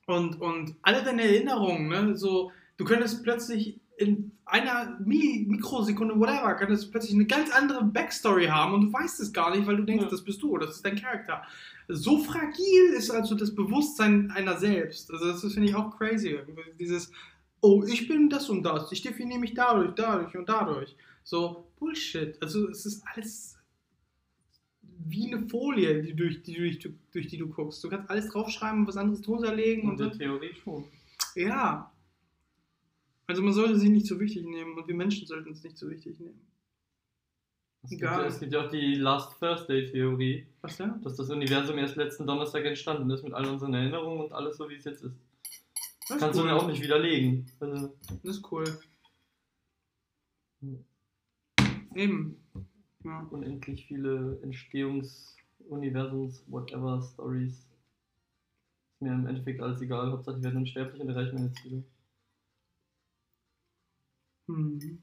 [0.06, 6.92] und, und alle deine Erinnerungen, ne, so, du könntest plötzlich in einer Mikrosekunde, whatever, könntest
[6.92, 10.06] plötzlich eine ganz andere Backstory haben und du weißt es gar nicht, weil du denkst,
[10.06, 10.10] ja.
[10.10, 11.44] das bist du, das ist dein Charakter
[11.90, 15.12] so fragil ist also das Bewusstsein einer selbst.
[15.12, 16.38] Also das finde ich auch crazy.
[16.80, 17.12] Dieses,
[17.62, 20.96] oh, ich bin das und das, ich definiere mich dadurch, dadurch und dadurch.
[21.24, 22.38] So, Bullshit.
[22.42, 23.58] Also es ist alles
[24.82, 26.80] wie eine Folie, die durch, die, durch,
[27.12, 27.84] durch die du guckst.
[27.84, 29.90] Du kannst alles draufschreiben, was anderes drunter legen.
[29.90, 30.86] Und in der Theorie schon.
[31.36, 31.92] Ja.
[33.30, 35.88] Also man sollte sie nicht so wichtig nehmen und wir Menschen sollten es nicht so
[35.88, 36.42] wichtig nehmen.
[37.84, 40.48] Es gibt, es gibt, ja auch die Last Thursday Theorie.
[40.62, 41.00] Was denn?
[41.04, 44.68] Dass das Universum erst letzten Donnerstag entstanden ist mit all unseren Erinnerungen und alles so,
[44.68, 45.16] wie es jetzt ist.
[46.08, 46.48] Das Kannst cool.
[46.48, 47.46] du mir auch nicht widerlegen.
[47.60, 48.66] Also das ist cool.
[51.94, 52.44] Eben.
[53.04, 53.28] Ja.
[53.30, 57.54] Unendlich viele Entstehungsuniversums, whatever, Stories.
[57.54, 60.12] Ist mir im Endeffekt alles egal.
[60.12, 61.84] Hauptsache, ich werde unsterblich und erreiche meine Ziele.
[64.50, 65.00] Hm.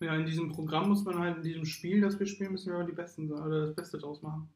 [0.00, 2.80] Ja, in diesem Programm muss man halt, in diesem Spiel, das wir spielen, müssen wir
[2.80, 4.48] aber die Besten sein oder das Beste draus machen.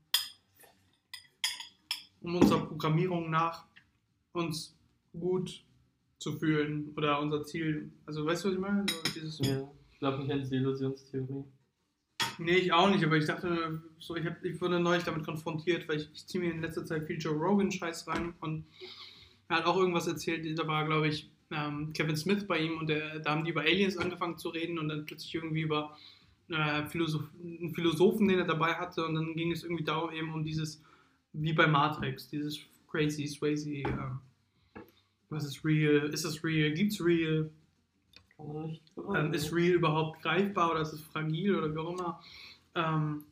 [2.20, 3.64] Um unserer Programmierung nach
[4.32, 4.76] uns
[5.18, 5.64] gut
[6.18, 7.90] zu fühlen oder unser Ziel.
[8.04, 8.84] Also weißt du, was ich meine?
[8.90, 11.44] So, dieses ja, ich glaube nicht an die Illusionstheorie.
[12.38, 15.88] Nee, ich auch nicht, aber ich dachte, so, ich, hab, ich wurde neulich damit konfrontiert,
[15.88, 18.66] weil ich, ich ziehe mir in letzter Zeit viel Joe Rogan-Scheiß rein und
[19.50, 22.88] er hat auch irgendwas erzählt, da war, glaube ich, ähm, Kevin Smith bei ihm und
[22.88, 25.96] der, da haben die über Aliens angefangen zu reden und dann plötzlich irgendwie über
[26.48, 30.32] äh, Philosoph einen Philosophen, den er dabei hatte und dann ging es irgendwie darum eben
[30.32, 30.80] um dieses,
[31.32, 33.84] wie bei Matrix, dieses crazy, Swayze, äh,
[35.28, 37.50] was ist real, ist es real, gibt's real?
[38.38, 42.20] Ähm, ist real überhaupt greifbar oder ist es fragil oder wie auch immer?
[42.76, 43.24] Ähm,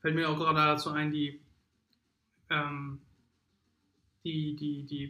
[0.00, 1.38] fällt mir auch gerade dazu ein, die
[2.50, 3.00] ähm,
[4.24, 5.06] die, die, die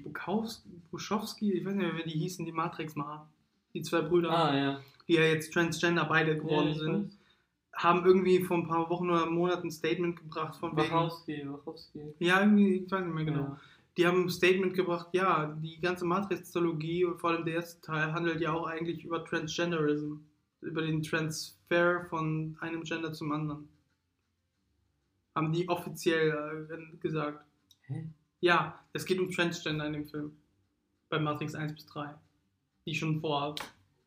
[0.90, 3.28] Buschowski, ich weiß nicht mehr, wer die hießen, die Matrix-Macher,
[3.74, 4.80] die zwei Brüder, ah, ja.
[5.06, 7.18] die ja jetzt Transgender beide geworden ja, sind, weiß.
[7.74, 12.14] haben irgendwie vor ein paar Wochen oder Monaten ein Statement gebracht von Wachowski, Wachowski.
[12.18, 13.40] Ja, irgendwie, ich weiß nicht mehr genau.
[13.40, 13.60] Ja.
[13.98, 18.12] Die haben ein Statement gebracht, ja, die ganze Matrix-Trilogie und vor allem der erste Teil
[18.14, 20.16] handelt ja auch eigentlich über Transgenderism,
[20.62, 23.68] über den Transfer von einem Gender zum anderen.
[25.34, 27.44] Haben die offiziell äh, gesagt.
[27.82, 28.06] Hä?
[28.43, 30.36] Ja, es geht um Transgender in dem Film.
[31.09, 32.12] Bei Matrix 1 bis 3.
[32.84, 33.55] Die schon vor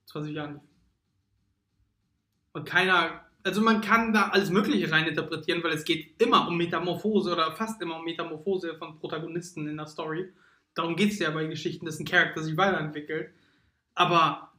[0.07, 0.59] 20 Jahren
[2.51, 7.31] Und keiner, also man kann da alles Mögliche reininterpretieren, weil es geht immer um Metamorphose
[7.31, 10.33] oder fast immer um Metamorphose von Protagonisten in der Story.
[10.73, 13.31] Darum geht es ja bei Geschichten, dass ein Charakter sich weiterentwickelt.
[13.93, 14.51] Aber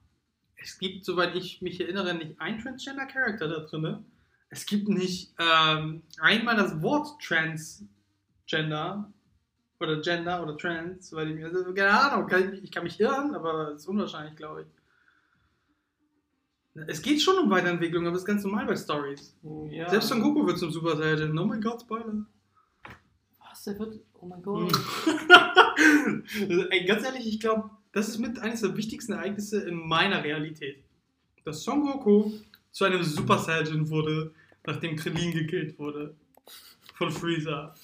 [0.56, 4.06] es gibt, soweit ich mich erinnere, nicht einen Transgender-Charakter da drin.
[4.48, 9.12] Es gibt nicht ähm, einmal das Wort Transgender
[9.80, 12.98] oder Gender oder Trans, weil ich mir, also, keine Ahnung, kann ich, ich, kann mich
[13.00, 14.68] irren, aber es ist unwahrscheinlich, glaube ich.
[16.88, 19.34] Es geht schon um Weiterentwicklung, aber das ist ganz normal bei Stories.
[19.70, 19.88] Ja.
[19.88, 21.38] Selbst Son Goku wird zum Super Saiyan.
[21.38, 22.26] Oh mein Gott, Spoiler.
[23.38, 23.64] Was?
[23.64, 24.00] Der wird.
[24.20, 24.70] Oh mein Gott.
[26.70, 30.84] Ey, ganz ehrlich, ich glaube, das ist mit eines der wichtigsten Ereignisse in meiner Realität.
[31.44, 32.32] Dass Son Goku
[32.72, 34.32] zu einem Super Saiyan wurde,
[34.66, 36.14] nachdem Krillin gekillt wurde.
[36.94, 37.74] Von Freezer.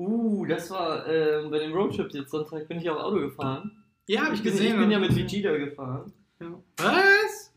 [0.00, 3.84] Uh, das war äh, bei dem Roadtrip jetzt Sonntag, bin ich auch Auto gefahren.
[4.06, 4.72] Ja, habe ich gesehen.
[4.72, 6.10] Ich bin ja mit Vegeta gefahren.
[6.40, 6.58] Ja.
[6.78, 7.52] Was?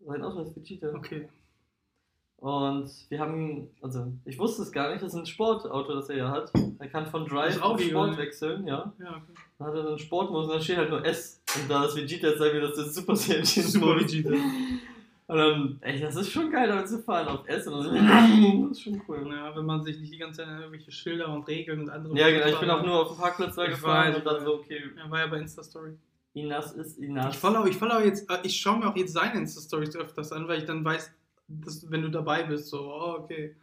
[0.00, 0.88] Sein Auto ist Vegeta.
[0.92, 1.28] Okay.
[2.38, 6.16] Und wir haben, also ich wusste es gar nicht, das ist ein Sportauto, das er
[6.16, 6.50] ja hat.
[6.80, 8.92] Er kann von Drive auf Sport wechseln, ja.
[8.98, 9.32] Ja, okay.
[9.58, 11.40] Dann hat er so einen Sportmodus und da steht halt nur S.
[11.54, 14.30] Und da ist Vegeta, jetzt sagen wir, das ist Super Saiyan Super Vegeta.
[15.26, 17.66] Und dann, ey, das ist schon geil, damit zu fahren auf S.
[17.66, 19.26] Und dann, das ist schon cool.
[19.32, 22.18] Ja, wenn man sich nicht die ganze Zeit irgendwelche Schilder und Regeln und andere.
[22.18, 24.82] Ja, genau, ich bin auch nur auf dem Parkplatz da gefahren und dann so, okay.
[24.96, 25.96] Ja, war ja bei Insta-Story.
[26.34, 27.34] Inas ist Inas.
[27.34, 30.46] Ich follow, ich follow jetzt, äh, ich schaue mir auch jetzt seine Insta-Stories öfters an,
[30.46, 31.10] weil ich dann weiß,
[31.48, 33.56] dass, wenn du dabei bist, so, oh, okay.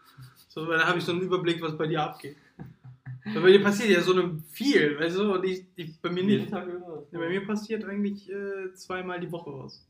[0.48, 2.38] So, dann habe ich so einen Überblick, was bei dir abgeht.
[3.24, 6.24] Weil bei dir passiert ja so eine viel, weißt du, und ich, ich bei mir
[6.24, 6.50] nicht.
[6.50, 6.66] Ja,
[7.12, 9.88] bei mir passiert eigentlich äh, zweimal die Woche was.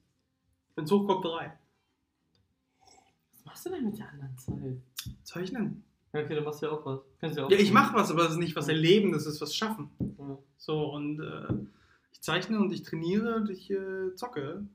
[0.75, 1.53] Wenn es hochkommt, drei
[3.45, 5.15] machst du denn mit der anderen Zeit?
[5.23, 5.83] Zeichnen.
[6.13, 6.99] Ja, okay, dann machst du ja auch was.
[7.19, 9.39] Kannst ja, auch ja ich mache was, aber das ist nicht was erleben, das ist
[9.39, 9.89] was schaffen.
[9.99, 10.37] Ja.
[10.57, 11.53] So, und äh,
[12.11, 14.65] ich zeichne und ich trainiere und ich äh, zocke.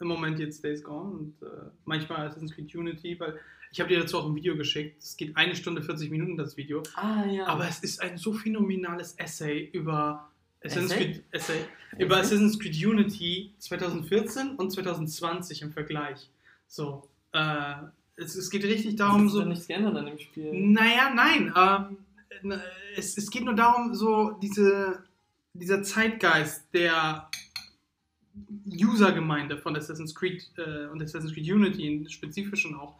[0.00, 3.38] Im Moment jetzt Days Gone und äh, manchmal Assassin's Creed Unity, weil
[3.70, 5.00] Ich habe dir dazu auch ein Video geschickt.
[5.02, 6.82] Es geht eine Stunde 40 Minuten, das Video.
[6.96, 7.46] Ah, ja.
[7.46, 10.28] Aber es ist ein so phänomenales Essay über
[10.64, 11.04] Assassin's Essay?
[11.04, 11.64] Creed, Essay,
[11.98, 16.28] über Assassin's Creed Unity 2014 und 2020 im Vergleich.
[16.66, 17.74] So, äh,
[18.16, 19.44] es, es geht richtig darum, so.
[19.44, 20.52] nichts geändert an dem Spiel.
[20.52, 21.52] Naja, nein.
[21.56, 22.58] Ähm, äh,
[22.96, 25.02] es, es geht nur darum, so diese,
[25.52, 27.28] dieser Zeitgeist der
[28.66, 32.96] User-Gemeinde von Assassin's Creed äh, und Assassin's Creed Unity im Spezifischen auch.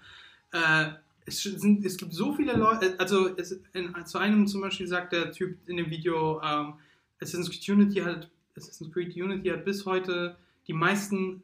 [0.53, 0.91] Äh,
[1.27, 5.13] es, sind, es gibt so viele Leute, also es, in, zu einem zum Beispiel sagt
[5.13, 6.75] der Typ in dem Video, ähm,
[7.21, 11.43] Assassin's Creed Unity hat Assassin's Creed Unity hat bis heute die meisten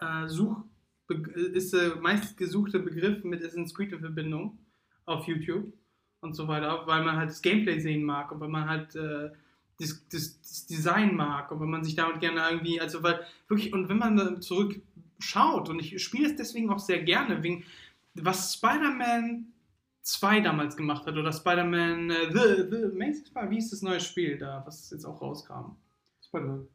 [0.00, 0.62] äh, Such
[1.08, 4.58] ist der meistgesuchte Begriff mit Assassin's Creed in Verbindung
[5.04, 5.72] auf YouTube
[6.20, 9.30] und so weiter, weil man halt das Gameplay sehen mag und weil man halt äh,
[9.78, 13.72] das, das, das Design mag und wenn man sich damit gerne irgendwie, also weil wirklich,
[13.72, 17.64] und wenn man zurückschaut und ich spiele es deswegen auch sehr gerne, wegen
[18.14, 19.52] was Spider-Man
[20.02, 24.00] 2 damals gemacht hat oder Spider-Man äh, The, The Amazing Spider, wie ist das neue
[24.00, 25.76] Spiel da, was jetzt auch rauskam?
[26.24, 26.66] Spider-Man.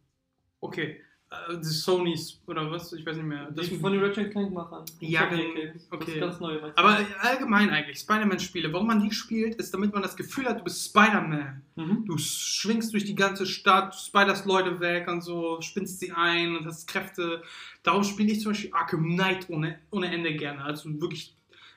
[0.59, 1.01] Okay,
[1.31, 3.49] äh, das Sony's oder was, ich weiß nicht mehr.
[3.51, 4.83] Das Die von den Ratchet Clank machern.
[4.99, 5.73] Ja, okay.
[5.89, 6.05] okay.
[6.05, 6.59] Das ist ganz neu.
[6.75, 10.63] Aber allgemein eigentlich, Spider-Man-Spiele, warum man die spielt, ist, damit man das Gefühl hat, du
[10.65, 11.61] bist Spider-Man.
[11.75, 12.05] Mhm.
[12.05, 16.65] Du schwingst durch die ganze Stadt, spiderst Leute weg und so, spinnst sie ein und
[16.65, 17.41] hast Kräfte.
[17.81, 20.61] Darum spiele ich zum Beispiel Arkham Knight ohne, ohne Ende gerne.
[20.61, 21.33] Also wirklich,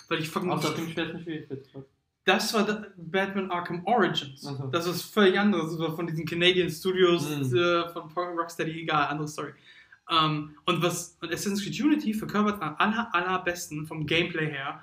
[0.08, 0.50] weil ich fucking.
[0.50, 1.84] Außer auf dem schwersten Schwierigkeitsgrad.
[2.24, 4.46] Das war Batman Arkham Origins.
[4.48, 4.66] Ach so.
[4.68, 5.72] Das ist völlig anderes.
[5.72, 7.56] Das war von diesen Canadian Studios, Mhm.
[7.56, 9.52] äh, von Rocksteady, egal, andere Story.
[10.10, 14.82] Ähm, und was und Assassin's Creed Unity verkörpert am aller, allerbesten vom Gameplay her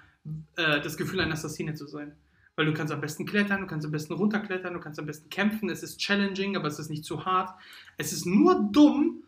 [0.56, 2.16] äh, das Gefühl, ein Assassine zu sein.
[2.56, 5.30] Weil du kannst am besten klettern, du kannst am besten runterklettern, du kannst am besten
[5.30, 5.70] kämpfen.
[5.70, 7.50] Es ist challenging, aber es ist nicht zu hart.
[7.98, 9.24] Es ist nur dumm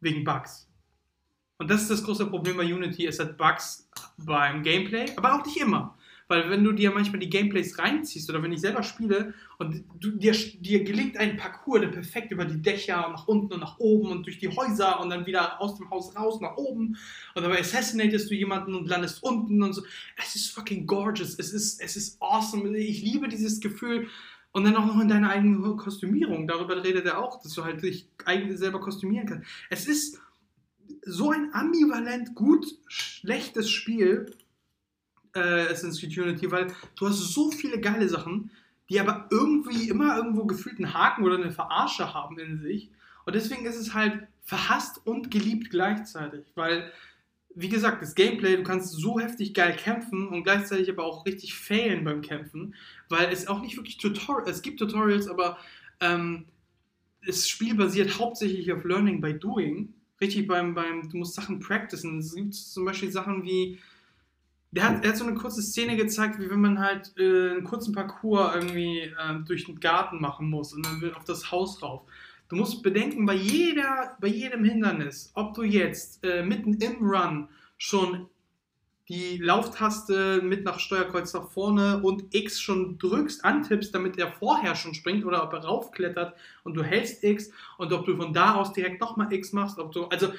[0.00, 0.68] wegen Bugs.
[1.58, 3.06] Und das ist das große Problem bei Unity.
[3.06, 5.96] Es hat Bugs beim Gameplay, aber auch nicht immer.
[6.28, 10.12] Weil wenn du dir manchmal die Gameplays reinziehst oder wenn ich selber spiele und du,
[10.12, 13.78] dir, dir gelingt ein Parcours, der perfekt über die Dächer und nach unten und nach
[13.78, 16.96] oben und durch die Häuser und dann wieder aus dem Haus raus nach oben
[17.34, 19.82] und dabei assassinatest du jemanden und landest unten und so.
[20.16, 21.38] Es ist fucking gorgeous.
[21.38, 22.76] Es ist, es ist awesome.
[22.78, 24.08] Ich liebe dieses Gefühl.
[24.52, 26.46] Und dann auch noch in deiner eigenen Kostümierung.
[26.46, 29.48] Darüber redet er auch, dass du halt dich eigentlich selber kostümieren kannst.
[29.68, 30.20] Es ist
[31.04, 34.32] so ein ambivalent gut schlechtes Spiel,
[35.34, 38.50] äh, Assassin's Creed Unity, weil du hast so viele geile Sachen,
[38.88, 42.90] die aber irgendwie immer irgendwo gefühlt einen Haken oder eine Verarsche haben in sich.
[43.24, 46.92] Und deswegen ist es halt verhasst und geliebt gleichzeitig, weil,
[47.54, 51.54] wie gesagt, das Gameplay, du kannst so heftig geil kämpfen und gleichzeitig aber auch richtig
[51.54, 52.74] failen beim Kämpfen,
[53.08, 55.56] weil es auch nicht wirklich Tutorials, es gibt Tutorials, aber
[56.00, 56.44] ähm,
[57.26, 59.94] das Spiel basiert hauptsächlich auf Learning by Doing.
[60.20, 62.18] Richtig beim, beim, du musst Sachen practicen.
[62.18, 63.78] Es gibt zum Beispiel Sachen wie,
[64.74, 67.64] der hat, er hat so eine kurze Szene gezeigt, wie wenn man halt äh, einen
[67.64, 71.80] kurzen Parcours irgendwie ähm, durch den Garten machen muss und dann will auf das Haus
[71.80, 72.02] rauf.
[72.48, 77.48] Du musst bedenken, bei, jeder, bei jedem Hindernis, ob du jetzt äh, mitten im Run
[77.78, 78.28] schon
[79.08, 84.74] die Lauftaste mit nach Steuerkreuz nach vorne und X schon drückst, antippst, damit er vorher
[84.74, 88.54] schon springt oder ob er raufklettert und du hältst X und ob du von da
[88.54, 90.32] aus direkt nochmal X machst, ob du, also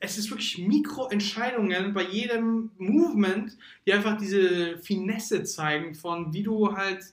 [0.00, 6.76] es ist wirklich Mikroentscheidungen bei jedem Movement, die einfach diese Finesse zeigen von wie du
[6.76, 7.04] halt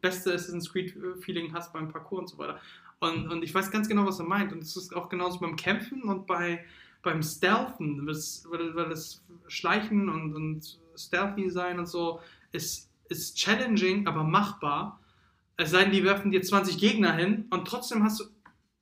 [0.00, 2.60] beste Assassin's Creed Feeling hast beim Parcours und so weiter.
[3.00, 4.52] Und, und ich weiß ganz genau, was er meint.
[4.52, 6.64] Und es ist auch genauso beim Kämpfen und bei,
[7.02, 12.20] beim Stealthen, weil, weil das Schleichen und, und Stealthy sein und so
[12.52, 15.00] ist, ist challenging, aber machbar.
[15.56, 18.24] Es sei denn, die werfen dir 20 Gegner hin und trotzdem hast du,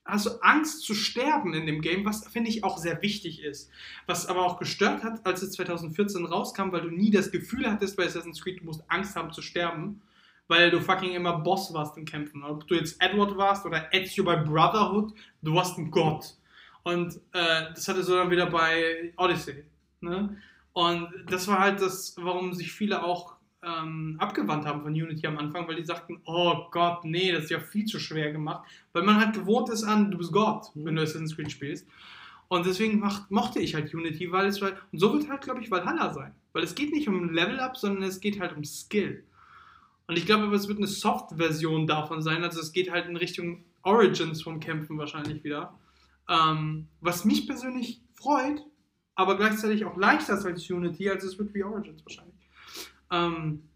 [0.05, 3.71] hast du Angst zu sterben in dem Game, was finde ich auch sehr wichtig ist.
[4.07, 7.97] Was aber auch gestört hat, als es 2014 rauskam, weil du nie das Gefühl hattest
[7.97, 10.03] bei Assassin's Creed, du musst Angst haben zu sterben,
[10.49, 12.43] weil du fucking immer Boss warst im Kämpfen.
[12.43, 16.37] Ob du jetzt Edward warst oder Ezio bei Brotherhood, du warst ein Gott.
[16.83, 19.65] Und äh, das hatte so dann wieder bei Odyssey.
[20.01, 20.37] Ne?
[20.73, 25.39] Und das war halt das, warum sich viele auch ähm, abgewandt haben von Unity am
[25.39, 28.69] Anfang, weil die sagten, oh Gott, nee, das ist ja viel zu schwer gemacht.
[28.93, 31.87] Weil man halt gewohnt ist an, du bist Gott, wenn du Assassin's Creed spielst.
[32.49, 35.63] Und deswegen macht, mochte ich halt Unity, weil es halt, und so wird halt, glaube
[35.63, 36.35] ich, Valhalla sein.
[36.53, 39.25] Weil es geht nicht um Level-Up, sondern es geht halt um Skill.
[40.07, 42.43] Und ich glaube es wird eine Soft-Version davon sein.
[42.43, 45.79] Also es geht halt in Richtung Origins vom Kämpfen wahrscheinlich wieder.
[46.29, 48.63] Ähm, was mich persönlich freut,
[49.15, 52.32] aber gleichzeitig auch leichter ist als Unity, also es wird wie Origins wahrscheinlich.
[53.13, 53.69] Ähm,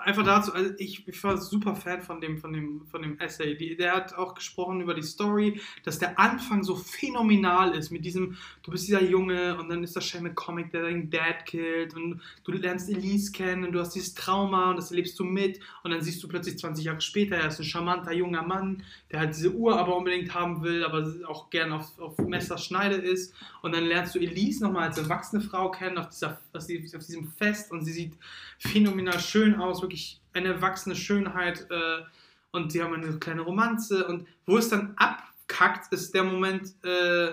[0.00, 3.56] einfach dazu, also ich, ich, war super Fan von dem, von dem, von dem Essay.
[3.56, 8.04] Die, der hat auch gesprochen über die Story, dass der Anfang so phänomenal ist mit
[8.04, 11.94] diesem, du bist dieser Junge und dann ist das schöne Comic, der deinen Dad killt
[11.94, 15.60] und du lernst Elise kennen und du hast dieses Trauma und das erlebst du mit
[15.82, 19.20] und dann siehst du plötzlich 20 Jahre später, er ist ein charmanter junger Mann, der
[19.20, 23.74] halt diese Uhr aber unbedingt haben will, aber auch gern auf, auf Messerschneide ist und
[23.74, 27.84] dann lernst du Elise nochmal als erwachsene Frau kennen auf, dieser, auf diesem Fest und
[27.84, 28.14] sie sieht
[28.58, 32.02] phänomenal schön aus, wirklich eine erwachsene Schönheit äh,
[32.52, 34.06] und sie haben eine kleine Romanze.
[34.06, 37.32] Und wo es dann abkackt, ist der Moment, äh,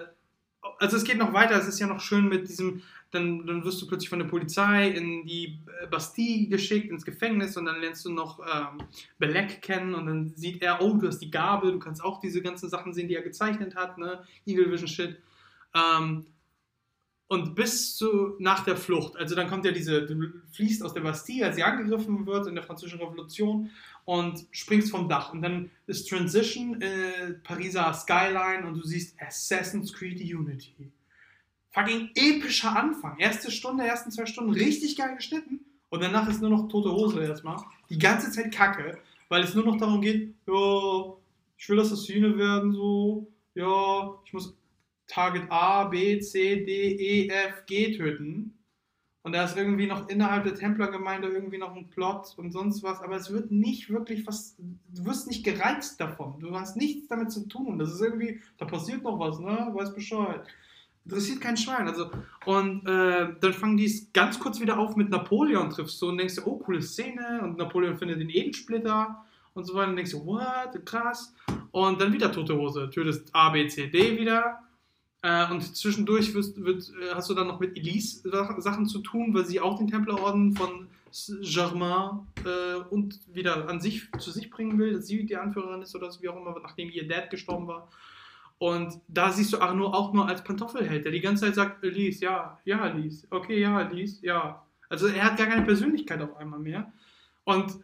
[0.79, 2.81] also es geht noch weiter, es ist ja noch schön mit diesem,
[3.11, 7.65] dann, dann wirst du plötzlich von der Polizei in die Bastille geschickt, ins Gefängnis und
[7.65, 8.85] dann lernst du noch ähm,
[9.19, 9.93] Belek kennen.
[9.93, 12.93] Und dann sieht er, oh, du hast die Gabe, du kannst auch diese ganzen Sachen
[12.93, 15.21] sehen, die er gezeichnet hat, ne, Eagle Vision Shit.
[15.73, 16.25] Ähm,
[17.27, 21.01] und bis zu nach der Flucht, also dann kommt ja diese, du fließt aus der
[21.01, 23.69] Bastille, als sie angegriffen wird in der Französischen Revolution
[24.05, 25.33] und springst vom Dach.
[25.33, 30.89] Und dann ist Transition, äh, Pariser Skyline und du siehst Assassin's Creed Unity.
[31.71, 33.19] Fucking epischer Anfang.
[33.19, 35.59] Erste Stunde, ersten zwei Stunden richtig geil geschnitten.
[35.89, 37.57] Und danach ist nur noch tote Hose erstmal.
[37.89, 38.97] Die ganze Zeit Kacke,
[39.29, 41.13] weil es nur noch darum geht, ja,
[41.57, 44.56] ich will Assassine werden, so, ja, ich muss
[45.07, 48.53] Target A, B, C, D, E, F, G töten.
[49.27, 53.01] Und da ist irgendwie noch innerhalb der Templergemeinde irgendwie noch ein Plot und sonst was.
[53.01, 54.55] Aber es wird nicht wirklich was.
[54.57, 56.39] Du wirst nicht gereizt davon.
[56.39, 57.77] Du hast nichts damit zu tun.
[57.77, 59.69] Das ist irgendwie, da passiert noch was, ne?
[59.73, 60.45] Weiß Bescheid.
[61.03, 61.89] Interessiert kein Schwein.
[61.89, 62.09] Also,
[62.45, 66.17] und äh, dann fangen die es ganz kurz wieder auf mit Napoleon triffst du und
[66.17, 67.41] denkst dir, oh, coole Szene.
[67.43, 69.89] Und Napoleon findet den Edensplitter und so weiter.
[69.89, 71.33] Und denkst du, what, krass.
[71.71, 72.89] Und dann wieder tote Hose.
[72.89, 74.61] Tötest A, B, C, D wieder
[75.21, 79.33] äh, und zwischendurch wirst, wird, äh, hast du dann noch mit Elise Sachen zu tun,
[79.33, 80.87] weil sie auch den Templerorden von
[81.41, 85.95] Germain äh, und wieder an sich zu sich bringen will, dass sie die Anführerin ist
[85.95, 87.89] oder so, wie auch immer, nachdem ihr Dad gestorben war.
[88.59, 92.25] Und da siehst du Arno auch nur als Pantoffelheld, der die ganze Zeit sagt, Elise,
[92.25, 94.63] ja, ja, Elise, okay, ja, Elise, ja.
[94.89, 96.91] Also er hat gar keine Persönlichkeit auf einmal mehr.
[97.43, 97.79] Und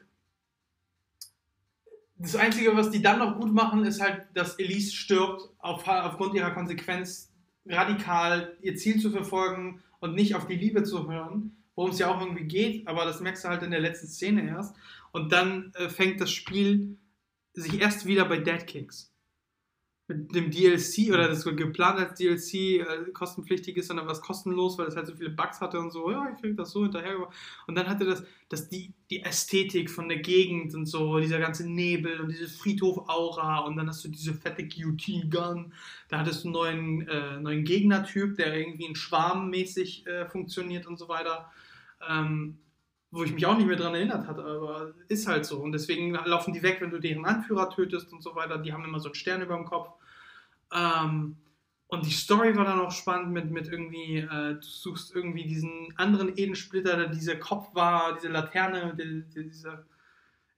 [2.24, 6.34] das Einzige, was die dann noch gut machen, ist halt, dass Elise stirbt auf, aufgrund
[6.36, 7.34] ihrer Konsequenz
[7.66, 12.08] radikal ihr Ziel zu verfolgen und nicht auf die Liebe zu hören, worum es ja
[12.08, 14.74] auch irgendwie geht, aber das merkst du halt in der letzten Szene erst.
[15.12, 16.98] Und dann äh, fängt das Spiel
[17.54, 19.13] sich erst wieder bei Dead mit
[20.14, 24.96] dem DLC oder das geplant als DLC äh, kostenpflichtig ist, sondern was kostenlos, weil es
[24.96, 27.28] halt so viele Bugs hatte und so, ja, ich krieg das so hinterher.
[27.68, 31.70] Und dann hatte das, das die, die Ästhetik von der Gegend und so, dieser ganze
[31.70, 35.74] Nebel und diese Friedhof-Aura und dann hast du diese fette QT-Gun,
[36.10, 40.98] da hattest du einen neuen, äh, neuen Gegnertyp, der irgendwie in Schwarmmäßig äh, funktioniert und
[40.98, 41.52] so weiter.
[42.10, 42.58] Ähm,
[43.14, 45.60] wo ich mich auch nicht mehr daran erinnert hatte, aber ist halt so.
[45.60, 48.58] Und deswegen laufen die weg, wenn du deren Anführer tötest und so weiter.
[48.58, 49.90] Die haben immer so einen Stern über dem Kopf.
[50.74, 51.38] Ähm,
[51.90, 55.94] und die Story war dann auch spannend mit, mit irgendwie, äh, du suchst irgendwie diesen
[55.96, 59.86] anderen Edensplitter, der dieser Kopf war, diese Laterne, die, die, diese,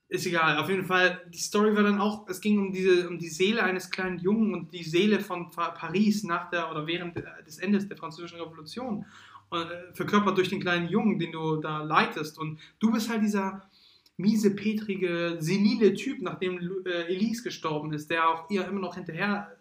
[0.07, 0.57] ist egal.
[0.57, 3.63] Auf jeden Fall, die Story war dann auch, es ging um diese, um die Seele
[3.63, 7.97] eines kleinen Jungen und die Seele von Paris nach der oder während des Endes der
[7.97, 9.05] Französischen Revolution.
[9.51, 12.37] Äh, verkörpert durch den kleinen Jungen, den du da leitest.
[12.37, 13.69] Und du bist halt dieser
[14.17, 19.55] miese, petrige, senile Typ, nachdem äh, Elise gestorben ist, der auch ihr immer noch hinterher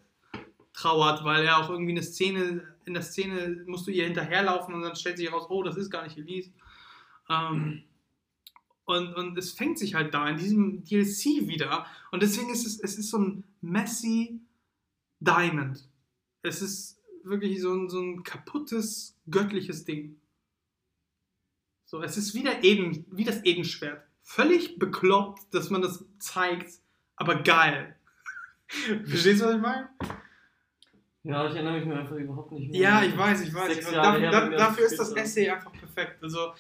[0.73, 4.83] trauert, weil er auch irgendwie eine Szene, in der Szene musst du ihr hinterherlaufen und
[4.83, 6.51] dann stellt sich heraus, oh, das ist gar nicht Elise.
[7.29, 7.85] Ähm,
[8.85, 11.87] und, und es fängt sich halt da in diesem DLC wieder.
[12.11, 14.41] Und deswegen ist es, es ist so ein messy
[15.21, 15.89] Diamond.
[16.43, 20.21] Es ist wirklich so ein, so ein kaputtes, göttliches Ding.
[21.85, 24.03] So, es ist wie, der Eden, wie das Edenschwert.
[24.23, 26.81] Völlig bekloppt, dass man das zeigt,
[27.17, 27.97] aber geil.
[29.05, 29.89] Verstehst du, was ich meine?
[31.25, 32.81] Ja, ich erinnere mich mir einfach überhaupt nicht mehr.
[32.81, 33.93] Ja, ich weiß, ich weiß.
[33.93, 36.23] Dafür, da, dafür ist das Essay einfach perfekt.
[36.23, 36.53] Also,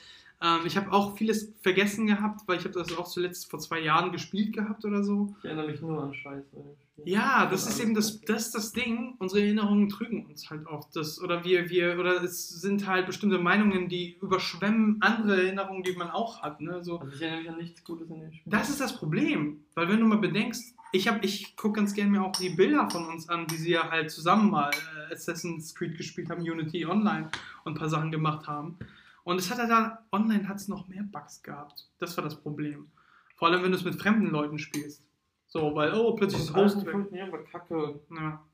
[0.43, 3.81] ähm, ich habe auch vieles vergessen gehabt, weil ich habe das auch zuletzt vor zwei
[3.81, 5.35] Jahren gespielt gehabt oder so.
[5.39, 6.57] Ich erinnere mich nur an Scheiße.
[7.05, 9.15] Ja, das ist eben das, das, das Ding.
[9.19, 10.95] Unsere Erinnerungen trügen uns halt oft.
[10.95, 15.97] Das, oder wir, wir, oder es sind halt bestimmte Meinungen, die überschwemmen andere Erinnerungen, die
[15.97, 16.61] man auch hat.
[16.61, 16.85] Ne?
[16.85, 18.51] So, also ich erinnere mich an nichts Gutes in dem Spiel.
[18.51, 19.65] Das ist das Problem.
[19.75, 23.07] Weil wenn du mal bedenkst, ich, ich gucke ganz gerne mir auch die Bilder von
[23.07, 24.71] uns an, wie sie ja halt zusammen mal
[25.11, 27.29] äh, Assassin's Creed gespielt haben, Unity Online
[27.65, 28.79] und ein paar Sachen gemacht haben.
[29.25, 31.89] Und es hat ja dann, online hat es noch mehr Bugs gehabt.
[31.99, 32.89] Das war das Problem.
[33.37, 35.03] Vor allem, wenn du es mit fremden Leuten spielst.
[35.47, 36.95] So, weil, oh, plötzlich ist Host weg.
[37.13, 38.01] Ja, aber kacke.
[38.11, 38.45] Ja.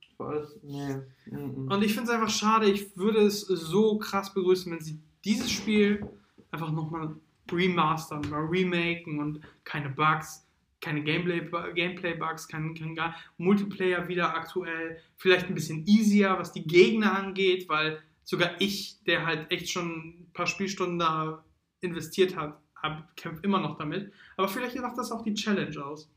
[0.62, 0.96] Nee.
[1.26, 2.66] Und ich finde es einfach schade.
[2.66, 6.06] Ich würde es so krass begrüßen, wenn sie dieses Spiel
[6.50, 7.16] einfach nochmal
[7.50, 10.46] remastern, mal remaken und keine Bugs,
[10.80, 12.18] keine Gameplay-Bugs, Gameplay
[12.50, 18.02] kein, kein gar Multiplayer wieder aktuell, vielleicht ein bisschen easier, was die Gegner angeht, weil
[18.30, 21.44] sogar ich, der halt echt schon ein paar Spielstunden da
[21.80, 22.60] investiert hat,
[23.16, 24.12] kämpfe immer noch damit.
[24.36, 26.08] Aber vielleicht macht das auch die Challenge aus.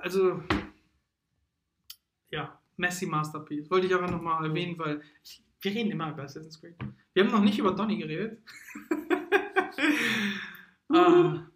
[0.00, 0.42] Also,
[2.30, 3.70] ja, Messi Masterpiece.
[3.70, 6.74] Wollte ich aber nochmal erwähnen, weil ich, wir reden immer über Assassin's Creed.
[7.12, 8.40] Wir haben noch nicht über Donny geredet.
[10.88, 11.46] ah.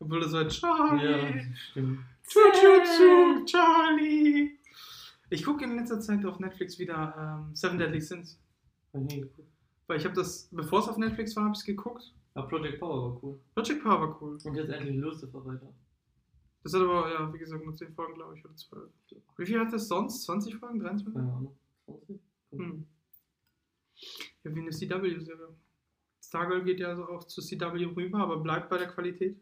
[0.00, 1.08] Obwohl das war Charlie.
[1.08, 2.00] Ja, stimmt.
[3.46, 4.58] Charlie.
[5.32, 8.38] Ich gucke in letzter Zeit auf Netflix wieder ähm, Seven Deadly Sins.
[8.92, 12.12] Weil ich habe das, bevor es auf Netflix war, habe ich es geguckt.
[12.34, 13.40] Ja, Project Power war cool.
[13.54, 14.36] Project Power war cool.
[14.44, 15.72] Und jetzt endlich Lucifer weiter.
[16.62, 18.90] Das hat aber, ja, wie gesagt, nur 10 Folgen, glaube ich, oder 12.
[19.38, 20.22] Wie viel hat das sonst?
[20.24, 20.80] 20 Folgen?
[20.80, 21.14] 23?
[21.14, 21.42] Ja,
[21.86, 22.20] 20.
[22.52, 22.86] Hm.
[24.44, 25.48] Ja, wie eine CW-Serie.
[26.22, 29.40] Stargirl geht ja also auch zu CW rüber, aber bleibt bei der Qualität.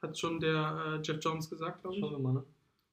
[0.00, 2.00] Hat schon der äh, Jeff Jones gesagt, glaube ich.
[2.00, 2.44] Schauen wir mal, ne?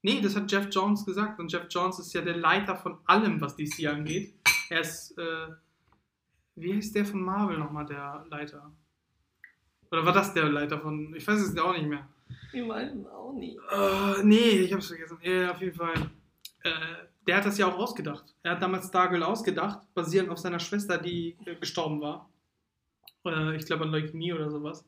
[0.01, 3.41] Nee, das hat Jeff Jones gesagt und Jeff Jones ist ja der Leiter von allem,
[3.41, 4.33] was DC angeht.
[4.69, 5.47] Er ist, äh,
[6.55, 8.71] wie heißt der von Marvel nochmal, der Leiter?
[9.91, 12.07] Oder war das der Leiter von, ich weiß es auch nicht mehr.
[12.53, 13.57] Ich weiß auch nicht.
[13.57, 15.17] Uh, nee, ich hab's vergessen.
[15.21, 15.93] Ja, auf jeden Fall.
[16.63, 16.71] Äh,
[17.27, 18.35] der hat das ja auch ausgedacht.
[18.43, 22.29] Er hat damals Stargirl ausgedacht, basierend auf seiner Schwester, die äh, gestorben war.
[23.25, 24.85] Äh, ich glaube an Leukämie oder sowas.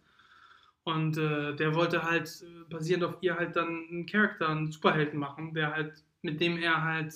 [0.84, 5.20] Und äh, der wollte halt äh, basierend auf ihr halt dann einen Charakter, einen Superhelden
[5.20, 7.14] machen, der halt, mit dem er halt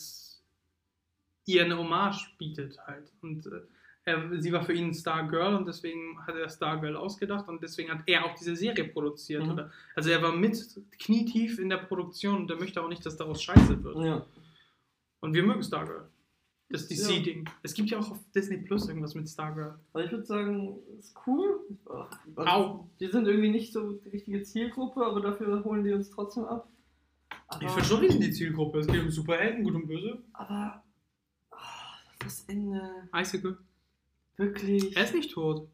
[1.45, 3.11] ihr eine Hommage bietet halt.
[3.21, 3.61] Und äh,
[4.05, 8.03] er, sie war für ihn Stargirl und deswegen hat er Stargirl ausgedacht und deswegen hat
[8.05, 9.43] er auch diese Serie produziert.
[9.43, 9.51] Mhm.
[9.51, 9.71] Oder?
[9.95, 10.57] Also er war mit
[10.99, 13.97] knietief in der Produktion und er möchte auch nicht, dass daraus Scheiße wird.
[14.05, 14.25] Ja.
[15.21, 16.07] Und wir mögen Stargirl.
[16.69, 17.45] Das DC-Ding.
[17.45, 17.51] Ja.
[17.61, 19.77] Es gibt ja auch auf Disney Plus irgendwas mit Stargirl.
[19.93, 21.59] Also ich würde sagen, ist cool.
[22.35, 22.89] Also, Au.
[22.99, 26.67] Die sind irgendwie nicht so die richtige Zielgruppe, aber dafür holen die uns trotzdem ab.
[27.47, 28.79] Aber ich finde schon, die sind die Zielgruppe.
[28.79, 30.23] Es geht um Superhelden, gut und böse.
[30.33, 30.83] Aber
[31.51, 31.55] oh,
[32.19, 33.07] das Ende.
[33.13, 33.57] Icicle.
[34.37, 34.95] Wirklich.
[34.97, 35.67] Er ist nicht tot.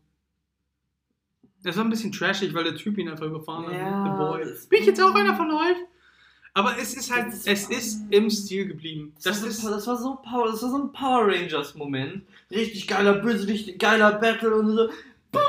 [1.63, 3.73] Das war ein bisschen trashig, weil der Typ ihn einfach überfahren hat.
[3.73, 4.57] Ja, The Boy.
[4.69, 5.77] Bin ich jetzt auch einer von euch?
[6.54, 9.14] Aber es ist halt, ist es ist im Stil geblieben.
[9.24, 12.24] Das, das, ist, das war so Power, das war so ein Power Rangers Moment.
[12.49, 14.89] Richtig geiler Bösewicht, geiler Battle und so.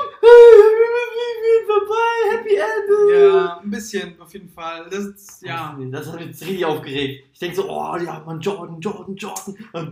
[1.65, 3.11] vorbei, Happy End.
[3.11, 4.87] Ja, ein bisschen auf jeden Fall.
[4.89, 5.77] Das, ja.
[5.91, 7.25] das hat mich richtig aufgeregt.
[7.33, 9.91] Ich denke so, oh ja, man Jordan, Jordan, Jordan.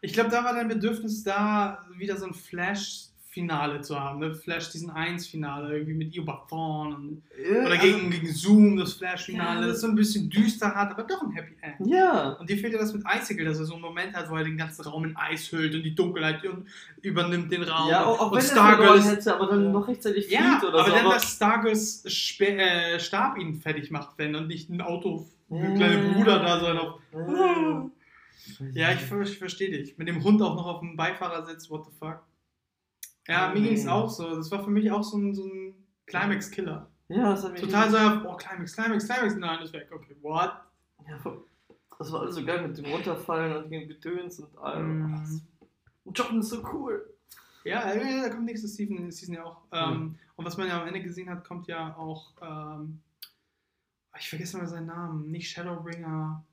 [0.00, 3.07] Ich glaube, da war dein Bedürfnis da, wieder so ein Flash
[3.38, 4.18] Finale zu haben.
[4.18, 4.34] Ne?
[4.34, 9.60] Flash diesen 1-Finale, irgendwie mit Iobafon und ja, oder gegen, also, gegen Zoom, das Flash-Finale,
[9.60, 11.88] ja, das so ein bisschen düster hat, aber doch ein Happy End.
[11.88, 12.30] Ja.
[12.32, 14.44] Und dir fehlt ja das mit Icicle, dass er so einen Moment hat, wo er
[14.44, 16.42] den ganzen Raum in Eis hüllt und die Dunkelheit
[17.02, 17.90] übernimmt den Raum.
[17.90, 20.90] Ja, auch, auch und wenn Stargirl hätte, aber dann noch rechtzeitig fliegt ja, oder aber
[20.90, 20.92] so.
[20.92, 22.04] Aber dann, dass Stargirls
[22.40, 26.78] äh, Stab ihn fertig macht, wenn und nicht ein Auto, ein kleiner Bruder da sein
[26.78, 27.00] auf.
[28.72, 29.96] Ja, ich, ich verstehe dich.
[29.96, 32.27] Mit dem Hund auch noch auf dem Beifahrersitz, what the fuck.
[33.28, 34.34] Ja, mir ging es auch so.
[34.34, 35.74] Das war für mich auch so ein, so ein
[36.06, 36.90] Climax-Killer.
[37.08, 37.60] Ja, das hat mich.
[37.60, 39.88] Total so, boah, Climax, Climax, Climax, nein, ist weg.
[39.92, 40.52] Okay, what?
[41.06, 41.18] Ja,
[41.98, 45.12] das war alles so geil mit dem Runterfallen und dem Gedöns und allem.
[45.12, 45.40] Mm.
[46.14, 47.14] Joggen ist so cool.
[47.64, 49.62] Ja, da kommt nächste Season, Season ja auch.
[49.72, 50.18] Ähm, mhm.
[50.36, 52.32] Und was man ja am Ende gesehen hat, kommt ja auch.
[52.40, 53.00] Ähm,
[54.18, 55.30] ich vergesse mal seinen Namen.
[55.30, 56.44] Nicht Shadowbringer.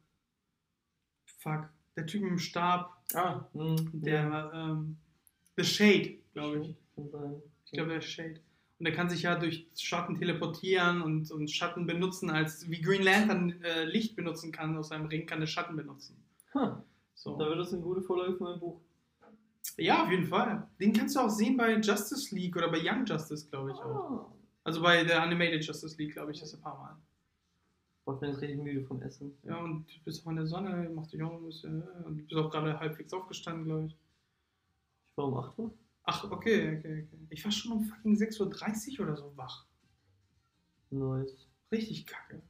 [1.40, 1.70] Fuck.
[1.96, 3.02] Der Typ mit dem Stab.
[3.14, 4.52] Ah, mh, der.
[4.54, 4.98] Ähm,
[5.56, 6.76] The Shade glaube ich.
[7.66, 8.40] Ich glaube, der ist Shade.
[8.78, 13.04] Und er kann sich ja durch Schatten teleportieren und, und Schatten benutzen, als wie Green
[13.04, 16.22] Lantern äh, Licht benutzen kann aus seinem Ring, kann er Schatten benutzen.
[16.54, 16.74] Huh.
[17.16, 17.38] So.
[17.38, 18.82] Da wird das eine gute Vorlage für mein Buch.
[19.78, 20.68] Ja, auf jeden Fall.
[20.80, 24.12] Den kannst du auch sehen bei Justice League oder bei Young Justice, glaube ich auch.
[24.12, 24.36] Oh.
[24.64, 26.98] Also bei der Animated Justice League, glaube ich, das ein paar Mal.
[28.14, 29.36] Ich bin jetzt richtig müde vom Essen.
[29.44, 31.82] Ja, und du bist auch in der Sonne, machst dich auch ein bisschen.
[32.06, 33.94] Und du bist auch gerade halbwegs aufgestanden, glaube ich.
[35.10, 35.74] Ich war um 8 Uhr.
[36.06, 37.28] Ach, okay, okay, okay.
[37.30, 39.66] Ich war schon um fucking 6.30 Uhr oder so wach.
[40.92, 41.50] Nice.
[41.72, 42.42] Richtig kacke.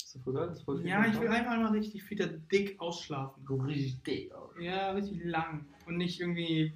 [0.00, 0.48] Ist das voll geil?
[0.48, 3.44] Das voll ja, ich will einfach mal richtig wieder dick ausschlafen.
[3.46, 4.54] So richtig dick aus.
[4.60, 5.66] Ja, richtig lang.
[5.86, 6.72] Und nicht irgendwie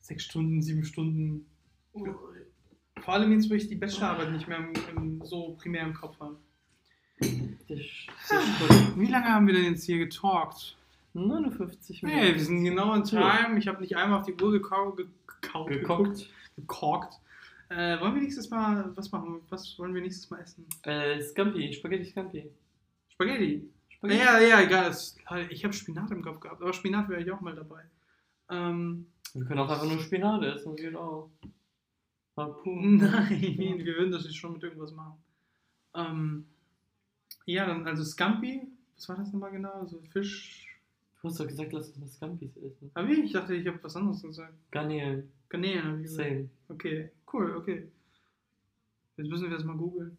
[0.00, 1.46] sechs Stunden, sieben Stunden.
[1.92, 6.18] Vor allem jetzt, wo ich die Bachelorarbeit nicht mehr im, im, so primär im Kopf
[6.18, 6.38] habe.
[7.20, 10.76] Wie lange haben wir denn jetzt hier getalkt?
[11.14, 12.20] 59 Minuten.
[12.20, 13.58] Hey, wir sind genau in Time.
[13.58, 15.70] Ich habe nicht einmal auf die Uhr gekau gekauft.
[15.70, 16.30] Geguckt.
[16.56, 17.20] Gekorkt.
[17.68, 19.40] Äh, wollen wir nächstes Mal, was machen?
[19.48, 20.66] Was wollen wir nächstes Mal essen?
[20.82, 22.50] Äh, Scampi, Spaghetti Scampi.
[23.08, 23.70] Spaghetti?
[23.88, 24.20] Spaghetti?
[24.20, 24.94] Ja, ja, egal.
[25.50, 27.84] Ich habe Spinat im Kopf gehabt, aber Spinat wäre ich auch mal dabei.
[28.50, 31.30] Ähm, wir können auch einfach nur Spinat essen, geht auch.
[32.36, 32.96] Harpoon.
[32.98, 35.18] Nein, wir würden das jetzt schon mit irgendwas machen.
[35.94, 36.46] Ähm,
[37.46, 39.72] ja, dann, also Scampi, was war das nochmal genau?
[39.72, 40.63] Also Fisch.
[41.24, 42.90] Du hast doch gesagt, lass uns mal Scampis essen.
[42.94, 43.18] Hab ich?
[43.20, 44.52] Ich dachte, ich habe was anderes gesagt.
[44.70, 45.32] Garnelen.
[45.48, 46.28] Garnelen habe ich gesagt.
[46.28, 46.50] Same.
[46.68, 47.90] Okay, cool, okay.
[49.16, 50.18] Jetzt müssen wir das mal googeln.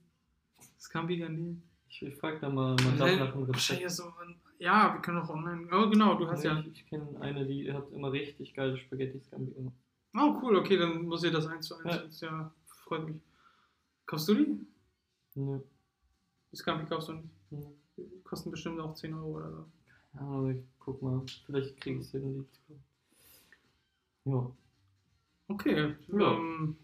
[0.80, 1.62] Scampi Garnelen.
[1.88, 3.92] Ich, ich frag da mal, mal Wahrscheinlich- nach dem Rezept.
[3.92, 4.12] so
[4.58, 5.68] Ja, wir können auch online.
[5.72, 6.60] Oh, genau, du hast Nee, ja.
[6.62, 9.54] Ich, ich kenne eine, die hat immer richtig geile Spaghetti Scampi.
[10.18, 11.94] Oh, cool, okay, dann muss ihr das eins zu eins.
[11.98, 12.02] Ja.
[12.04, 13.18] jetzt, Ja, freut mich.
[14.08, 14.68] Kaufst du die?
[15.36, 15.62] Ne,
[16.52, 17.52] Die Scampi kaufst du nicht.
[17.52, 17.76] ne.
[17.96, 19.66] Die kosten bestimmt auch 10 Euro oder so.
[20.16, 21.22] Ja, aber ich guck mal.
[21.46, 22.46] Vielleicht krieg ich es hin.
[24.26, 24.52] Ja.
[25.48, 25.96] Okay.
[26.12, 26.32] Ja.
[26.32, 26.78] Ähm,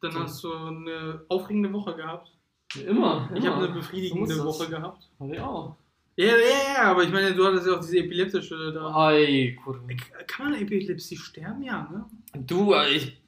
[0.00, 0.20] dann So.
[0.20, 2.32] hast du eine aufregende Woche gehabt.
[2.74, 3.30] Wie Immer.
[3.34, 4.44] Ich habe eine So befriedigende das.
[4.44, 5.08] Woche gehabt.
[5.18, 5.76] Hab ich auch.
[6.16, 8.94] Ja, ja, ja, aber ich meine, du hattest ja auch diese epileptische da.
[9.06, 9.86] Ei, Kurve.
[10.26, 11.62] Kann man Epilepsie sterben?
[11.62, 12.06] Ja, ne?
[12.44, 13.20] Du, äh, ich.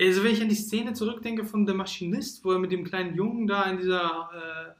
[0.00, 3.14] Also wenn ich an die Szene zurückdenke von Der Maschinist, wo er mit dem kleinen
[3.14, 4.74] Jungen da in dieser äh,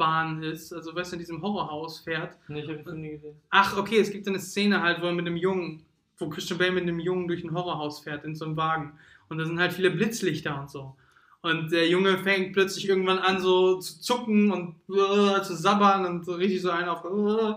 [0.00, 2.36] Horrorbahn ist, also weißt du, in diesem Horrorhaus fährt.
[2.48, 3.36] Ne, ich hab den Film nie gesehen.
[3.50, 5.84] Ach, okay, es gibt eine Szene halt, wo er mit dem Jungen,
[6.18, 8.98] wo Christian Bale mit dem Jungen durch ein Horrorhaus fährt, in so einem Wagen.
[9.28, 10.96] Und da sind halt viele Blitzlichter und so.
[11.42, 16.24] Und der Junge fängt plötzlich irgendwann an, so zu zucken und äh, zu sabbern und
[16.24, 17.04] so richtig so einen auf.
[17.04, 17.54] Äh.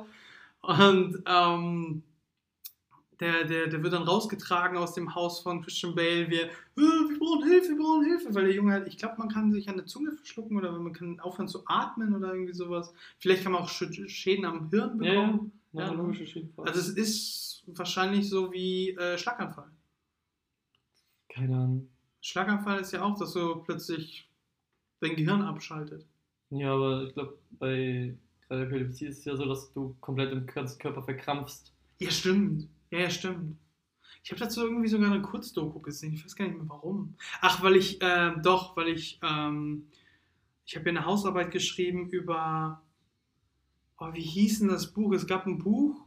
[0.61, 2.03] Und ähm,
[3.23, 6.29] der, der, der wird dann rausgetragen aus dem Haus von Christian Bale.
[6.29, 8.35] Wir, äh, wir brauchen Hilfe, wir brauchen Hilfe.
[8.35, 10.93] Weil der Junge halt, ich glaube, man kann sich an der Zunge verschlucken oder man
[10.93, 12.93] kann aufhören zu atmen oder irgendwie sowas.
[13.19, 15.21] Vielleicht kann man auch Sch- Schäden am Hirn Ja, ja.
[15.21, 15.51] bekommen.
[15.73, 15.87] Ja.
[15.87, 16.67] Neurologische Schienenfahrt.
[16.67, 19.71] Also es ist wahrscheinlich so wie äh, Schlaganfall.
[21.29, 21.89] Keine Ahnung.
[22.21, 24.29] Schlaganfall ist ja auch, dass so plötzlich
[24.99, 26.05] dein Gehirn abschaltet.
[26.51, 28.15] Ja, aber ich glaube, bei
[28.47, 31.73] gerade Epilepsie ist es ja so, dass du komplett im ganzen Körper verkrampfst.
[31.99, 32.67] Ja, stimmt.
[32.93, 33.57] Ja, ja, stimmt.
[34.23, 36.13] Ich habe dazu irgendwie sogar eine Kurzdoku gesehen.
[36.13, 37.15] Ich weiß gar nicht mehr warum.
[37.41, 39.87] Ach, weil ich, äh, doch, weil ich, ähm,
[40.63, 42.83] ich habe ja eine Hausarbeit geschrieben über,
[43.97, 45.11] oh, wie hieß denn das Buch?
[45.13, 46.05] Es gab ein Buch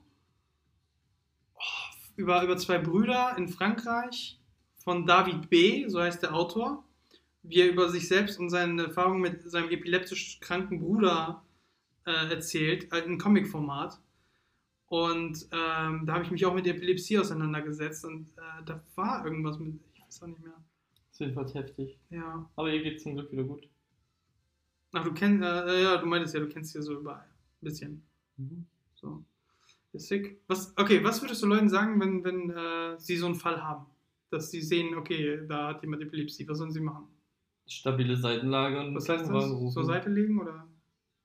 [1.54, 4.38] oh, über, über zwei Brüder in Frankreich
[4.76, 6.84] von David B., so heißt der Autor,
[7.42, 11.42] wie er über sich selbst und seine Erfahrungen mit seinem epileptisch kranken Bruder
[12.04, 14.00] äh, erzählt, äh, in Comicformat.
[14.96, 19.58] Und ähm, da habe ich mich auch mit Epilepsie auseinandergesetzt und äh, da war irgendwas
[19.58, 20.54] mit, ich weiß auch nicht mehr.
[20.94, 21.98] Das ist jedenfalls heftig.
[22.08, 22.48] Ja.
[22.56, 23.68] Aber ihr geht's zum Glück wieder gut.
[24.92, 27.26] Ach, du kennst, äh, ja, du meintest ja, du kennst hier so überall.
[27.60, 28.02] Ein bisschen.
[28.38, 28.64] Mhm.
[28.94, 29.22] So.
[29.92, 30.40] Ist sick.
[30.46, 33.84] Was, okay, was würdest du Leuten sagen, wenn, wenn äh, sie so einen Fall haben?
[34.30, 37.04] Dass sie sehen, okay, da hat jemand Epilepsie, was sollen sie machen?
[37.66, 39.50] Stabile Seitenlage und Was heißt das?
[39.50, 39.72] rufen.
[39.72, 40.66] Zur Seite legen oder?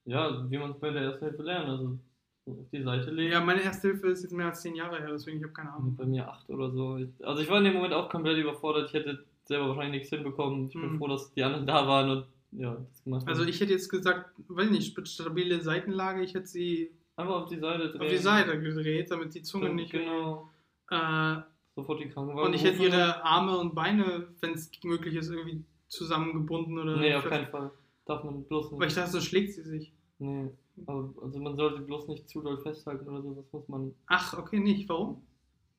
[0.03, 1.69] Ja, wie man es bei der Ersten Hilfe lernt.
[1.69, 1.99] Also
[2.47, 3.31] auf die Seite legen.
[3.31, 5.73] Ja, meine erste Hilfe ist jetzt mehr als zehn Jahre her, deswegen ich habe keine
[5.73, 5.95] Ahnung.
[5.95, 6.99] Bei mir acht oder so.
[7.23, 8.87] Also ich war in dem Moment auch komplett überfordert.
[8.89, 10.67] Ich hätte selber wahrscheinlich nichts hinbekommen.
[10.67, 10.97] Ich bin Mhm.
[10.97, 13.29] froh, dass die anderen da waren und ja, das gemacht haben.
[13.29, 17.59] Also ich hätte jetzt gesagt, weiß nicht, stabile Seitenlage, ich hätte sie Einfach auf die
[17.59, 18.01] Seite drehen.
[18.01, 19.91] auf die Seite gedreht, damit die Zunge So, nicht.
[19.91, 20.49] Genau.
[20.89, 21.35] Äh,
[21.75, 25.63] Sofort die Krankenwagen und ich hätte ihre Arme und Beine, wenn es möglich ist, irgendwie
[25.87, 26.97] zusammengebunden oder.
[26.97, 27.71] Nee, auf keinen Fall.
[28.05, 28.81] Darf man bloß nicht.
[28.81, 29.93] Weil ich dachte, so schlägt sie sich.
[30.19, 30.49] Nee.
[30.87, 33.33] Aber, also man sollte bloß nicht zu doll festhalten oder so.
[33.33, 33.93] Das muss man.
[34.07, 34.87] Ach, okay, nicht.
[34.89, 35.21] Warum?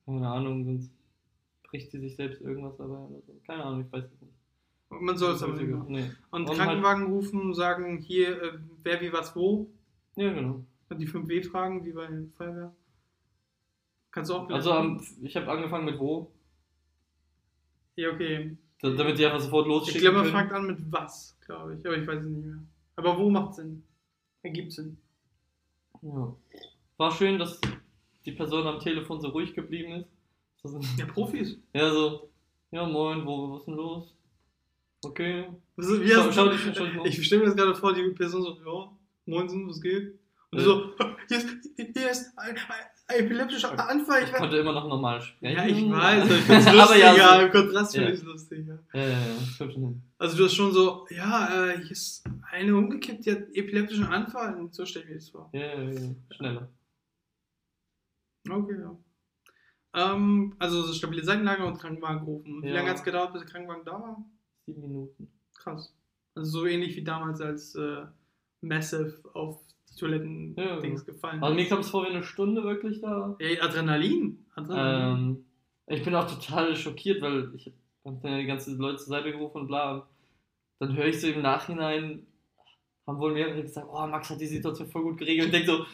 [0.06, 0.90] Keine Ahnung, sonst
[1.64, 3.34] bricht sie sich selbst irgendwas dabei oder so.
[3.46, 4.32] Keine Ahnung, ich weiß es nicht.
[4.90, 5.90] Man soll es aber nicht machen.
[5.92, 6.10] Nee.
[6.30, 9.70] Und Und Krankenwagen rufen, sagen hier, äh, wer wie was wo.
[10.16, 10.62] Ja, genau.
[10.90, 12.74] Und die 5W fragen, wie bei Feuerwehr.
[14.10, 16.30] Kannst du auch Also am, ich habe angefangen mit wo,
[17.96, 18.56] Ja, okay.
[18.82, 20.34] da- damit die einfach sofort Ich losschicken glaube, man können.
[20.36, 21.86] fragt an mit was, glaube ich.
[21.86, 22.58] Aber ich weiß es nicht mehr.
[22.96, 23.82] Aber wo macht Sinn?
[24.42, 24.96] Ergibt Sinn.
[26.02, 26.34] Ja.
[26.96, 27.60] War schön, dass
[28.24, 30.08] die Person am Telefon so ruhig geblieben ist.
[30.64, 31.58] Ist Ja, Profis.
[31.74, 32.30] ja, so,
[32.70, 34.14] ja moin, wo, was ist denn los?
[35.04, 35.46] Okay.
[35.76, 37.06] Also, wie Schau- hast schau du- schau mal.
[37.06, 40.18] ich stelle mir das gerade vor, die Person so, ja, Moinsen, was geht?
[40.52, 40.62] Und Äh.
[40.62, 40.92] so,
[41.28, 42.58] hier ist, hier ist ein, ein
[43.18, 44.22] epileptischer Anfall.
[44.22, 45.56] Ich Ich weiß- konnte immer noch normal sprechen.
[45.56, 48.14] ja, ich weiß, aber ich find's lustig, Aber ja, ja, so- im Kontrast finde Ja.
[48.14, 48.78] ich es lustig, ja.
[49.00, 49.18] Ja, ja.
[50.18, 54.54] Also du hast schon so, ja, äh, hier ist eine umgekippt, die hat epileptischen Anfall.
[54.56, 55.50] Und so stelle ich mir das vor.
[55.52, 56.68] Ja, ja, ja, schneller.
[58.48, 58.96] Okay, ja.
[59.94, 62.56] Ähm, also so stabile Seitenlage und Krankenwagen gerufen.
[62.56, 62.74] Und Wie Ja.
[62.74, 64.24] lange hat es gedauert, bis der Krankenwagen da war?
[64.66, 65.30] Sieben Minuten.
[65.56, 65.94] Krass.
[66.34, 68.06] Also so ähnlich wie damals, als äh,
[68.62, 69.60] Massive auf
[69.94, 73.36] Ja, Toiletten-Dings gefallen Also mir kam es vor wie eine Stunde wirklich da.
[73.38, 74.44] Ja, Adrenalin.
[74.54, 75.18] Adrenalin.
[75.18, 75.44] Ähm,
[75.86, 77.72] ich bin auch total schockiert, weil ich
[78.04, 80.06] habe dann die ganzen Leute zur Seite gerufen und bla.
[80.78, 82.26] Dann höre ich so im Nachhinein,
[83.06, 85.86] haben wohl mehrere gesagt, oh, Max hat die Situation voll gut geregelt und denke so,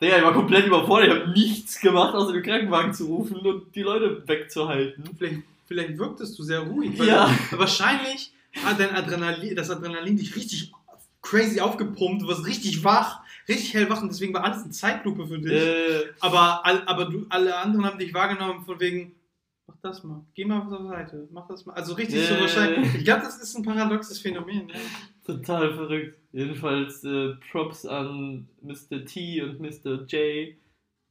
[0.00, 3.74] Digga, ich war komplett überfordert, ich habe nichts gemacht, außer den Krankenwagen zu rufen und
[3.74, 5.02] die Leute wegzuhalten.
[5.16, 6.96] Vielleicht, vielleicht wirktest du sehr ruhig.
[6.98, 7.28] Ja.
[7.50, 8.32] Wahrscheinlich
[8.64, 10.72] hat dein Adrenalin, das Adrenalin dich richtig
[11.20, 15.38] crazy aufgepumpt, du warst richtig wach, richtig hellwach und deswegen war alles eine Zeitlupe für
[15.38, 15.52] dich.
[15.52, 19.14] Äh, Aber, aber du, alle anderen haben dich wahrgenommen von wegen,
[19.66, 21.72] mach das mal, geh mal auf der Seite, mach das mal.
[21.74, 22.40] Also richtig so Äh.
[22.40, 22.94] wahrscheinlich.
[22.96, 24.68] Ich glaube, das ist ein paradoxes Phänomen.
[24.68, 24.74] Ja.
[25.26, 26.18] total verrückt.
[26.32, 29.04] Jedenfalls äh, Props an Mr.
[29.06, 30.04] T und Mr.
[30.06, 30.54] J,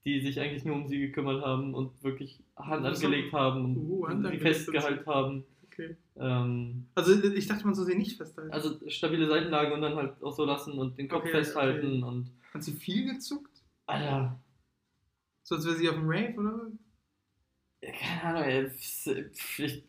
[0.06, 4.08] die sich eigentlich nur um sie gekümmert haben und wirklich Hand angelegt haben und Uh,
[4.08, 5.44] Hand sie festgehalten haben.
[5.78, 5.96] Okay.
[6.16, 8.52] Ähm, Also ich dachte, man soll sie nicht festhalten.
[8.52, 12.32] also stabile Seitenlage und dann halt auch so lassen und den Kopf Okay, festhalten und
[12.54, 13.62] Hat sie viel gezuckt?
[13.86, 14.40] Alter,
[15.44, 16.72] So als wäre sie auf dem Rave, oder?
[17.82, 18.72] ja, keine Ahnung, ey,
[19.66, 19.84] ich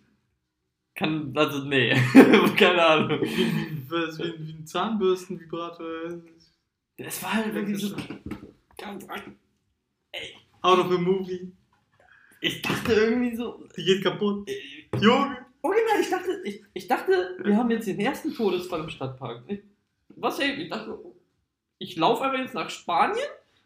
[0.95, 1.95] kann, also nee,
[2.57, 3.21] keine Ahnung.
[3.89, 6.21] Was, wie, wie ein Zahnbürstenvibrator.
[6.99, 7.97] Es war halt wirklich so,
[10.61, 11.53] Out of a movie.
[12.41, 14.49] ich dachte irgendwie so, Die geht kaputt.
[14.49, 15.47] äh, Junge.
[15.63, 19.43] Original, ich dachte, ich, ich dachte, wir haben jetzt den ersten Todesfall im Stadtpark.
[19.49, 19.61] Ich,
[20.17, 20.99] was ey, ich dachte,
[21.79, 23.19] ich laufe einfach jetzt nach Spanien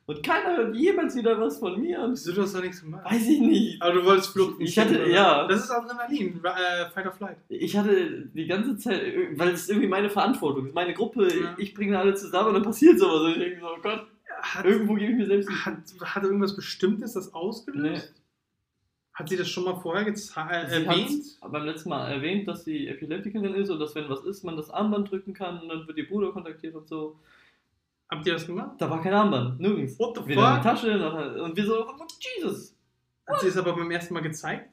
[0.06, 2.06] und keiner hört jemals wieder was von mir.
[2.10, 3.04] Wieso du hast da nichts gemacht?
[3.04, 3.80] Weiß ich nicht.
[3.82, 4.60] Aber du wolltest fluchten.
[4.62, 5.06] Ich hatte- oder?
[5.08, 5.46] ja.
[5.46, 6.40] Das ist Adrenalin.
[6.44, 7.36] Äh, Fight or Flight.
[7.48, 9.00] Ich hatte die ganze Zeit,
[9.36, 11.54] weil es ist irgendwie meine Verantwortung, ist meine Gruppe, Ja.
[11.58, 13.22] ich bringe alle zusammen und dann passiert sowas.
[13.22, 14.06] Und ich denke so, oh Gott,
[14.42, 18.12] Hat, irgendwo gebe ich mir selbst hat, hat irgendwas Bestimmtes das ausgelöst?
[19.22, 21.38] Hat sie das schon mal vorher äh, erwähnt?
[21.40, 24.68] beim letzten Mal erwähnt, dass sie Epileptikerin ist und dass, wenn was ist, man das
[24.68, 27.20] Armband drücken kann und dann wird ihr Bruder kontaktiert und so.
[28.10, 28.72] Habt ihr das gemacht?
[28.78, 29.96] Da war kein Armband, nirgends.
[29.96, 30.62] What the Weder in fuck?
[30.64, 32.06] der Tasche, und wir so, oh,
[32.36, 32.76] Jesus.
[33.28, 34.68] Hat sie es aber beim ersten Mal gezeigt?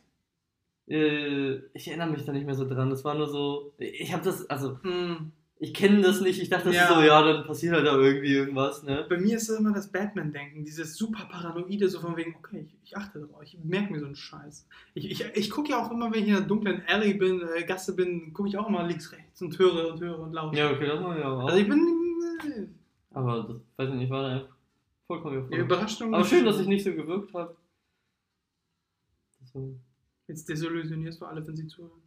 [0.88, 2.90] Äh, ich erinnere mich da nicht mehr so dran.
[2.90, 5.32] Das war nur so, ich habe das, also, Hm.
[5.62, 6.42] Ich kenne das nicht.
[6.42, 6.84] Ich dachte, das Ja.
[6.84, 9.06] ist so, ja, dann passiert halt da irgendwie irgendwas, ne?
[9.10, 12.78] Bei mir ist es immer das Batman-Denken, dieses super Paranoide, so von wegen, okay, ich,
[12.84, 14.66] ich achte darauf, ich merke mir so einen Scheiß.
[14.94, 17.64] Ich, ich, ich gucke ja auch immer, wenn ich in einer dunklen Alley bin, äh,
[17.66, 20.58] Gasse bin, gucke ich auch immer links, rechts und höre und höre und lausche.
[20.60, 21.46] Ja, okay, das machen wir auch.
[21.48, 21.80] Also ich bin
[22.46, 22.68] äh,
[23.12, 24.56] Aber das, weiß ich nicht, war da einfach
[25.08, 25.66] vollkommen überfordert.
[25.66, 26.14] Überraschung.
[26.14, 27.56] Aber schön, dass ich nicht so gewirkt habe.
[29.42, 29.54] Das
[30.28, 32.02] Jetzt desillusionierst du alle, wenn sie zuhören.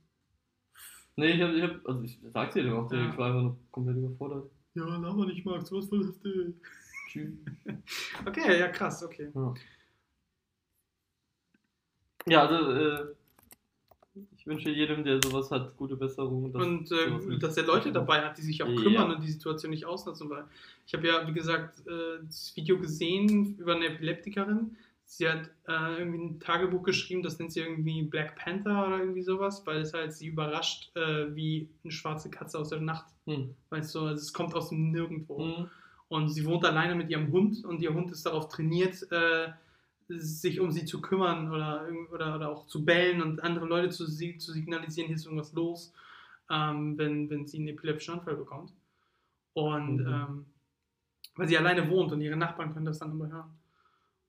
[1.17, 3.11] Nee, ich hab, ich hab, also ich sag's dir doch, Ja.
[3.11, 4.51] ich war einfach nur komplett überfordert.
[4.75, 6.55] Ja, laber nicht, Max, du warst voll heftig.
[7.09, 7.35] Tschüss.
[8.27, 9.31] Okay, ja, krass, okay.
[9.35, 9.55] Ja,
[12.27, 13.15] ja also, äh,
[14.37, 16.53] ich wünsche jedem, der sowas hat, gute Besserung.
[16.53, 18.81] dass Und äh, dass er Leute dabei hat, die sich auch Ja.
[18.83, 20.29] kümmern und die Situation nicht ausnutzen.
[20.31, 20.45] Weil
[20.87, 24.77] ich habe ja, wie gesagt, äh, das Video gesehen über eine Epileptikerin.
[25.15, 29.21] Sie hat äh, irgendwie ein Tagebuch geschrieben, das nennt sie irgendwie Black Panther oder irgendwie
[29.21, 33.13] sowas, weil es halt sie überrascht, äh, wie eine schwarze Katze aus der Nacht.
[33.27, 33.55] Hm.
[33.69, 35.45] Weißt du, also es kommt aus dem Nirgendwo.
[35.45, 35.71] Hm.
[36.09, 39.53] Und sie wohnt alleine mit ihrem Hund und ihr Hund ist darauf trainiert, äh,
[40.09, 44.07] sich um sie zu kümmern oder, oder, oder auch zu bellen und andere Leute zu,
[44.07, 45.93] zu signalisieren, hier ist irgendwas los,
[46.51, 48.73] ähm, wenn, wenn sie einen epileptischen Anfall bekommt.
[49.53, 50.07] Und Mhm.
[50.07, 50.47] ähm,
[51.37, 53.62] weil sie alleine wohnt und ihre Nachbarn können das dann immer hören.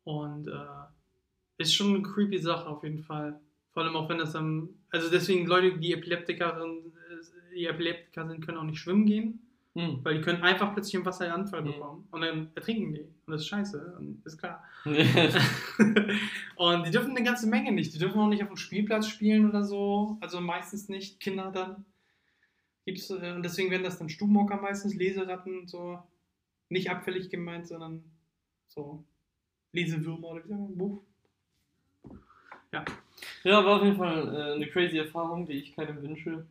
[0.03, 3.39] Und äh, ist schon eine creepy Sache auf jeden Fall.
[3.71, 8.45] Vor allem auch wenn das dann, also deswegen Leute, die Epileptikerin, äh, die Epileptiker sind,
[8.45, 9.39] können auch nicht schwimmen gehen.
[9.75, 10.01] Hm.
[10.03, 11.65] Weil die können einfach plötzlich einen Wasseranfall Mhm.
[11.65, 13.01] bekommen und dann ertrinken die.
[13.01, 14.63] Und das ist scheiße, und ist klar.
[14.83, 14.93] Hm.
[16.57, 17.93] und die dürfen eine ganze Menge nicht.
[17.93, 20.17] Die dürfen auch nicht auf dem Spielplatz spielen oder so.
[20.21, 21.19] Also meistens nicht.
[21.19, 21.85] Kinder dann.
[22.85, 25.97] Gibt's, äh, und deswegen werden das dann Stubenhocker meistens, Leseratten und so.
[26.69, 28.03] Nicht abfällig gemeint, sondern
[28.67, 29.03] so
[29.73, 30.77] Lesewürmer oder wie sagt man?
[30.77, 31.01] Buch.
[33.43, 36.45] Ja, war auf jeden Fall äh, eine crazy Erfahrung, die ich keinem wünsche.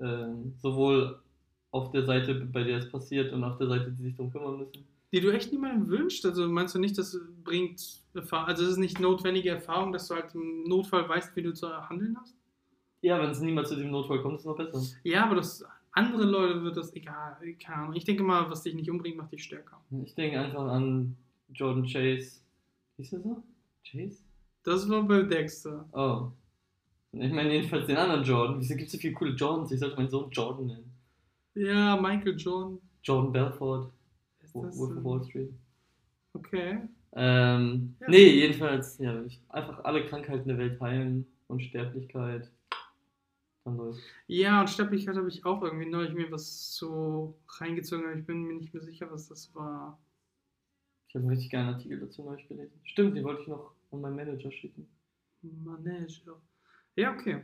[0.00, 1.18] Ähm, sowohl
[1.70, 4.58] auf der Seite, bei der es passiert, und auf der Seite, die sich darum kümmern
[4.58, 4.86] müssen.
[5.12, 6.24] Die du echt niemandem wünschst?
[6.26, 10.14] Also meinst du nicht, das bringt Erfahrung, also es ist nicht notwendige Erfahrung, dass du
[10.14, 12.36] halt im Notfall weißt, wie du zu handeln hast?
[13.02, 14.80] Ja, wenn es niemals zu diesem Notfall kommt, ist es noch besser.
[15.04, 17.36] Ja, aber das andere Leute wird das egal.
[17.62, 17.94] Keine Ahnung.
[17.94, 19.80] Ich denke mal, was dich nicht umbringt, macht dich stärker.
[20.04, 21.16] Ich denke einfach an
[21.54, 22.40] Jordan Chase.
[22.96, 23.42] Hieß er so?
[23.84, 24.22] Chase?
[24.62, 25.86] Das war bei Dexter.
[25.92, 26.30] Oh.
[27.12, 28.58] Ich meine jedenfalls den anderen Jordan.
[28.60, 29.70] Wieso gibt es so viele coole Jordans?
[29.72, 30.92] Ich sollte meinen Sohn Jordan nennen.
[31.54, 32.78] Ja, Michael Jordan.
[33.02, 33.92] Jordan Belfort.
[34.52, 35.52] Wolf of Wall Street.
[36.32, 36.80] Okay.
[37.12, 38.08] Ähm, Ja.
[38.08, 42.50] Nee, jedenfalls, ja, ich, einfach alle Krankheiten der Welt heilen und Sterblichkeit.
[43.64, 44.00] Dann läuft.
[44.26, 48.42] Ja, und Sterblichkeit habe ich auch irgendwie neulich mir was so reingezogen, aber ich bin
[48.42, 49.98] mir nicht mehr sicher, was das war.
[51.16, 52.78] Ich habe einen richtig geilen Artikel dazu neulich gelesen.
[52.84, 54.86] Stimmt, den wollte ich noch an meinen Manager schicken.
[55.64, 56.36] Manager.
[56.94, 57.38] Ja, okay.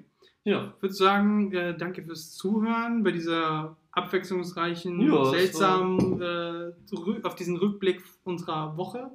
[0.45, 7.25] Ja, Ich würde sagen, äh, danke fürs Zuhören bei dieser abwechslungsreichen, Ja, seltsamen, äh, rü-
[7.25, 9.11] auf diesen Rückblick unserer Woche.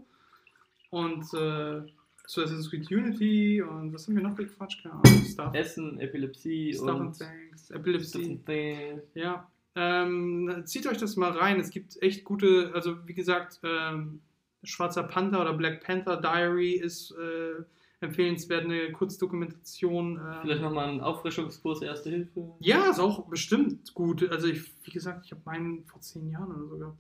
[0.90, 1.82] Und äh,
[2.26, 4.82] So Assassin's Creed Unity und was haben wir noch gequatscht?
[4.82, 5.24] Keine Ahnung.
[5.24, 5.54] Stuff.
[5.54, 7.70] Essen, Epilepsie Stuff and und Things.
[7.70, 8.40] Epilepsie.
[8.44, 9.04] Things.
[9.14, 9.48] Ja.
[9.76, 11.60] Ähm, zieht euch das mal rein.
[11.60, 14.22] Es gibt echt gute, also wie gesagt, ähm,
[14.64, 17.64] Schwarzer Panther oder Black Panther Diary ist äh,
[18.00, 20.18] empfehlenswert, eine Kurzdokumentation.
[20.18, 22.54] Ähm, Vielleicht nochmal ein Auffrischungskurs Erste Hilfe.
[22.60, 24.30] Ja, ist auch bestimmt gut.
[24.32, 27.00] Also ich, wie gesagt, ich habe meinen vor zehn Jahren oder so gehabt.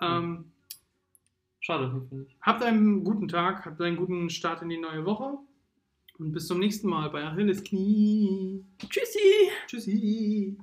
[0.00, 0.52] Ähm,
[1.60, 2.36] Schade, finde ich.
[2.40, 5.38] habt einen guten Tag, habt einen guten Start in die neue Woche
[6.18, 8.64] und bis zum nächsten Mal bei Achilles Knie.
[8.78, 9.50] Tschüssi!
[9.66, 10.56] Tschüssi.